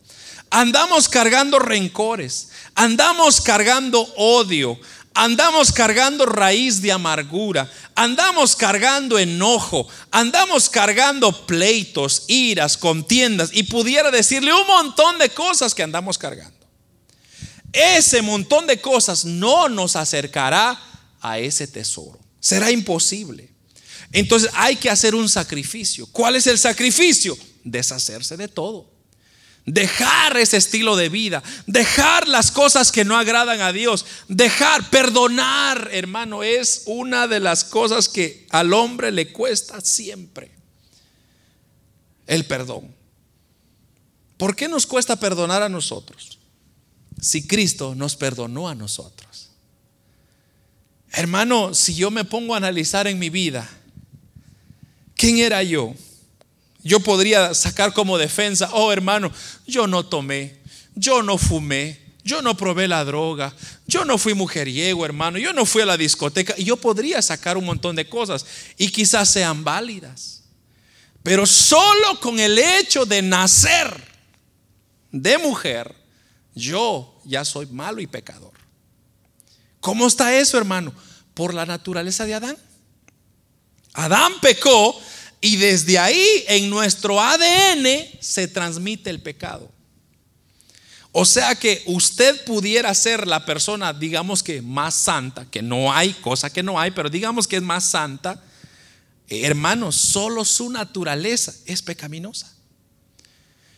Andamos 0.50 1.08
cargando 1.08 1.60
rencores, 1.60 2.50
andamos 2.74 3.40
cargando 3.42 4.02
odio, 4.16 4.80
andamos 5.14 5.72
cargando 5.72 6.26
raíz 6.26 6.82
de 6.82 6.92
amargura, 6.92 7.72
andamos 7.96 8.56
cargando 8.56 9.20
enojo, 9.20 9.88
andamos 10.12 10.70
cargando 10.70 11.46
pleitos, 11.46 12.24
iras, 12.28 12.78
contiendas 12.78 13.50
y 13.54 13.64
pudiera 13.64 14.12
decirle 14.12 14.54
un 14.54 14.68
montón 14.68 15.18
de 15.18 15.30
cosas 15.30 15.76
que 15.76 15.84
andamos 15.84 16.18
cargando. 16.18 16.58
Ese 17.72 18.22
montón 18.22 18.66
de 18.68 18.82
cosas 18.82 19.26
no 19.26 19.70
nos 19.70 19.96
acercará 19.96 20.82
a 21.22 21.40
ese 21.40 21.68
tesoro. 21.68 22.20
Será 22.40 22.72
imposible. 22.72 23.50
Entonces 24.12 24.50
hay 24.54 24.76
que 24.76 24.90
hacer 24.90 25.14
un 25.14 25.30
sacrificio. 25.30 26.08
¿Cuál 26.08 26.36
es 26.36 26.48
el 26.48 26.58
sacrificio? 26.58 27.38
Deshacerse 27.64 28.38
de 28.38 28.48
todo. 28.48 28.99
Dejar 29.72 30.36
ese 30.38 30.58
estilo 30.58 30.96
de 30.96 31.10
vida, 31.10 31.44
dejar 31.68 32.28
las 32.28 32.50
cosas 32.50 32.92
que 32.92 33.06
no 33.06 33.16
agradan 33.16 33.62
a 33.62 33.72
Dios, 33.72 34.04
dejar, 34.28 34.90
perdonar, 34.90 35.90
hermano, 35.92 36.42
es 36.42 36.82
una 36.88 37.28
de 37.28 37.40
las 37.40 37.66
cosas 37.66 38.10
que 38.10 38.48
al 38.50 38.74
hombre 38.74 39.12
le 39.12 39.32
cuesta 39.32 39.80
siempre. 39.80 40.50
El 42.26 42.46
perdón. 42.46 42.96
¿Por 44.38 44.56
qué 44.56 44.68
nos 44.68 44.88
cuesta 44.88 45.18
perdonar 45.18 45.62
a 45.62 45.70
nosotros? 45.70 46.40
Si 47.22 47.46
Cristo 47.46 47.94
nos 47.94 48.16
perdonó 48.16 48.70
a 48.70 48.74
nosotros. 48.74 49.52
Hermano, 51.12 51.76
si 51.76 51.94
yo 51.94 52.10
me 52.10 52.26
pongo 52.26 52.56
a 52.56 52.58
analizar 52.58 53.06
en 53.06 53.20
mi 53.20 53.30
vida, 53.30 53.70
¿quién 55.16 55.38
era 55.38 55.62
yo? 55.62 55.94
Yo 56.90 57.00
podría 57.00 57.54
sacar 57.54 57.94
como 57.94 58.18
defensa, 58.18 58.68
oh 58.74 58.92
hermano, 58.92 59.32
yo 59.68 59.86
no 59.86 60.08
tomé, 60.08 60.60
yo 60.96 61.22
no 61.22 61.38
fumé, 61.38 62.00
yo 62.24 62.42
no 62.42 62.58
probé 62.58 62.88
la 62.88 63.06
droga, 63.06 63.54
yo 63.86 64.06
no 64.06 64.18
fui 64.18 64.34
mujeriego, 64.34 65.06
hermano, 65.06 65.38
yo 65.38 65.54
no 65.54 65.68
fui 65.68 65.84
a 65.84 65.86
la 65.86 65.98
discoteca. 65.98 66.56
Y 66.58 66.64
yo 66.64 66.78
podría 66.78 67.22
sacar 67.22 67.58
un 67.58 67.66
montón 67.66 67.96
de 67.96 68.10
cosas 68.10 68.44
y 68.76 68.90
quizás 68.90 69.30
sean 69.30 69.64
válidas. 69.64 70.42
Pero 71.22 71.46
solo 71.46 72.20
con 72.20 72.40
el 72.40 72.58
hecho 72.58 73.06
de 73.06 73.22
nacer 73.22 74.04
de 75.12 75.38
mujer, 75.38 75.96
yo 76.56 77.22
ya 77.24 77.46
soy 77.46 77.68
malo 77.68 78.02
y 78.02 78.08
pecador. 78.08 78.54
¿Cómo 79.80 80.08
está 80.08 80.36
eso, 80.36 80.58
hermano? 80.58 80.92
Por 81.36 81.54
la 81.54 81.68
naturaleza 81.68 82.26
de 82.26 82.34
Adán. 82.34 82.58
Adán 83.94 84.34
pecó 84.42 85.00
y 85.42 85.56
desde 85.56 85.98
ahí 85.98 86.44
en 86.48 86.70
nuestro 86.70 87.20
ADN 87.22 87.88
se 88.20 88.48
transmite 88.48 89.10
el 89.10 89.22
pecado. 89.22 89.72
O 91.12 91.26
sea 91.26 91.56
que 91.56 91.82
usted 91.88 92.44
pudiera 92.46 92.94
ser 92.94 93.26
la 93.26 93.46
persona, 93.46 93.94
digamos 93.94 94.44
que 94.44 94.62
más 94.62 94.94
santa, 94.94 95.46
que 95.50 95.62
no 95.62 95.92
hay, 95.92 96.14
cosa 96.14 96.50
que 96.52 96.62
no 96.62 96.80
hay, 96.80 96.92
pero 96.92 97.10
digamos 97.10 97.48
que 97.48 97.56
es 97.56 97.62
más 97.62 97.86
santa. 97.86 98.44
hermano, 99.28 99.92
solo 99.92 100.44
su 100.44 100.70
naturaleza 100.70 101.54
es 101.66 101.82
pecaminosa. 101.82 102.52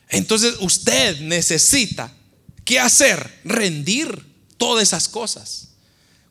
Entonces 0.10 0.56
usted 0.60 1.20
necesita, 1.22 2.12
¿qué 2.66 2.80
hacer? 2.80 3.40
Rendir 3.44 4.26
todas 4.58 4.84
esas 4.84 5.08
cosas. 5.08 5.71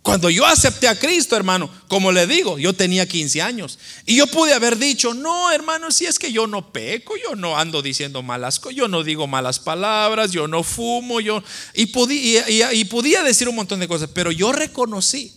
Cuando 0.03 0.31
yo 0.31 0.47
acepté 0.47 0.89
a 0.89 0.99
Cristo, 0.99 1.37
hermano, 1.37 1.71
como 1.87 2.11
le 2.11 2.27
digo, 2.27 2.59
yo 2.59 2.73
tenía 2.73 3.07
15 3.07 3.43
años. 3.43 3.79
Y 4.07 4.17
yo 4.17 4.27
pude 4.27 4.55
haber 4.55 4.79
dicho, 4.79 5.13
no, 5.13 5.53
hermano, 5.53 5.91
si 5.91 6.07
es 6.07 6.19
que 6.19 6.33
yo 6.33 6.47
no 6.47 6.73
peco, 6.73 7.15
yo 7.23 7.37
no 7.37 7.59
ando 7.59 7.83
diciendo 7.83 8.23
malas 8.23 8.59
cosas, 8.59 8.77
yo 8.77 8.89
no 8.89 9.03
digo 9.03 9.27
malas 9.27 9.59
palabras, 9.59 10.31
yo 10.31 10.49
no 10.49 10.63
fumo, 10.63 11.21
yo... 11.21 11.43
Y 11.75 11.87
podía, 11.87 13.23
decir 13.23 13.49
un 13.49 13.57
montón 13.57 13.79
de 13.79 13.89
cosas, 13.89 14.09
pero 14.15 14.33
yo 14.33 14.53
reconocí, 14.53 15.35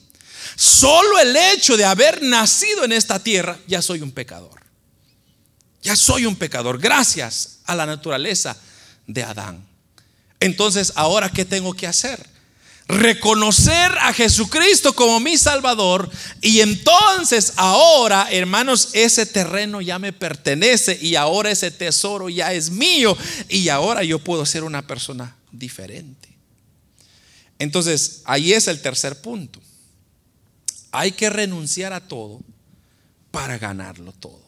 solo 0.55 1.19
el 1.19 1.35
hecho 1.35 1.75
de 1.75 1.83
haber 1.83 2.23
nacido 2.23 2.85
en 2.85 2.93
esta 2.93 3.19
tierra, 3.19 3.59
ya 3.67 3.81
soy 3.81 4.01
un 4.01 4.11
pecador. 4.11 4.61
Ya 5.81 5.97
soy 5.97 6.25
un 6.25 6.37
pecador, 6.37 6.79
gracias 6.79 7.59
a 7.65 7.75
la 7.75 7.85
naturaleza 7.85 8.55
de 9.07 9.23
Adán. 9.23 9.67
Entonces, 10.39 10.93
ahora, 10.95 11.29
¿qué 11.29 11.43
tengo 11.43 11.73
que 11.73 11.85
hacer? 11.85 12.32
Reconocer 12.87 13.91
a 13.99 14.13
Jesucristo 14.13 14.93
como 14.93 15.19
mi 15.19 15.37
Salvador 15.37 16.09
y 16.41 16.59
entonces 16.59 17.53
ahora, 17.55 18.27
hermanos, 18.31 18.89
ese 18.93 19.25
terreno 19.25 19.81
ya 19.81 19.99
me 19.99 20.13
pertenece 20.13 20.97
y 21.01 21.15
ahora 21.15 21.51
ese 21.51 21.71
tesoro 21.71 22.29
ya 22.29 22.53
es 22.53 22.69
mío 22.69 23.17
y 23.49 23.69
ahora 23.69 24.03
yo 24.03 24.19
puedo 24.19 24.45
ser 24.45 24.63
una 24.63 24.85
persona 24.85 25.35
diferente. 25.51 26.29
Entonces, 27.59 28.21
ahí 28.25 28.53
es 28.53 28.67
el 28.67 28.81
tercer 28.81 29.21
punto. 29.21 29.61
Hay 30.91 31.13
que 31.13 31.29
renunciar 31.29 31.93
a 31.93 32.07
todo 32.07 32.41
para 33.31 33.57
ganarlo 33.57 34.11
todo. 34.11 34.43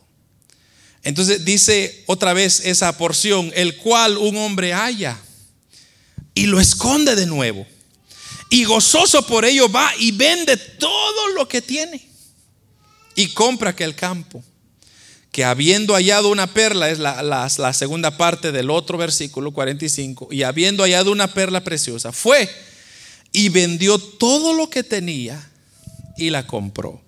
Entonces 1.04 1.46
dice 1.46 2.04
otra 2.08 2.34
vez 2.34 2.66
esa 2.66 2.98
porción, 2.98 3.52
el 3.56 3.78
cual 3.78 4.18
un 4.18 4.36
hombre 4.38 4.74
haya 4.74 5.18
y 6.34 6.48
lo 6.48 6.60
esconde 6.60 7.16
de 7.16 7.28
nuevo 7.28 7.66
y 8.50 8.64
gozoso 8.64 9.26
por 9.26 9.46
ello 9.46 9.70
va 9.70 9.92
y 9.98 10.12
vende 10.12 10.58
todo 10.58 11.30
lo 11.30 11.48
que 11.48 11.62
tiene 11.62 12.08
y 13.16 13.30
compra 13.30 13.72
aquel 13.72 13.96
campo. 13.96 14.44
Que 15.32 15.44
habiendo 15.44 15.96
hallado 15.96 16.30
una 16.30 16.48
perla, 16.48 16.90
es 16.90 17.00
la, 17.00 17.22
la, 17.22 17.74
segunda 17.74 18.16
parte 18.16 18.54
del 18.54 18.70
otro 18.70 18.98
versículo 18.98 19.52
45, 19.52 20.30
y 20.32 20.44
habiendo 20.44 20.84
hallado 20.84 21.12
una 21.12 21.34
perla 21.34 21.62
preciosa, 21.62 22.14
fue 22.14 22.50
y 23.34 23.50
vendió 23.50 24.00
todo 24.00 24.54
lo 24.54 24.70
que 24.70 24.84
tenía 24.84 25.52
y 26.16 26.30
la 26.30 26.48
compró. 26.48 27.02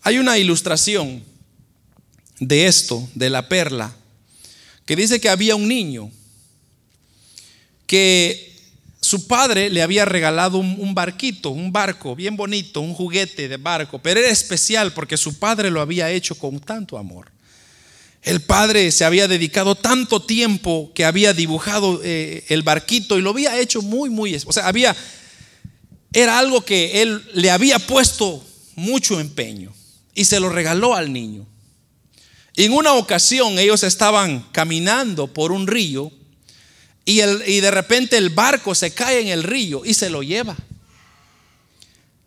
Hay 0.00 0.16
una 0.16 0.38
ilustración 0.38 1.22
de 2.40 2.66
esto, 2.66 3.06
de 3.14 3.28
la 3.28 3.46
perla, 3.46 3.94
que 4.86 4.96
dice 4.96 5.20
que 5.20 5.28
había 5.28 5.54
un 5.54 5.68
niño 5.68 6.10
que 7.86 8.57
su 9.08 9.26
padre 9.26 9.70
le 9.70 9.80
había 9.80 10.04
regalado 10.04 10.58
un, 10.58 10.94
barquito, 10.94 11.48
un 11.48 11.72
barco 11.72 12.14
bien 12.14 12.36
bonito, 12.36 12.82
un 12.82 12.92
juguete 12.92 13.48
de 13.48 13.56
barco, 13.56 13.98
pero 14.00 14.20
era 14.20 14.28
especial 14.28 14.92
porque 14.92 15.16
su 15.16 15.38
padre 15.38 15.70
lo 15.70 15.80
había 15.80 16.10
hecho 16.10 16.34
con 16.34 16.60
tanto 16.60 16.98
amor. 16.98 17.32
El 18.22 18.42
padre 18.42 18.90
se 18.90 19.06
había 19.06 19.26
dedicado 19.26 19.76
tanto 19.76 20.20
tiempo 20.20 20.92
que 20.94 21.06
había 21.06 21.32
dibujado 21.32 22.02
eh, 22.04 22.44
el 22.48 22.62
barquito 22.62 23.16
y 23.16 23.22
lo 23.22 23.30
había 23.30 23.58
hecho 23.58 23.80
muy, 23.80 24.10
muy, 24.10 24.34
o 24.34 24.52
sea, 24.52 24.66
había, 24.66 24.94
era 26.12 26.38
algo 26.38 26.62
que 26.62 27.00
él 27.00 27.24
le 27.32 27.50
había 27.50 27.78
puesto 27.78 28.44
mucho 28.74 29.20
empeño 29.20 29.72
y 30.14 30.26
se 30.26 30.38
lo 30.38 30.50
regaló 30.50 30.94
al 30.94 31.14
niño. 31.14 31.46
en 32.56 32.74
una 32.74 32.92
ocasión 32.92 33.58
ellos 33.58 33.84
estaban 33.84 34.44
caminando 34.52 35.28
por 35.28 35.50
un 35.50 35.66
río 35.66 36.12
y, 37.10 37.60
de 37.60 37.70
repente 37.70 38.18
el 38.18 38.28
barco 38.28 38.74
se 38.74 38.92
cae 38.92 39.20
en 39.20 39.28
el 39.28 39.42
río 39.42 39.82
y 39.82 39.94
se 39.94 40.10
lo 40.10 40.22
lleva. 40.22 40.54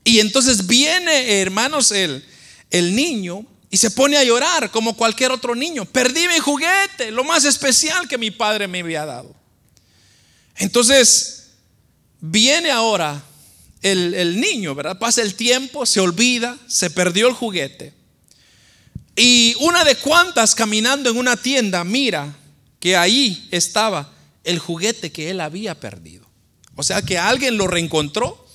Y 0.03 0.19
entonces 0.19 0.65
viene, 0.65 1.39
hermanos, 1.39 1.91
el, 1.91 2.25
el 2.71 2.95
niño 2.95 3.45
y 3.69 3.77
se 3.77 3.91
pone 3.91 4.17
a 4.17 4.23
llorar 4.23 4.71
como 4.71 4.97
cualquier 4.97 5.31
otro 5.31 5.53
niño. 5.53 5.85
Perdí 5.85 6.27
mi 6.27 6.39
juguete, 6.39 7.11
lo 7.11 7.23
más 7.23 7.45
especial 7.45 8.07
que 8.07 8.17
mi 8.17 8.31
padre 8.31 8.67
me 8.67 8.79
había 8.79 9.05
dado. 9.05 9.35
Entonces, 10.55 11.49
viene 12.19 12.71
ahora 12.71 13.23
el, 13.83 14.15
el, 14.15 14.41
niño, 14.41 14.73
¿verdad? 14.73 14.97
Pasa 14.97 15.21
el 15.21 15.35
tiempo, 15.35 15.85
se 15.85 15.99
olvida, 15.99 16.57
se 16.65 16.89
perdió 16.89 17.27
el 17.27 17.35
juguete. 17.35 17.93
Y 19.15 19.55
una 19.59 19.83
de 19.83 19.95
cuantas 19.97 20.55
caminando 20.55 21.11
en 21.11 21.17
una 21.17 21.37
tienda 21.37 21.83
mira 21.83 22.35
que 22.79 22.97
ahí 22.97 23.47
estaba 23.51 24.11
el 24.43 24.59
juguete 24.59 25.11
que 25.11 25.29
él 25.29 25.41
había 25.41 25.79
perdido. 25.79 26.25
O 26.75 26.83
sea 26.83 27.01
que 27.01 27.17
alguien 27.17 27.57
lo 27.57 27.67
reencontró 27.67 28.47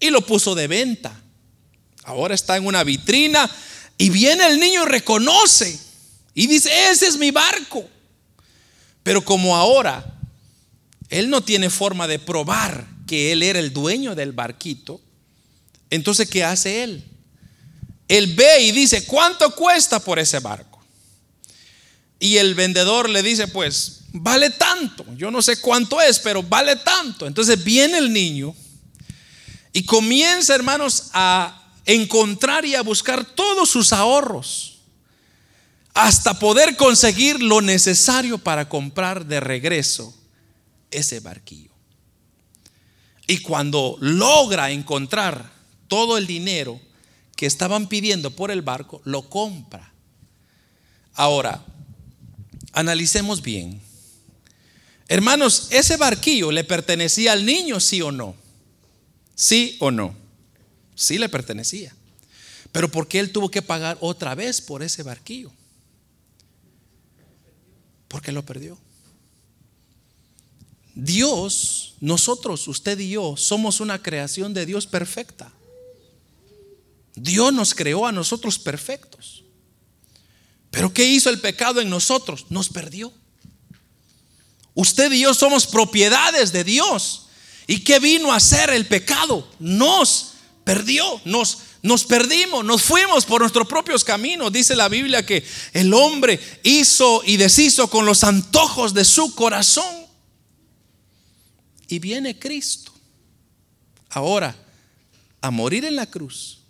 y 0.00 0.10
lo 0.10 0.22
puso 0.22 0.54
de 0.54 0.66
venta. 0.66 1.20
Ahora 2.04 2.34
está 2.34 2.56
en 2.56 2.66
una 2.66 2.84
vitrina 2.84 3.50
y 3.96 4.10
viene 4.10 4.46
el 4.46 4.58
niño 4.58 4.84
y 4.84 4.88
reconoce 4.88 5.78
y 6.34 6.46
dice, 6.46 6.70
ese 6.90 7.06
es 7.06 7.16
mi 7.18 7.30
barco. 7.30 7.84
Pero 9.02 9.24
como 9.24 9.56
ahora 9.56 10.18
él 11.08 11.30
no 11.30 11.42
tiene 11.42 11.70
forma 11.70 12.06
de 12.06 12.18
probar 12.18 12.86
que 13.06 13.32
él 13.32 13.42
era 13.42 13.58
el 13.58 13.72
dueño 13.72 14.14
del 14.14 14.32
barquito, 14.32 15.00
entonces 15.90 16.28
¿qué 16.28 16.44
hace 16.44 16.82
él? 16.82 17.04
Él 18.06 18.34
ve 18.34 18.62
y 18.62 18.72
dice, 18.72 19.04
¿cuánto 19.04 19.54
cuesta 19.54 20.00
por 20.00 20.18
ese 20.18 20.38
barco? 20.40 20.77
Y 22.20 22.36
el 22.38 22.54
vendedor 22.54 23.08
le 23.08 23.22
dice, 23.22 23.46
pues 23.48 24.00
vale 24.12 24.50
tanto. 24.50 25.04
Yo 25.14 25.30
no 25.30 25.40
sé 25.42 25.60
cuánto 25.60 26.00
es, 26.00 26.18
pero 26.18 26.42
vale 26.42 26.76
tanto. 26.76 27.26
Entonces 27.26 27.62
viene 27.62 27.98
el 27.98 28.12
niño 28.12 28.54
y 29.72 29.84
comienza, 29.84 30.54
hermanos, 30.54 31.10
a 31.12 31.54
encontrar 31.84 32.64
y 32.64 32.74
a 32.74 32.82
buscar 32.82 33.24
todos 33.24 33.70
sus 33.70 33.92
ahorros. 33.92 34.74
hasta 35.98 36.38
poder 36.38 36.76
conseguir 36.76 37.42
lo 37.42 37.60
necesario 37.60 38.38
para 38.38 38.68
comprar 38.68 39.26
de 39.26 39.40
regreso 39.40 40.14
ese 40.92 41.18
barquillo. 41.18 41.72
Y 43.26 43.38
cuando 43.38 43.96
logra 43.98 44.70
encontrar 44.70 45.50
todo 45.88 46.16
el 46.16 46.28
dinero 46.28 46.80
que 47.34 47.46
estaban 47.46 47.88
pidiendo 47.88 48.30
por 48.30 48.52
el 48.52 48.62
barco, 48.62 49.02
lo 49.02 49.28
compra. 49.28 49.92
Ahora, 51.14 51.64
analicemos 52.78 53.42
bien. 53.42 53.80
Hermanos, 55.08 55.66
¿ese 55.70 55.96
barquillo 55.96 56.52
le 56.52 56.62
pertenecía 56.62 57.32
al 57.32 57.44
niño, 57.44 57.80
sí 57.80 58.00
o 58.02 58.12
no? 58.12 58.36
¿Sí 59.34 59.76
o 59.80 59.90
no? 59.90 60.14
Sí 60.94 61.18
le 61.18 61.28
pertenecía. 61.28 61.92
Pero 62.70 62.88
¿por 62.88 63.08
qué 63.08 63.18
él 63.18 63.32
tuvo 63.32 63.50
que 63.50 63.62
pagar 63.62 63.98
otra 64.00 64.36
vez 64.36 64.60
por 64.60 64.84
ese 64.84 65.02
barquillo? 65.02 65.50
Porque 68.06 68.30
lo 68.30 68.46
perdió. 68.46 68.78
Dios, 70.94 71.96
nosotros, 72.00 72.68
usted 72.68 72.96
y 73.00 73.10
yo, 73.10 73.36
somos 73.36 73.80
una 73.80 74.00
creación 74.00 74.54
de 74.54 74.66
Dios 74.66 74.86
perfecta. 74.86 75.50
Dios 77.16 77.52
nos 77.52 77.74
creó 77.74 78.06
a 78.06 78.12
nosotros 78.12 78.56
perfectos. 78.56 79.37
Pero 80.78 80.94
¿qué 80.94 81.04
hizo 81.04 81.28
el 81.28 81.40
pecado 81.40 81.80
en 81.80 81.90
nosotros? 81.90 82.46
Nos 82.50 82.68
perdió. 82.68 83.12
Usted 84.74 85.10
y 85.10 85.22
yo 85.22 85.34
somos 85.34 85.66
propiedades 85.66 86.52
de 86.52 86.62
Dios. 86.62 87.26
¿Y 87.66 87.80
qué 87.80 87.98
vino 87.98 88.30
a 88.30 88.36
hacer 88.36 88.70
el 88.70 88.86
pecado? 88.86 89.50
Nos 89.58 90.34
perdió, 90.62 91.20
nos 91.24 91.58
nos 91.82 92.04
perdimos, 92.04 92.64
nos 92.64 92.82
fuimos 92.82 93.24
por 93.24 93.40
nuestros 93.40 93.66
propios 93.66 94.04
caminos. 94.04 94.52
Dice 94.52 94.76
la 94.76 94.88
Biblia 94.88 95.26
que 95.26 95.44
el 95.72 95.92
hombre 95.92 96.38
hizo 96.62 97.22
y 97.24 97.38
deshizo 97.38 97.90
con 97.90 98.06
los 98.06 98.22
antojos 98.22 98.94
de 98.94 99.04
su 99.04 99.34
corazón. 99.34 100.06
Y 101.88 101.98
viene 101.98 102.38
Cristo 102.38 102.92
ahora 104.10 104.54
a 105.40 105.50
morir 105.50 105.84
en 105.84 105.96
la 105.96 106.06
cruz, 106.06 106.60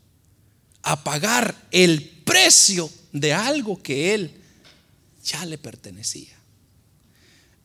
a 0.82 1.04
pagar 1.04 1.54
el 1.72 2.22
precio 2.24 2.90
de 3.12 3.32
algo 3.32 3.82
que 3.82 4.14
él 4.14 4.32
ya 5.24 5.44
le 5.46 5.59
pertenecía. 5.59 6.36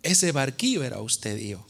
Ese 0.02 0.32
barquillo 0.32 0.84
era 0.84 1.02
usted 1.02 1.38
y 1.38 1.50
yo. 1.50 1.66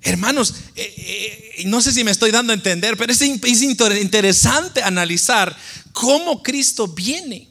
Hermanos, 0.00 0.54
eh, 0.74 0.94
eh, 0.96 1.62
no 1.66 1.80
sé 1.80 1.92
si 1.92 2.02
me 2.02 2.10
estoy 2.10 2.32
dando 2.32 2.52
a 2.52 2.56
entender, 2.56 2.96
pero 2.96 3.12
es, 3.12 3.22
es 3.22 3.62
interesante 3.62 4.82
analizar 4.82 5.56
cómo 5.92 6.42
Cristo 6.42 6.88
viene 6.88 7.48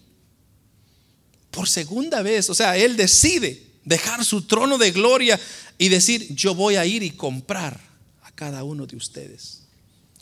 por 1.50 1.70
segunda 1.70 2.22
vez. 2.22 2.50
O 2.50 2.56
sea, 2.56 2.76
Él 2.76 2.98
decide 2.98 3.66
dejar 3.86 4.26
su 4.26 4.42
trono 4.44 4.78
de 4.78 4.92
gloria 4.92 5.40
y 5.78 5.88
decir, 5.88 6.36
yo 6.36 6.54
voy 6.54 6.76
a 6.76 6.86
ir 6.86 7.04
y 7.04 7.12
comprar 7.12 7.80
a 8.22 8.32
cada 8.32 8.64
uno 8.66 8.86
de 8.86 8.98
ustedes 8.98 9.62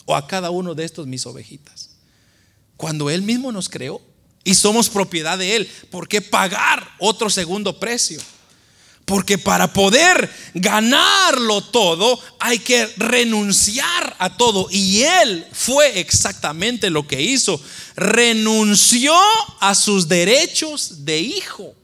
o 0.06 0.14
a 0.14 0.26
cada 0.28 0.50
uno 0.50 0.76
de 0.76 0.84
estos 0.84 1.08
mis 1.08 1.26
ovejitas. 1.26 1.90
Cuando 2.76 3.10
Él 3.10 3.22
mismo 3.22 3.50
nos 3.50 3.68
creó 3.68 4.00
y 4.44 4.54
somos 4.54 4.88
propiedad 4.88 5.38
de 5.38 5.56
Él, 5.56 5.70
¿por 5.90 6.08
qué 6.08 6.20
pagar 6.20 6.94
otro 6.98 7.30
segundo 7.30 7.78
precio? 7.78 8.20
Porque 9.10 9.38
para 9.38 9.72
poder 9.72 10.30
ganarlo 10.54 11.62
todo 11.62 12.20
hay 12.38 12.60
que 12.60 12.86
renunciar 12.96 14.14
a 14.20 14.36
todo. 14.36 14.68
Y 14.70 15.02
él 15.02 15.44
fue 15.52 15.98
exactamente 15.98 16.90
lo 16.90 17.08
que 17.08 17.20
hizo. 17.20 17.60
Renunció 17.96 19.12
a 19.58 19.74
sus 19.74 20.06
derechos 20.06 21.04
de 21.04 21.18
hijo. 21.18 21.74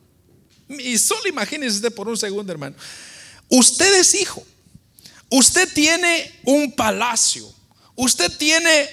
Y 0.69 0.99
solo 0.99 1.27
imagínense 1.29 1.91
por 1.91 2.07
un 2.07 2.17
segundo, 2.17 2.53
hermano. 2.53 2.77
Usted 3.49 3.99
es 3.99 4.15
hijo. 4.15 4.47
Usted 5.29 5.69
tiene 5.73 6.33
un 6.45 6.71
palacio. 6.77 7.53
Usted 7.97 8.31
tiene 8.37 8.89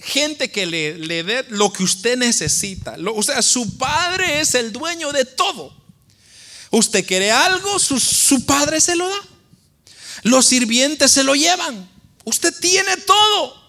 gente 0.00 0.50
que 0.50 0.66
le, 0.66 0.98
le 0.98 1.22
dé 1.22 1.44
lo 1.50 1.72
que 1.72 1.82
usted 1.82 2.16
necesita. 2.16 2.96
o 3.14 3.22
sea, 3.22 3.42
su 3.42 3.76
padre 3.76 4.40
es 4.40 4.54
el 4.54 4.72
dueño 4.72 5.12
de 5.12 5.24
todo. 5.24 5.80
Usted 6.70 7.04
quiere 7.04 7.32
algo, 7.32 7.78
su, 7.78 8.46
padre 8.46 8.80
se 8.80 8.94
lo 8.94 9.08
da. 9.08 9.20
Los 10.22 10.46
sirvientes 10.46 11.10
se 11.10 11.24
lo 11.24 11.34
llevan. 11.34 11.88
Usted 12.24 12.54
tiene 12.60 12.96
todo. 12.98 13.60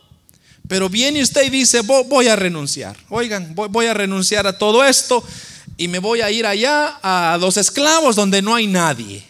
Pero 0.67 0.87
viene 0.87 1.21
usted 1.21 1.43
y 1.45 1.49
dice, 1.49 1.81
voy 1.81 2.27
a 2.27 2.35
renunciar. 2.35 2.95
Oigan, 3.09 3.55
voy, 3.55 3.87
a 3.87 3.93
renunciar 3.93 4.45
a 4.47 4.57
todo 4.57 4.85
esto 4.85 5.23
y 5.77 5.87
me 5.87 5.99
voy 5.99 6.21
a 6.21 6.29
ir 6.29 6.45
allá 6.45 6.99
a 7.01 7.37
los 7.39 7.57
esclavos 7.57 8.15
donde 8.15 8.41
no 8.41 8.53
hay 8.55 8.67
nadie. 8.67 9.25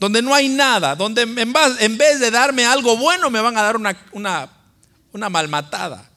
Donde 0.00 0.20
no 0.20 0.34
hay 0.34 0.48
nada. 0.48 0.96
Donde 0.96 1.22
en 1.22 1.96
vez, 1.96 2.20
de 2.20 2.30
darme 2.32 2.66
algo 2.66 2.96
bueno 2.96 3.30
me 3.30 3.40
van 3.40 3.56
a 3.56 3.62
dar 3.62 3.76
una, 3.76 3.96
una, 4.10 4.50
una 5.12 5.28
malmatada. 5.28 6.10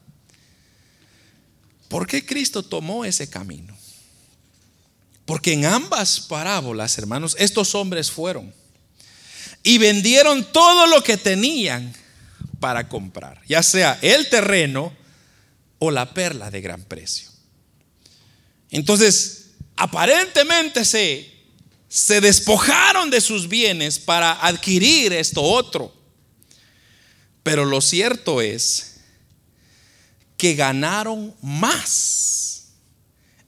¿Por 1.87 2.07
qué 2.07 2.25
Cristo 2.25 2.63
tomó 2.63 3.05
ese 3.05 3.29
camino? 3.29 3.75
Porque 5.25 5.53
en 5.53 5.65
ambas 5.65 6.19
parábolas, 6.19 6.97
hermanos, 6.97 7.35
estos 7.39 7.73
hombres 7.73 8.11
fueron 8.11 8.53
y 9.63 9.77
vendieron 9.77 10.51
todo 10.51 10.87
lo 10.87 11.01
que 11.03 11.17
tenían 11.17 11.93
para 12.59 12.87
comprar, 12.87 13.41
ya 13.47 13.63
sea 13.63 13.97
el 14.01 14.29
terreno 14.29 14.95
o 15.79 15.89
la 15.89 16.13
perla 16.13 16.51
de 16.51 16.61
gran 16.61 16.83
precio. 16.83 17.29
Entonces, 18.69 19.51
aparentemente 19.75 20.85
se, 20.85 21.31
se 21.87 22.21
despojaron 22.21 23.09
de 23.09 23.21
sus 23.21 23.47
bienes 23.47 23.97
para 23.97 24.33
adquirir 24.45 25.13
esto 25.13 25.41
otro. 25.41 25.94
Pero 27.45 27.63
lo 27.63 27.79
cierto 27.79 28.41
es 28.41 28.95
que 30.35 30.55
ganaron 30.55 31.31
más 31.43 32.69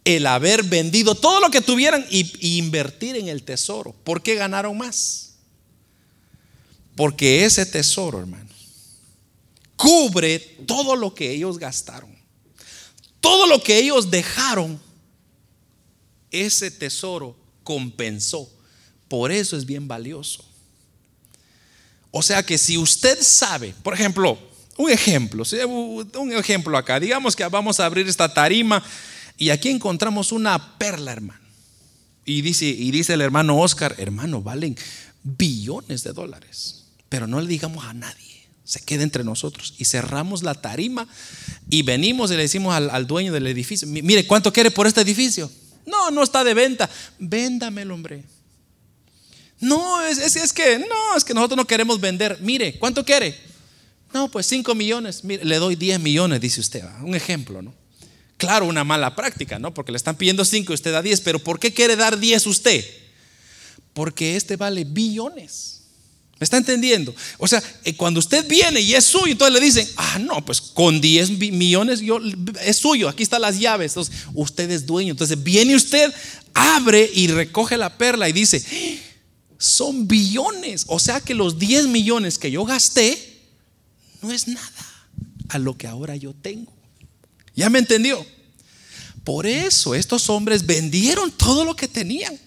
el 0.05 0.27
haber 0.27 0.61
vendido 0.61 1.15
todo 1.15 1.39
lo 1.39 1.49
que 1.49 1.61
tuvieran 1.61 2.05
y, 2.11 2.59
invertir 2.59 3.15
en 3.15 3.27
el 3.27 3.41
tesoro. 3.41 3.95
¿Por 4.03 4.21
qué 4.21 4.35
ganaron 4.35 4.77
más? 4.77 5.37
Porque 6.95 7.43
ese 7.43 7.65
tesoro, 7.65 8.19
hermanos, 8.19 8.55
cubre 9.75 10.37
todo 10.67 10.95
lo 10.95 11.15
que 11.15 11.31
ellos 11.31 11.57
gastaron. 11.57 12.15
Todo 13.19 13.47
lo 13.47 13.63
que 13.63 13.79
ellos 13.79 14.11
dejaron, 14.11 14.79
ese 16.29 16.69
tesoro 16.69 17.35
compensó. 17.63 18.47
Por 19.07 19.31
eso 19.31 19.57
es 19.57 19.65
bien 19.65 19.87
valioso. 19.87 20.46
O 22.11 22.21
sea 22.21 22.43
que 22.43 22.57
si 22.57 22.77
usted 22.77 23.17
sabe, 23.21 23.73
por 23.83 23.93
ejemplo, 23.93 24.37
un 24.77 24.89
ejemplo, 24.89 25.43
un 26.19 26.31
ejemplo 26.33 26.77
acá, 26.77 26.99
digamos 26.99 27.35
que 27.35 27.45
vamos 27.47 27.79
a 27.79 27.85
abrir 27.85 28.07
esta 28.07 28.33
tarima 28.33 28.83
y 29.37 29.49
aquí 29.49 29.69
encontramos 29.69 30.31
una 30.31 30.77
perla, 30.77 31.13
hermano. 31.13 31.47
Y 32.25 32.41
dice, 32.41 32.65
y 32.65 32.91
dice 32.91 33.13
el 33.13 33.21
hermano 33.21 33.57
Oscar, 33.59 33.95
hermano, 33.97 34.41
valen 34.41 34.77
billones 35.23 36.03
de 36.03 36.11
dólares. 36.11 36.85
Pero 37.09 37.27
no 37.27 37.39
le 37.39 37.47
digamos 37.47 37.85
a 37.85 37.93
nadie. 37.93 38.47
Se 38.65 38.81
queda 38.81 39.03
entre 39.03 39.23
nosotros. 39.23 39.75
Y 39.77 39.85
cerramos 39.85 40.43
la 40.43 40.55
tarima 40.55 41.07
y 41.69 41.83
venimos 41.83 42.31
y 42.31 42.35
le 42.35 42.41
decimos 42.41 42.75
al, 42.75 43.07
dueño 43.07 43.31
del 43.31 43.47
edificio, 43.47 43.87
mire, 43.87 44.27
¿cuánto 44.27 44.51
quiere 44.51 44.71
por 44.71 44.87
este 44.87 45.01
edificio? 45.01 45.49
No, 45.85 46.11
no 46.11 46.21
está 46.21 46.43
de 46.43 46.53
venta. 46.53 46.89
Véndamelo, 47.17 47.93
hombre. 47.93 48.25
No, 49.59 50.01
es, 50.05 50.35
es, 50.35 50.53
que, 50.53 50.79
no, 50.79 51.17
es 51.17 51.23
que 51.23 51.33
nosotros 51.33 51.57
no 51.57 51.65
queremos 51.65 51.99
vender. 51.99 52.37
Mire, 52.41 52.77
¿cuánto 52.77 53.03
quiere? 53.03 53.35
No, 54.13 54.29
pues 54.29 54.45
5 54.47 54.75
millones. 54.75 55.23
Mire, 55.23 55.43
le 55.43 55.57
doy 55.57 55.75
10 55.75 55.99
millones, 55.99 56.39
dice 56.39 56.61
usted. 56.61 56.83
Un 57.01 57.15
ejemplo, 57.15 57.61
¿no? 57.61 57.73
Claro, 58.37 58.67
una 58.67 58.83
mala 58.83 59.15
práctica, 59.15 59.57
¿no? 59.57 59.73
Porque 59.73 59.91
le 59.91 59.97
están 59.97 60.15
pidiendo 60.15 60.45
5 60.45 60.71
y 60.71 60.75
usted 60.75 60.91
da 60.91 61.01
10, 61.01 61.21
pero 61.21 61.39
¿por 61.39 61.59
qué 61.59 61.73
quiere 61.73 61.95
dar 61.95 62.19
10 62.19 62.45
usted? 62.45 62.85
Porque 63.93 64.35
este 64.35 64.57
vale 64.57 64.83
billones. 64.83 65.77
¿Me 66.39 66.43
está 66.43 66.57
entendiendo? 66.57 67.15
O 67.39 67.47
sea, 67.47 67.63
eh, 67.83 67.95
cuando 67.95 68.19
usted 68.19 68.47
viene 68.47 68.79
y 68.79 68.93
es 68.93 69.05
suyo, 69.05 69.31
entonces 69.31 69.59
le 69.59 69.65
dicen, 69.65 69.89
ah, 69.97 70.19
no, 70.19 70.45
pues 70.45 70.61
con 70.61 71.01
10 71.01 71.31
millones 71.31 71.99
yo, 71.99 72.19
es 72.63 72.77
suyo, 72.77 73.09
aquí 73.09 73.23
están 73.23 73.41
las 73.41 73.57
llaves, 73.57 73.93
entonces 73.93 74.15
usted 74.35 74.69
es 74.69 74.85
dueño. 74.85 75.11
Entonces 75.11 75.41
viene 75.41 75.75
usted, 75.75 76.13
abre 76.53 77.09
y 77.11 77.25
recoge 77.27 77.75
la 77.75 77.97
perla 77.97 78.29
y 78.29 78.33
dice, 78.33 78.63
son 79.57 80.07
billones. 80.07 80.85
O 80.87 80.99
sea 80.99 81.19
que 81.19 81.33
los 81.33 81.59
10 81.59 81.87
millones 81.87 82.37
que 82.37 82.51
yo 82.51 82.65
gasté 82.65 83.41
no 84.21 84.31
es 84.31 84.47
nada 84.47 84.87
a 85.49 85.59
lo 85.59 85.77
que 85.77 85.87
ahora 85.87 86.15
yo 86.15 86.33
tengo. 86.33 86.73
¿Ya 87.55 87.69
me 87.69 87.79
entendió? 87.79 88.25
Por 89.23 89.45
eso 89.45 89.95
estos 89.95 90.29
hombres 90.29 90.65
vendieron 90.65 91.31
todo 91.31 91.65
lo 91.65 91.75
que 91.75 91.87
tenían. 91.87 92.39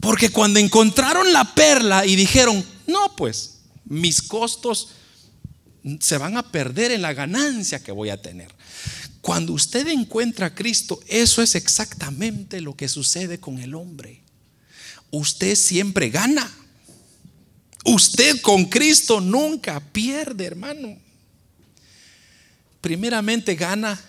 Porque 0.00 0.30
cuando 0.30 0.58
encontraron 0.58 1.32
la 1.32 1.54
perla 1.54 2.04
y 2.04 2.16
dijeron, 2.16 2.64
no, 2.86 3.14
pues 3.16 3.58
mis 3.84 4.20
costos 4.20 4.88
se 6.00 6.18
van 6.18 6.36
a 6.36 6.50
perder 6.50 6.90
en 6.90 7.02
la 7.02 7.14
ganancia 7.14 7.82
que 7.82 7.92
voy 7.92 8.10
a 8.10 8.20
tener. 8.20 8.52
Cuando 9.20 9.52
usted 9.52 9.86
encuentra 9.86 10.46
a 10.46 10.54
Cristo, 10.54 11.00
eso 11.06 11.42
es 11.42 11.54
exactamente 11.54 12.60
lo 12.60 12.74
que 12.74 12.88
sucede 12.88 13.38
con 13.38 13.58
el 13.58 13.74
hombre. 13.74 14.21
Usted 15.12 15.54
siempre 15.54 16.08
gana. 16.08 16.50
Usted 17.84 18.40
con 18.40 18.64
Cristo 18.64 19.20
nunca 19.20 19.78
pierde, 19.78 20.46
hermano. 20.46 20.96
Primeramente 22.80 23.54
gana 23.54 24.00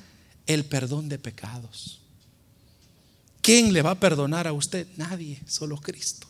el 0.48 0.66
perdón 0.66 1.10
de 1.10 1.20
pecados. 1.20 2.00
¿Quién 3.42 3.74
le 3.74 3.82
va 3.82 3.92
a 3.92 4.00
perdonar 4.00 4.48
a 4.48 4.54
usted? 4.54 4.88
Nadie, 4.96 5.42
solo 5.46 5.78
Cristo. 5.78 6.26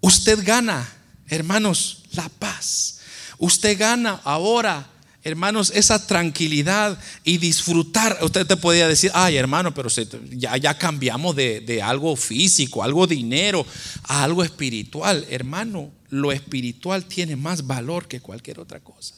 Usted 0.00 0.38
gana, 0.44 0.88
hermanos, 1.26 2.04
la 2.12 2.28
paz. 2.28 3.00
Usted 3.38 3.76
gana 3.76 4.20
ahora 4.22 4.88
hermanos, 5.24 5.72
esa 5.74 6.06
tranquilidad 6.06 6.98
y 7.24 7.38
disfrutar. 7.38 8.18
Usted 8.22 8.46
te 8.46 8.56
podría 8.56 8.88
decir, 8.88 9.10
ay 9.14 9.36
hermano, 9.36 9.72
pero 9.72 9.88
ya, 10.30 10.78
cambiamos 10.78 11.36
de, 11.36 11.80
algo 11.82 12.16
físico, 12.16 12.82
algo 12.82 13.06
dinero, 13.06 13.64
a 14.04 14.24
algo 14.24 14.42
espiritual. 14.42 15.26
Hermano, 15.30 15.92
lo 16.10 16.32
espiritual 16.32 17.04
tiene 17.04 17.36
más 17.36 17.66
valor 17.66 18.08
que 18.08 18.20
cualquier 18.20 18.60
otra 18.60 18.80
cosa. 18.80 19.14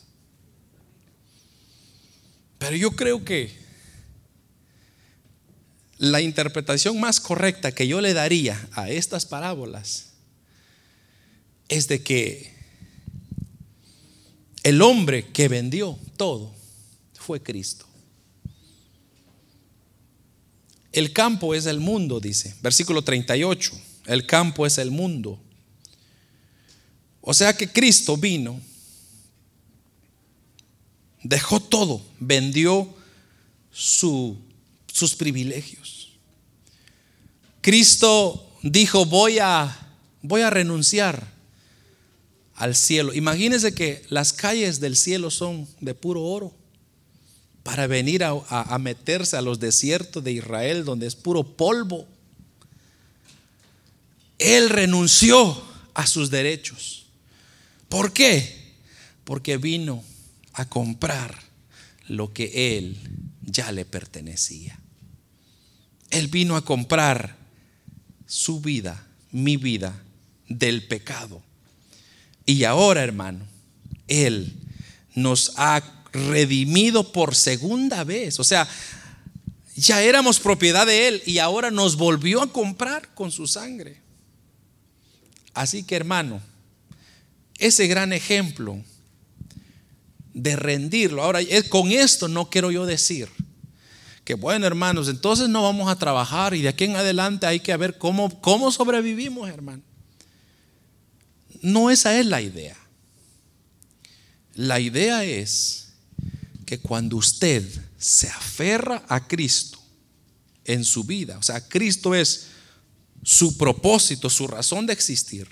Pero 2.59 2.77
yo 2.77 2.93
creo 2.93 3.25
que 3.25 3.65
la 5.99 6.21
interpretación 6.21 7.01
más 7.01 7.21
correcta 7.21 7.73
que 7.73 7.87
yo 7.87 8.01
le 8.01 8.15
daría 8.15 8.69
a 8.73 8.91
estas 8.91 9.27
parábolas 9.27 10.13
es 11.69 11.89
de 11.89 12.03
que 12.03 12.54
el 14.65 14.81
hombre 14.83 15.31
que 15.31 15.47
vendió 15.47 15.97
todo 16.17 16.51
fue 17.15 17.41
Cristo. 17.41 17.87
El 20.91 21.12
campo 21.12 21.55
es 21.55 21.67
el 21.67 21.81
mundo, 21.81 22.19
dice. 22.19 22.57
Versículo 22.62 23.03
38. 23.03 23.73
El 24.07 24.27
campo 24.27 24.65
es 24.65 24.79
el 24.79 24.91
mundo. 24.91 25.39
O 27.21 27.35
sea 27.35 27.55
que 27.57 27.71
Cristo 27.71 28.17
vino, 28.17 28.61
dejó 31.23 31.61
todo, 31.61 32.05
vendió 32.19 32.95
sus 33.71 34.37
privilegios. 35.19 36.12
Cristo 37.61 38.57
dijo, 38.62 39.05
voy 39.05 39.39
a, 39.41 39.95
voy 40.23 40.43
a 40.43 40.51
renunciar 40.51 41.34
al 42.55 42.75
cielo. 42.75 43.13
Imagínense 43.13 43.75
que 43.75 44.05
las 44.09 44.33
calles 44.33 44.81
del 44.81 44.97
cielo 44.97 45.31
son 45.31 45.69
de 45.81 45.95
puro 45.95 46.23
oro 46.23 46.55
para 47.63 47.87
venir 47.87 48.23
a, 48.25 48.79
meterse 48.79 49.37
a 49.37 49.43
los 49.43 49.59
desiertos 49.59 50.23
de 50.23 50.33
Israel 50.33 50.85
donde 50.85 51.07
es 51.07 51.17
puro 51.17 51.57
polvo. 51.57 52.07
Él 54.39 54.69
renunció 54.69 55.63
a 55.95 56.07
sus 56.07 56.31
derechos. 56.31 57.07
¿Por 57.89 58.13
qué? 58.13 58.75
Porque 59.25 59.57
vino 59.57 60.05
a 60.53 60.69
comprar 60.69 61.35
lo 62.09 62.33
que 62.33 62.77
él 62.77 62.99
ya 63.43 63.73
le 63.73 63.85
pertenecía. 63.85 64.79
Él 66.11 66.29
vino 66.29 66.57
a 66.57 66.65
comprar 66.65 67.37
su 68.27 68.61
vida, 68.61 69.07
mi 69.33 69.57
vida, 69.57 70.03
del 70.49 70.87
pecado 70.87 71.43
y 72.47 72.65
ahora, 72.65 73.03
hermano, 73.03 73.47
Él 74.09 74.53
nos 75.15 75.53
ha 75.57 75.83
redimido 76.13 77.13
por 77.13 77.35
segunda 77.35 78.05
vez. 78.05 78.39
O 78.39 78.45
sea, 78.45 78.69
ya 79.77 80.03
éramos 80.03 80.39
propiedad 80.41 80.87
de 80.87 81.09
Él 81.09 81.23
y 81.27 81.39
ahora 81.39 81.71
nos 81.71 81.97
volvió 81.97 82.43
a 82.43 82.53
comprar 82.53 83.15
con 83.15 83.31
su 83.33 83.47
sangre. 83.47 84.01
Así 85.53 85.85
que, 85.85 85.97
hermano, 85.97 86.41
ese 87.59 87.87
gran 87.87 88.13
ejemplo 88.13 88.79
de 90.33 90.57
rendirlo. 90.57 91.23
Ahora, 91.23 91.41
con 91.69 91.91
esto 91.91 92.29
no 92.29 92.51
quiero 92.51 92.71
yo 92.71 92.87
decir 92.87 93.29
que, 94.25 94.35
bueno, 94.35 94.67
hermanos, 94.67 95.09
entonces 95.09 95.49
no 95.49 95.63
vamos 95.63 95.89
a 95.89 95.97
trabajar 95.97 96.55
y 96.55 96.63
de 96.63 96.69
aquí 96.69 96.85
en 96.85 96.97
adelante 96.97 97.47
hay 97.47 97.61
que 97.61 97.77
ver 97.77 97.99
cómo, 97.99 98.41
cómo 98.41 98.71
sobrevivimos, 98.73 99.49
hermano. 99.49 99.83
No 101.65 101.91
esa 101.91 102.21
es 102.21 102.27
la 102.27 102.43
idea. 102.43 102.77
La 104.55 104.81
idea 104.81 105.25
es 105.25 105.95
que 106.67 106.79
cuando 106.79 107.17
usted 107.17 107.67
se 107.97 108.29
aferra 108.29 109.03
a 109.09 109.27
Cristo 109.27 109.79
en 110.67 110.85
su 110.85 111.05
vida, 111.05 111.39
o 111.39 111.43
sea, 111.43 111.67
Cristo 111.67 112.15
es 112.15 112.49
su 113.23 113.57
propósito, 113.57 114.29
su 114.29 114.47
razón 114.47 114.85
de 114.85 114.93
existir, 114.93 115.49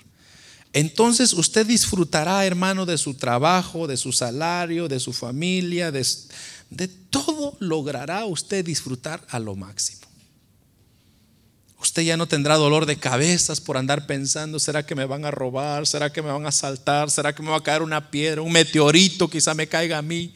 entonces 0.71 1.33
usted 1.33 1.65
disfrutará, 1.65 2.45
hermano, 2.45 2.85
de 2.85 2.99
su 2.99 3.15
trabajo, 3.15 3.87
de 3.87 3.97
su 3.97 4.11
salario, 4.11 4.87
de 4.87 4.99
su 4.99 5.13
familia, 5.13 5.91
de, 5.91 6.05
de 6.69 6.87
todo 6.87 7.57
logrará 7.59 8.25
usted 8.25 8.63
disfrutar 8.63 9.25
a 9.29 9.39
lo 9.39 9.55
máximo. 9.55 10.01
Usted 11.83 12.03
ya 12.03 12.15
no 12.15 12.27
tendrá 12.27 12.55
dolor 12.55 12.85
de 12.85 12.95
cabezas 12.95 13.59
por 13.59 13.75
andar 13.75 14.07
pensando, 14.07 14.57
¿será 14.57 14.85
que 14.85 14.95
me 14.95 15.03
van 15.03 15.25
a 15.25 15.31
robar? 15.31 15.85
¿Será 15.85 16.13
que 16.13 16.21
me 16.21 16.31
van 16.31 16.45
a 16.45 16.47
asaltar? 16.47 17.11
¿Será 17.11 17.35
que 17.35 17.43
me 17.43 17.49
va 17.49 17.57
a 17.57 17.63
caer 17.63 17.81
una 17.81 18.09
piedra? 18.09 18.41
Un 18.41 18.53
meteorito 18.53 19.29
quizá 19.29 19.53
me 19.53 19.67
caiga 19.67 19.97
a 19.97 20.01
mí. 20.01 20.33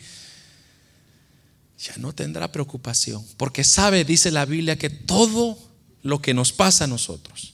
Ya 1.79 1.93
no 1.99 2.11
tendrá 2.11 2.51
preocupación, 2.51 3.25
porque 3.37 3.63
sabe, 3.63 4.03
dice 4.03 4.29
la 4.29 4.43
Biblia, 4.43 4.77
que 4.77 4.89
todo 4.89 5.57
lo 6.03 6.21
que 6.21 6.33
nos 6.33 6.51
pasa 6.51 6.83
a 6.83 6.87
nosotros, 6.87 7.53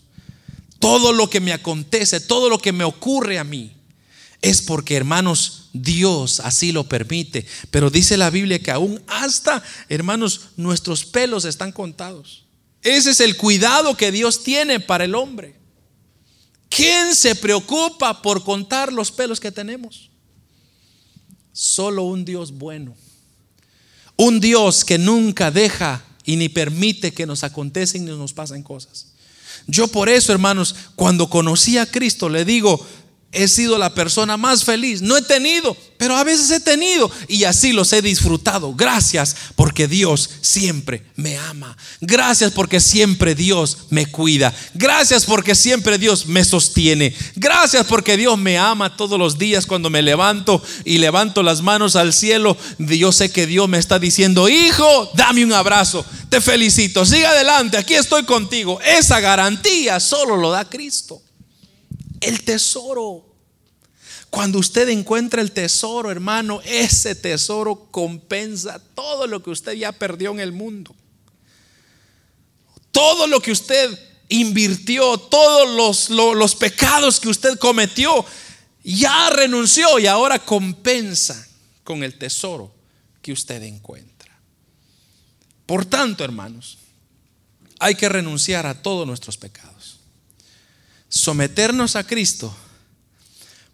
todo 0.79 1.13
lo 1.13 1.29
que 1.29 1.39
me 1.39 1.53
acontece, 1.53 2.19
todo 2.19 2.49
lo 2.49 2.57
que 2.57 2.71
me 2.71 2.85
ocurre 2.85 3.37
a 3.37 3.43
mí, 3.43 3.73
es 4.41 4.63
porque, 4.63 4.95
hermanos, 4.95 5.69
Dios 5.71 6.39
así 6.39 6.71
lo 6.71 6.89
permite. 6.89 7.45
Pero 7.69 7.91
dice 7.91 8.17
la 8.17 8.31
Biblia 8.31 8.57
que 8.57 8.71
aún 8.71 9.03
hasta, 9.05 9.61
hermanos, 9.87 10.49
nuestros 10.57 11.05
pelos 11.05 11.45
están 11.45 11.71
contados. 11.71 12.42
Ese 12.83 13.11
es 13.11 13.21
el 13.21 13.37
cuidado 13.37 13.95
que 13.95 14.11
Dios 14.11 14.43
tiene 14.43 14.79
para 14.79 15.05
el 15.05 15.15
hombre. 15.15 15.55
¿Quién 16.69 17.15
se 17.15 17.35
preocupa 17.35 18.21
por 18.21 18.43
contar 18.43 18.91
los 18.91 19.11
pelos 19.11 19.39
que 19.39 19.51
tenemos? 19.51 20.09
Solo 21.53 22.03
un 22.03 22.25
Dios 22.25 22.51
bueno. 22.51 22.95
Un 24.17 24.39
Dios 24.39 24.83
que 24.83 24.97
nunca 24.97 25.49
deja 25.49 26.03
y 26.25 26.35
ni 26.35 26.49
permite 26.49 27.13
que 27.13 27.25
nos 27.25 27.43
acontecen 27.43 28.05
ni 28.05 28.11
nos 28.11 28.33
pasen 28.33 28.63
cosas. 28.63 29.07
Yo 29.67 29.87
por 29.87 30.09
eso, 30.09 30.31
hermanos, 30.31 30.75
cuando 30.95 31.29
conocí 31.29 31.77
a 31.77 31.85
Cristo, 31.85 32.27
le 32.27 32.43
digo, 32.43 32.85
he 33.33 33.47
sido 33.47 33.77
la 33.77 33.93
persona 33.93 34.37
más 34.37 34.63
feliz. 34.63 35.01
No 35.01 35.17
he 35.17 35.21
tenido, 35.21 35.75
pero 35.97 36.15
a 36.15 36.23
veces 36.23 36.51
he 36.51 36.59
tenido 36.59 37.09
y 37.27 37.43
así 37.43 37.73
los 37.73 37.91
he 37.93 38.01
disfrutado. 38.01 38.73
Gracias 38.73 39.35
porque 39.55 39.87
Dios 39.87 40.29
siempre 40.41 41.05
me 41.15 41.37
ama. 41.37 41.75
Gracias 42.01 42.51
porque 42.51 42.79
siempre 42.79 43.35
Dios 43.35 43.87
me 43.89 44.05
cuida. 44.05 44.53
Gracias 44.73 45.25
porque 45.25 45.55
siempre 45.55 45.97
Dios 45.97 46.27
me 46.27 46.45
sostiene. 46.45 47.15
Gracias 47.35 47.85
porque 47.85 48.17
Dios 48.17 48.37
me 48.37 48.57
ama 48.57 48.95
todos 48.95 49.17
los 49.17 49.37
días 49.37 49.65
cuando 49.65 49.89
me 49.89 50.01
levanto 50.01 50.61
y 50.85 50.99
levanto 50.99 51.43
las 51.43 51.61
manos 51.61 51.95
al 51.95 52.13
cielo. 52.13 52.55
Yo 52.77 53.11
sé 53.11 53.31
que 53.31 53.47
Dios 53.47 53.67
me 53.67 53.79
está 53.79 53.99
diciendo, 53.99 54.47
hijo, 54.47 55.11
dame 55.15 55.43
un 55.43 55.53
abrazo. 55.53 56.05
Te 56.29 56.41
felicito. 56.41 57.05
Siga 57.05 57.31
adelante. 57.31 57.77
Aquí 57.77 57.95
estoy 57.95 58.23
contigo. 58.23 58.79
Esa 58.81 59.19
garantía 59.19 59.99
solo 59.99 60.35
lo 60.37 60.51
da 60.51 60.69
Cristo 60.69 61.21
el 62.23 62.43
tesoro. 62.43 63.25
Cuando 64.29 64.57
usted 64.57 64.89
encuentra 64.89 65.41
el 65.41 65.51
tesoro, 65.51 66.09
hermano, 66.09 66.61
ese 66.65 67.13
tesoro 67.13 67.87
compensa 67.91 68.79
todo 68.95 69.27
lo 69.27 69.43
que 69.43 69.51
usted 69.51 69.73
ya 69.73 69.91
perdió 69.91 70.31
en 70.31 70.39
el 70.39 70.51
mundo. 70.51 70.95
Todo 72.91 73.27
lo 73.27 73.39
que 73.39 73.51
usted 73.51 73.99
invirtió, 74.29 75.17
todos 75.17 75.75
los, 75.75 76.09
los, 76.09 76.55
pecados 76.55 77.19
que 77.19 77.29
usted 77.29 77.59
cometió, 77.59 78.25
ya 78.83 79.29
renunció 79.29 79.99
y 79.99 80.07
ahora 80.07 80.39
compensa 80.39 81.47
con 81.83 82.03
el 82.03 82.17
tesoro 82.17 82.73
que 83.21 83.31
usted 83.31 83.61
encuentra. 83.61 84.35
Por 85.65 85.85
tanto, 85.85 86.23
hermanos, 86.23 86.79
hay 87.79 87.95
que 87.95 88.09
renunciar 88.09 88.65
a 88.65 88.81
todos 88.81 89.05
nuestros 89.05 89.37
pecados 89.37 89.92
someternos 91.13 91.95
a 91.95 92.07
Cristo 92.07 92.55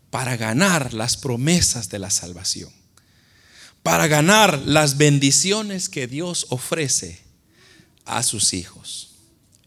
para 0.10 0.36
ganar 0.36 0.94
las 0.94 1.16
promesas 1.16 1.88
de 1.88 1.98
la 1.98 2.10
salvación, 2.10 2.70
para 3.82 4.08
ganar 4.08 4.60
las 4.66 4.98
bendiciones 4.98 5.88
que 5.88 6.06
Dios 6.06 6.48
ofrece 6.50 7.22
a 8.04 8.24
sus 8.24 8.54
hijos. 8.54 9.12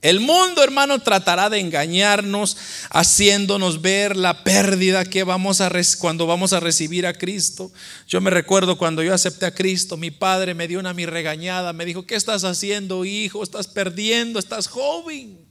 El 0.03 0.21
mundo, 0.21 0.63
hermano, 0.63 0.99
tratará 0.99 1.49
de 1.49 1.61
engañarnos, 1.61 2.59
haciéndonos 2.91 3.81
ver 3.81 4.19
la 4.19 4.45
pérdida 4.45 5.07
que 5.07 5.25
vamos 5.25 5.63
a 5.63 5.71
cuando 5.99 6.27
vamos 6.27 6.53
a 6.53 6.61
recibir 6.61 7.07
a 7.07 7.15
Cristo. 7.15 7.73
Yo 8.07 8.21
me 8.21 8.31
recuerdo 8.31 8.77
cuando 8.77 9.03
yo 9.03 9.15
acepté 9.15 9.47
a 9.47 9.55
Cristo, 9.55 9.97
mi 9.97 10.11
padre 10.11 10.53
me 10.53 10.69
dio 10.69 10.79
una 10.79 10.93
mi 10.93 11.07
regañada, 11.07 11.73
me 11.73 11.87
dijo, 11.87 12.05
¿qué 12.05 12.17
estás 12.17 12.45
haciendo, 12.45 13.07
hijo? 13.07 13.43
Estás 13.43 13.67
perdiendo, 13.67 14.39
estás 14.39 14.67
joven. 14.67 15.42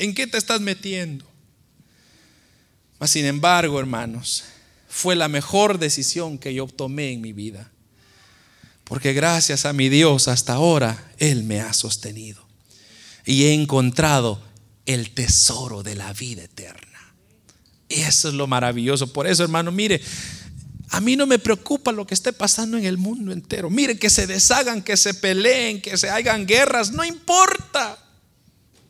¿En 0.00 0.14
qué 0.14 0.26
te 0.26 0.38
estás 0.38 0.62
metiendo? 0.62 1.26
Mas, 2.98 3.10
sin 3.10 3.26
embargo, 3.26 3.78
hermanos, 3.78 4.44
fue 4.88 5.14
la 5.14 5.28
mejor 5.28 5.78
decisión 5.78 6.38
que 6.38 6.54
yo 6.54 6.66
tomé 6.68 7.12
en 7.12 7.20
mi 7.20 7.34
vida. 7.34 7.70
Porque 8.84 9.12
gracias 9.12 9.66
a 9.66 9.74
mi 9.74 9.90
Dios 9.90 10.26
hasta 10.26 10.54
ahora, 10.54 11.12
Él 11.18 11.44
me 11.44 11.60
ha 11.60 11.74
sostenido 11.74 12.42
y 13.26 13.44
he 13.44 13.52
encontrado 13.52 14.42
el 14.86 15.10
tesoro 15.10 15.82
de 15.82 15.94
la 15.96 16.14
vida 16.14 16.44
eterna. 16.44 17.14
Eso 17.90 18.28
es 18.28 18.34
lo 18.34 18.46
maravilloso. 18.46 19.12
Por 19.12 19.26
eso, 19.26 19.42
hermano, 19.42 19.70
mire, 19.70 20.00
a 20.88 21.02
mí 21.02 21.14
no 21.14 21.26
me 21.26 21.38
preocupa 21.38 21.92
lo 21.92 22.06
que 22.06 22.14
esté 22.14 22.32
pasando 22.32 22.78
en 22.78 22.86
el 22.86 22.96
mundo 22.96 23.32
entero. 23.32 23.68
Mire, 23.68 23.98
que 23.98 24.08
se 24.08 24.26
deshagan, 24.26 24.80
que 24.80 24.96
se 24.96 25.12
peleen, 25.12 25.82
que 25.82 25.98
se 25.98 26.08
hagan 26.08 26.46
guerras, 26.46 26.90
no 26.90 27.04
importa. 27.04 27.98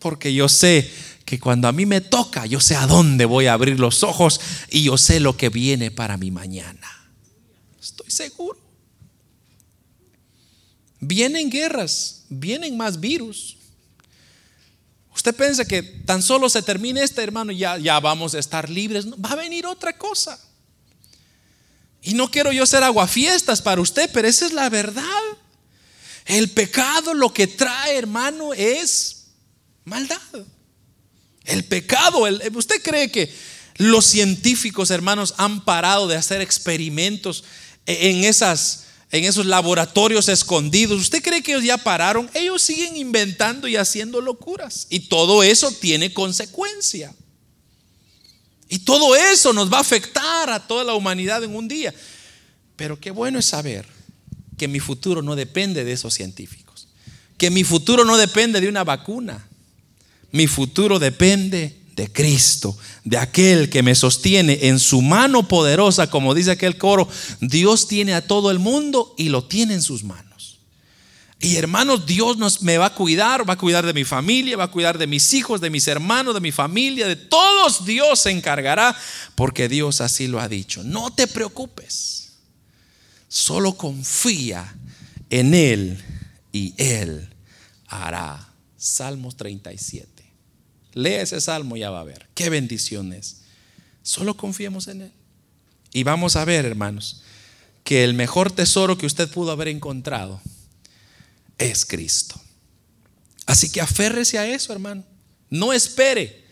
Porque 0.00 0.34
yo 0.34 0.48
sé 0.48 0.90
que 1.24 1.38
cuando 1.38 1.68
a 1.68 1.72
mí 1.72 1.86
me 1.86 2.00
toca, 2.00 2.46
yo 2.46 2.60
sé 2.60 2.74
a 2.74 2.86
dónde 2.86 3.24
voy 3.24 3.46
a 3.46 3.52
abrir 3.52 3.78
los 3.78 4.02
ojos 4.02 4.40
y 4.70 4.82
yo 4.82 4.98
sé 4.98 5.20
lo 5.20 5.36
que 5.36 5.48
viene 5.48 5.90
para 5.90 6.16
mi 6.16 6.30
mañana. 6.30 6.88
Estoy 7.80 8.10
seguro. 8.10 8.58
Vienen 10.98 11.50
guerras, 11.50 12.24
vienen 12.28 12.76
más 12.76 12.98
virus, 12.98 13.56
Usted 15.20 15.34
piensa 15.34 15.66
que 15.66 15.82
tan 15.82 16.22
solo 16.22 16.48
se 16.48 16.62
termine 16.62 17.02
este 17.02 17.22
hermano, 17.22 17.52
ya, 17.52 17.76
ya 17.76 18.00
vamos 18.00 18.34
a 18.34 18.38
estar 18.38 18.70
libres. 18.70 19.06
va 19.06 19.32
a 19.32 19.34
venir 19.34 19.66
otra 19.66 19.96
cosa. 19.98 20.38
Y 22.00 22.14
no 22.14 22.30
quiero 22.30 22.52
yo 22.52 22.64
ser 22.64 22.82
aguafiestas 22.82 23.60
para 23.60 23.82
usted, 23.82 24.08
pero 24.14 24.26
esa 24.26 24.46
es 24.46 24.52
la 24.52 24.70
verdad. 24.70 25.04
El 26.24 26.50
pecado 26.50 27.12
lo 27.12 27.34
que 27.34 27.46
trae, 27.46 27.98
hermano, 27.98 28.54
es 28.54 29.19
maldad. 29.90 30.16
El 31.44 31.64
pecado, 31.64 32.20
usted 32.54 32.82
cree 32.82 33.10
que 33.10 33.30
los 33.76 34.06
científicos, 34.06 34.90
hermanos, 34.90 35.34
han 35.36 35.64
parado 35.64 36.08
de 36.08 36.16
hacer 36.16 36.40
experimentos 36.40 37.44
en 37.86 38.24
esas 38.24 38.84
en 39.12 39.24
esos 39.24 39.46
laboratorios 39.46 40.28
escondidos. 40.28 41.00
¿Usted 41.00 41.22
cree 41.22 41.42
que 41.42 41.52
ellos 41.52 41.64
ya 41.64 41.78
pararon? 41.78 42.30
Ellos 42.32 42.62
siguen 42.62 42.96
inventando 42.96 43.66
y 43.66 43.76
haciendo 43.76 44.20
locuras. 44.20 44.86
Y 44.88 45.00
todo 45.00 45.42
eso 45.42 45.72
tiene 45.72 46.14
consecuencia. 46.14 47.12
Y 48.68 48.78
todo 48.78 49.16
eso 49.16 49.52
nos 49.52 49.72
va 49.72 49.78
a 49.78 49.80
afectar 49.80 50.48
a 50.48 50.64
toda 50.64 50.84
la 50.84 50.94
humanidad 50.94 51.42
en 51.42 51.56
un 51.56 51.66
día. 51.66 51.92
Pero 52.76 53.00
qué 53.00 53.10
bueno 53.10 53.40
es 53.40 53.46
saber 53.46 53.84
que 54.56 54.68
mi 54.68 54.78
futuro 54.78 55.22
no 55.22 55.34
depende 55.34 55.82
de 55.84 55.92
esos 55.92 56.14
científicos. 56.14 56.86
Que 57.36 57.50
mi 57.50 57.64
futuro 57.64 58.04
no 58.04 58.16
depende 58.16 58.60
de 58.60 58.68
una 58.68 58.84
vacuna. 58.84 59.49
Mi 60.32 60.46
futuro 60.46 60.98
depende 60.98 61.80
de 61.96 62.10
Cristo, 62.10 62.76
de 63.04 63.18
aquel 63.18 63.68
que 63.68 63.82
me 63.82 63.94
sostiene 63.94 64.58
en 64.62 64.78
su 64.78 65.02
mano 65.02 65.46
poderosa, 65.46 66.08
como 66.08 66.34
dice 66.34 66.52
aquel 66.52 66.78
coro, 66.78 67.08
Dios 67.40 67.88
tiene 67.88 68.14
a 68.14 68.26
todo 68.26 68.50
el 68.50 68.58
mundo 68.58 69.14
y 69.18 69.28
lo 69.28 69.44
tiene 69.44 69.74
en 69.74 69.82
sus 69.82 70.02
manos. 70.04 70.30
Y 71.42 71.56
hermanos, 71.56 72.04
Dios 72.04 72.62
me 72.62 72.76
va 72.76 72.86
a 72.86 72.94
cuidar, 72.94 73.48
va 73.48 73.54
a 73.54 73.58
cuidar 73.58 73.86
de 73.86 73.94
mi 73.94 74.04
familia, 74.04 74.58
va 74.58 74.64
a 74.64 74.70
cuidar 74.70 74.98
de 74.98 75.06
mis 75.06 75.32
hijos, 75.32 75.60
de 75.62 75.70
mis 75.70 75.88
hermanos, 75.88 76.34
de 76.34 76.40
mi 76.40 76.52
familia, 76.52 77.08
de 77.08 77.16
todos 77.16 77.86
Dios 77.86 78.20
se 78.20 78.30
encargará, 78.30 78.94
porque 79.34 79.68
Dios 79.68 80.02
así 80.02 80.26
lo 80.26 80.38
ha 80.38 80.48
dicho. 80.48 80.84
No 80.84 81.10
te 81.14 81.26
preocupes, 81.26 82.32
solo 83.28 83.74
confía 83.74 84.76
en 85.30 85.54
Él 85.54 86.04
y 86.52 86.74
Él 86.76 87.34
hará. 87.88 88.46
Salmos 88.76 89.36
37. 89.36 90.09
Lee 90.94 91.14
ese 91.14 91.40
salmo 91.40 91.76
y 91.76 91.80
ya 91.80 91.90
va 91.90 92.00
a 92.00 92.04
ver. 92.04 92.28
Qué 92.34 92.50
bendiciones. 92.50 93.42
Solo 94.02 94.36
confiemos 94.36 94.88
en 94.88 95.02
Él. 95.02 95.12
Y 95.92 96.02
vamos 96.04 96.36
a 96.36 96.44
ver, 96.44 96.64
hermanos, 96.64 97.22
que 97.84 98.04
el 98.04 98.14
mejor 98.14 98.50
tesoro 98.52 98.96
que 98.96 99.06
usted 99.06 99.28
pudo 99.28 99.50
haber 99.50 99.68
encontrado 99.68 100.40
es 101.58 101.84
Cristo. 101.84 102.40
Así 103.46 103.70
que 103.70 103.80
aférrese 103.80 104.38
a 104.38 104.48
eso, 104.48 104.72
hermano. 104.72 105.04
No 105.48 105.72
espere 105.72 106.44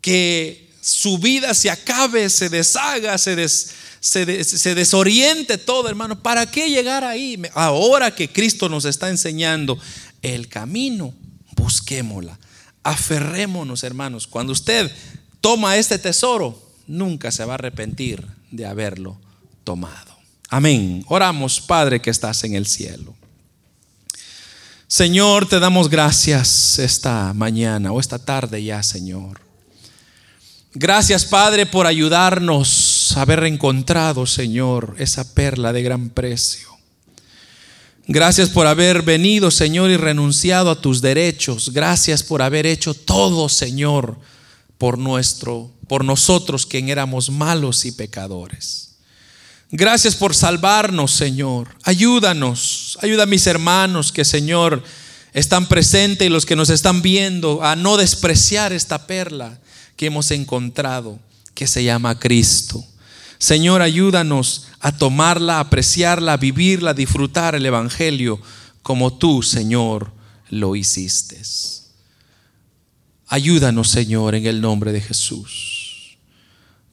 que 0.00 0.70
su 0.80 1.18
vida 1.18 1.54
se 1.54 1.70
acabe, 1.70 2.28
se 2.28 2.48
deshaga, 2.48 3.16
se, 3.18 3.48
se 3.48 4.74
desoriente 4.74 5.58
todo, 5.58 5.88
hermano. 5.88 6.22
¿Para 6.22 6.50
qué 6.50 6.68
llegar 6.68 7.04
ahí? 7.04 7.40
Ahora 7.54 8.14
que 8.14 8.28
Cristo 8.28 8.68
nos 8.68 8.84
está 8.84 9.08
enseñando 9.08 9.78
el 10.22 10.48
camino, 10.48 11.14
busquémosla 11.54 12.38
aferrémonos, 12.82 13.84
hermanos. 13.84 14.26
Cuando 14.26 14.52
usted 14.52 14.90
toma 15.40 15.76
este 15.76 15.98
tesoro, 15.98 16.60
nunca 16.86 17.30
se 17.30 17.44
va 17.44 17.52
a 17.52 17.54
arrepentir 17.54 18.26
de 18.50 18.66
haberlo 18.66 19.18
tomado. 19.64 20.16
Amén. 20.48 21.04
Oramos, 21.08 21.60
Padre 21.60 22.00
que 22.00 22.10
estás 22.10 22.44
en 22.44 22.54
el 22.54 22.66
cielo. 22.66 23.14
Señor, 24.86 25.48
te 25.48 25.58
damos 25.58 25.88
gracias 25.88 26.78
esta 26.78 27.32
mañana 27.32 27.92
o 27.92 28.00
esta 28.00 28.18
tarde 28.18 28.62
ya, 28.62 28.82
Señor. 28.82 29.40
Gracias, 30.74 31.24
Padre, 31.24 31.64
por 31.64 31.86
ayudarnos 31.86 33.14
a 33.16 33.22
haber 33.22 33.44
encontrado, 33.44 34.26
Señor, 34.26 34.94
esa 34.98 35.32
perla 35.34 35.72
de 35.72 35.82
gran 35.82 36.10
precio. 36.10 36.71
Gracias 38.06 38.48
por 38.48 38.66
haber 38.66 39.02
venido, 39.02 39.50
Señor, 39.50 39.90
y 39.90 39.96
renunciado 39.96 40.70
a 40.70 40.80
tus 40.80 41.00
derechos. 41.00 41.72
Gracias 41.72 42.22
por 42.22 42.42
haber 42.42 42.66
hecho 42.66 42.94
todo, 42.94 43.48
Señor, 43.48 44.18
por 44.76 44.98
nuestro, 44.98 45.70
por 45.86 46.04
nosotros 46.04 46.66
quien 46.66 46.88
éramos 46.88 47.30
malos 47.30 47.84
y 47.84 47.92
pecadores. 47.92 48.96
Gracias 49.70 50.16
por 50.16 50.34
salvarnos, 50.34 51.12
Señor. 51.12 51.68
Ayúdanos, 51.84 52.98
ayuda 53.00 53.22
a 53.22 53.26
mis 53.26 53.46
hermanos 53.46 54.12
que, 54.12 54.24
Señor, 54.24 54.82
están 55.32 55.66
presentes 55.66 56.26
y 56.26 56.30
los 56.30 56.44
que 56.44 56.56
nos 56.56 56.70
están 56.70 57.02
viendo 57.02 57.62
a 57.62 57.76
no 57.76 57.96
despreciar 57.96 58.72
esta 58.72 59.06
perla 59.06 59.60
que 59.96 60.06
hemos 60.06 60.30
encontrado, 60.30 61.18
que 61.54 61.66
se 61.66 61.84
llama 61.84 62.18
Cristo. 62.18 62.84
Señor, 63.42 63.82
ayúdanos 63.82 64.68
a 64.78 64.96
tomarla, 64.96 65.58
apreciarla, 65.58 66.34
a 66.34 66.36
vivirla, 66.36 66.92
a 66.92 66.94
disfrutar 66.94 67.56
el 67.56 67.66
Evangelio 67.66 68.40
como 68.82 69.14
tú, 69.14 69.42
Señor, 69.42 70.12
lo 70.48 70.76
hiciste. 70.76 71.42
Ayúdanos, 73.26 73.88
Señor, 73.88 74.36
en 74.36 74.46
el 74.46 74.60
nombre 74.60 74.92
de 74.92 75.00
Jesús. 75.00 76.18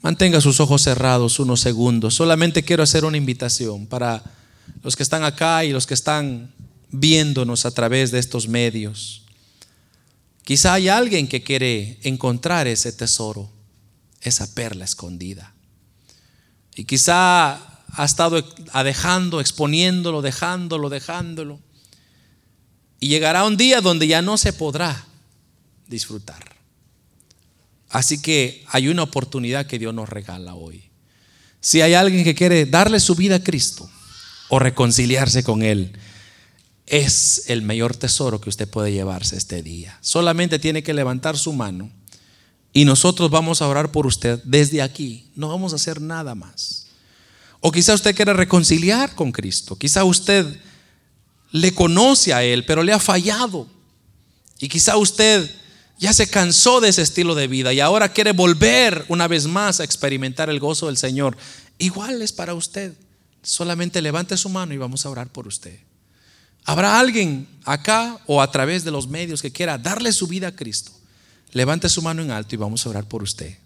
Mantenga 0.02 0.42
sus 0.42 0.60
ojos 0.60 0.82
cerrados 0.82 1.40
unos 1.40 1.60
segundos. 1.60 2.16
Solamente 2.16 2.64
quiero 2.64 2.82
hacer 2.82 3.06
una 3.06 3.18
invitación 3.18 3.86
para 3.86 4.24
los 4.82 4.96
que 4.96 5.04
están 5.04 5.24
acá 5.24 5.64
y 5.66 5.72
los 5.72 5.86
que 5.86 5.94
están 5.94 6.52
viéndonos 6.90 7.68
a 7.68 7.72
través 7.72 8.10
de 8.10 8.18
estos 8.18 8.48
medios. 8.48 9.22
Quizá 10.44 10.74
hay 10.74 10.90
alguien 10.90 11.28
que 11.28 11.44
quiere 11.44 12.00
encontrar 12.02 12.66
ese 12.66 12.92
tesoro, 12.92 13.52
esa 14.22 14.52
perla 14.56 14.86
escondida. 14.86 15.54
Y 16.80 16.86
quizá 16.86 17.56
ha 17.56 18.06
estado 18.06 18.42
dejando, 18.86 19.42
exponiéndolo, 19.42 20.22
dejándolo, 20.22 20.90
dejándolo. 20.90 21.60
Y 23.02 23.10
llegará 23.10 23.44
un 23.44 23.58
día 23.58 23.82
donde 23.82 24.08
ya 24.08 24.22
no 24.22 24.38
se 24.38 24.54
podrá 24.54 25.06
disfrutar. 25.88 26.56
Así 27.90 28.22
que 28.22 28.64
hay 28.70 28.88
una 28.88 29.04
oportunidad 29.04 29.66
que 29.66 29.78
Dios 29.78 29.94
nos 29.94 30.08
regala 30.08 30.56
hoy. 30.56 30.90
Si 31.60 31.82
hay 31.82 31.96
alguien 31.96 32.24
que 32.24 32.34
quiere 32.34 32.66
darle 32.66 33.02
su 33.02 33.14
vida 33.14 33.36
a 33.36 33.44
Cristo 33.44 33.90
o 34.48 34.58
reconciliarse 34.58 35.44
con 35.44 35.62
Él, 35.64 35.92
es 36.86 37.50
el 37.50 37.62
mayor 37.62 37.94
tesoro 37.94 38.40
que 38.40 38.48
usted 38.48 38.70
puede 38.70 38.94
llevarse 38.94 39.36
este 39.36 39.62
día. 39.64 39.98
Solamente 40.00 40.60
tiene 40.60 40.82
que 40.82 40.94
levantar 40.94 41.38
su 41.38 41.52
mano 41.52 41.92
y 42.72 42.86
nosotros 42.86 43.30
vamos 43.30 43.62
a 43.62 43.68
orar 43.68 43.92
por 43.92 44.06
usted 44.06 44.42
desde 44.44 44.82
aquí. 44.82 45.32
No 45.36 45.50
vamos 45.50 45.74
a 45.74 45.78
hacer 45.78 46.00
nada 46.02 46.36
más. 46.36 46.88
O 47.62 47.72
quizá 47.72 47.94
usted 47.94 48.16
quiere 48.16 48.34
reconciliar 48.34 49.16
con 49.16 49.32
Cristo. 49.32 49.76
Quizá 49.76 50.04
usted 50.04 50.46
le 51.52 51.74
conoce 51.74 52.34
a 52.34 52.44
Él, 52.44 52.66
pero 52.66 52.84
le 52.84 52.94
ha 52.94 53.00
fallado. 53.00 53.68
Y 54.60 54.70
quizá 54.70 54.98
usted 54.98 55.50
ya 55.98 56.14
se 56.14 56.30
cansó 56.30 56.80
de 56.80 56.90
ese 56.90 57.02
estilo 57.02 57.36
de 57.36 57.48
vida 57.48 57.74
y 57.74 57.82
ahora 57.82 58.14
quiere 58.14 58.32
volver 58.32 59.04
una 59.10 59.28
vez 59.28 59.48
más 59.48 59.80
a 59.80 59.84
experimentar 59.84 60.50
el 60.50 60.60
gozo 60.60 60.88
del 60.88 60.98
Señor. 60.98 61.36
Igual 61.78 62.22
es 62.22 62.32
para 62.32 62.54
usted. 62.54 62.94
Solamente 63.42 64.02
levante 64.02 64.38
su 64.38 64.50
mano 64.50 64.74
y 64.74 64.78
vamos 64.78 65.06
a 65.06 65.10
orar 65.10 65.30
por 65.30 65.48
usted. 65.48 65.80
¿Habrá 66.66 67.00
alguien 67.00 67.48
acá 67.66 68.20
o 68.28 68.42
a 68.42 68.52
través 68.52 68.84
de 68.84 68.92
los 68.92 69.08
medios 69.08 69.42
que 69.42 69.52
quiera 69.52 69.78
darle 69.78 70.12
su 70.12 70.28
vida 70.28 70.50
a 70.50 70.56
Cristo? 70.56 70.92
Levante 71.52 71.90
su 71.90 72.02
mano 72.02 72.22
en 72.22 72.32
alto 72.32 72.56
y 72.56 72.58
vamos 72.58 72.86
a 72.86 72.90
orar 72.90 73.08
por 73.08 73.24
usted. 73.24 73.58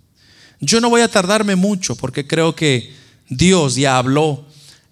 Yo 0.60 0.80
no 0.80 0.90
voy 0.90 1.02
a 1.02 1.08
tardarme 1.08 1.56
mucho 1.56 1.96
porque 1.96 2.26
creo 2.26 2.56
que 2.56 2.94
Dios 3.30 3.76
ya 3.76 3.98
habló 3.98 4.46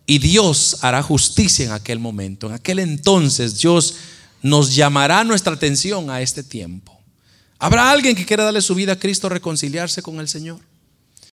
y 0.05 0.19
Dios 0.19 0.77
hará 0.81 1.01
justicia 1.01 1.65
en 1.65 1.71
aquel 1.71 1.99
momento. 1.99 2.47
En 2.47 2.53
aquel 2.53 2.79
entonces 2.79 3.59
Dios 3.59 3.95
nos 4.41 4.75
llamará 4.75 5.23
nuestra 5.23 5.53
atención 5.53 6.09
a 6.09 6.21
este 6.21 6.43
tiempo. 6.43 6.99
¿Habrá 7.59 7.91
alguien 7.91 8.15
que 8.15 8.25
quiera 8.25 8.43
darle 8.43 8.61
su 8.61 8.75
vida 8.75 8.93
a 8.93 8.99
Cristo, 8.99 9.29
reconciliarse 9.29 10.01
con 10.01 10.19
el 10.19 10.27
Señor? 10.27 10.59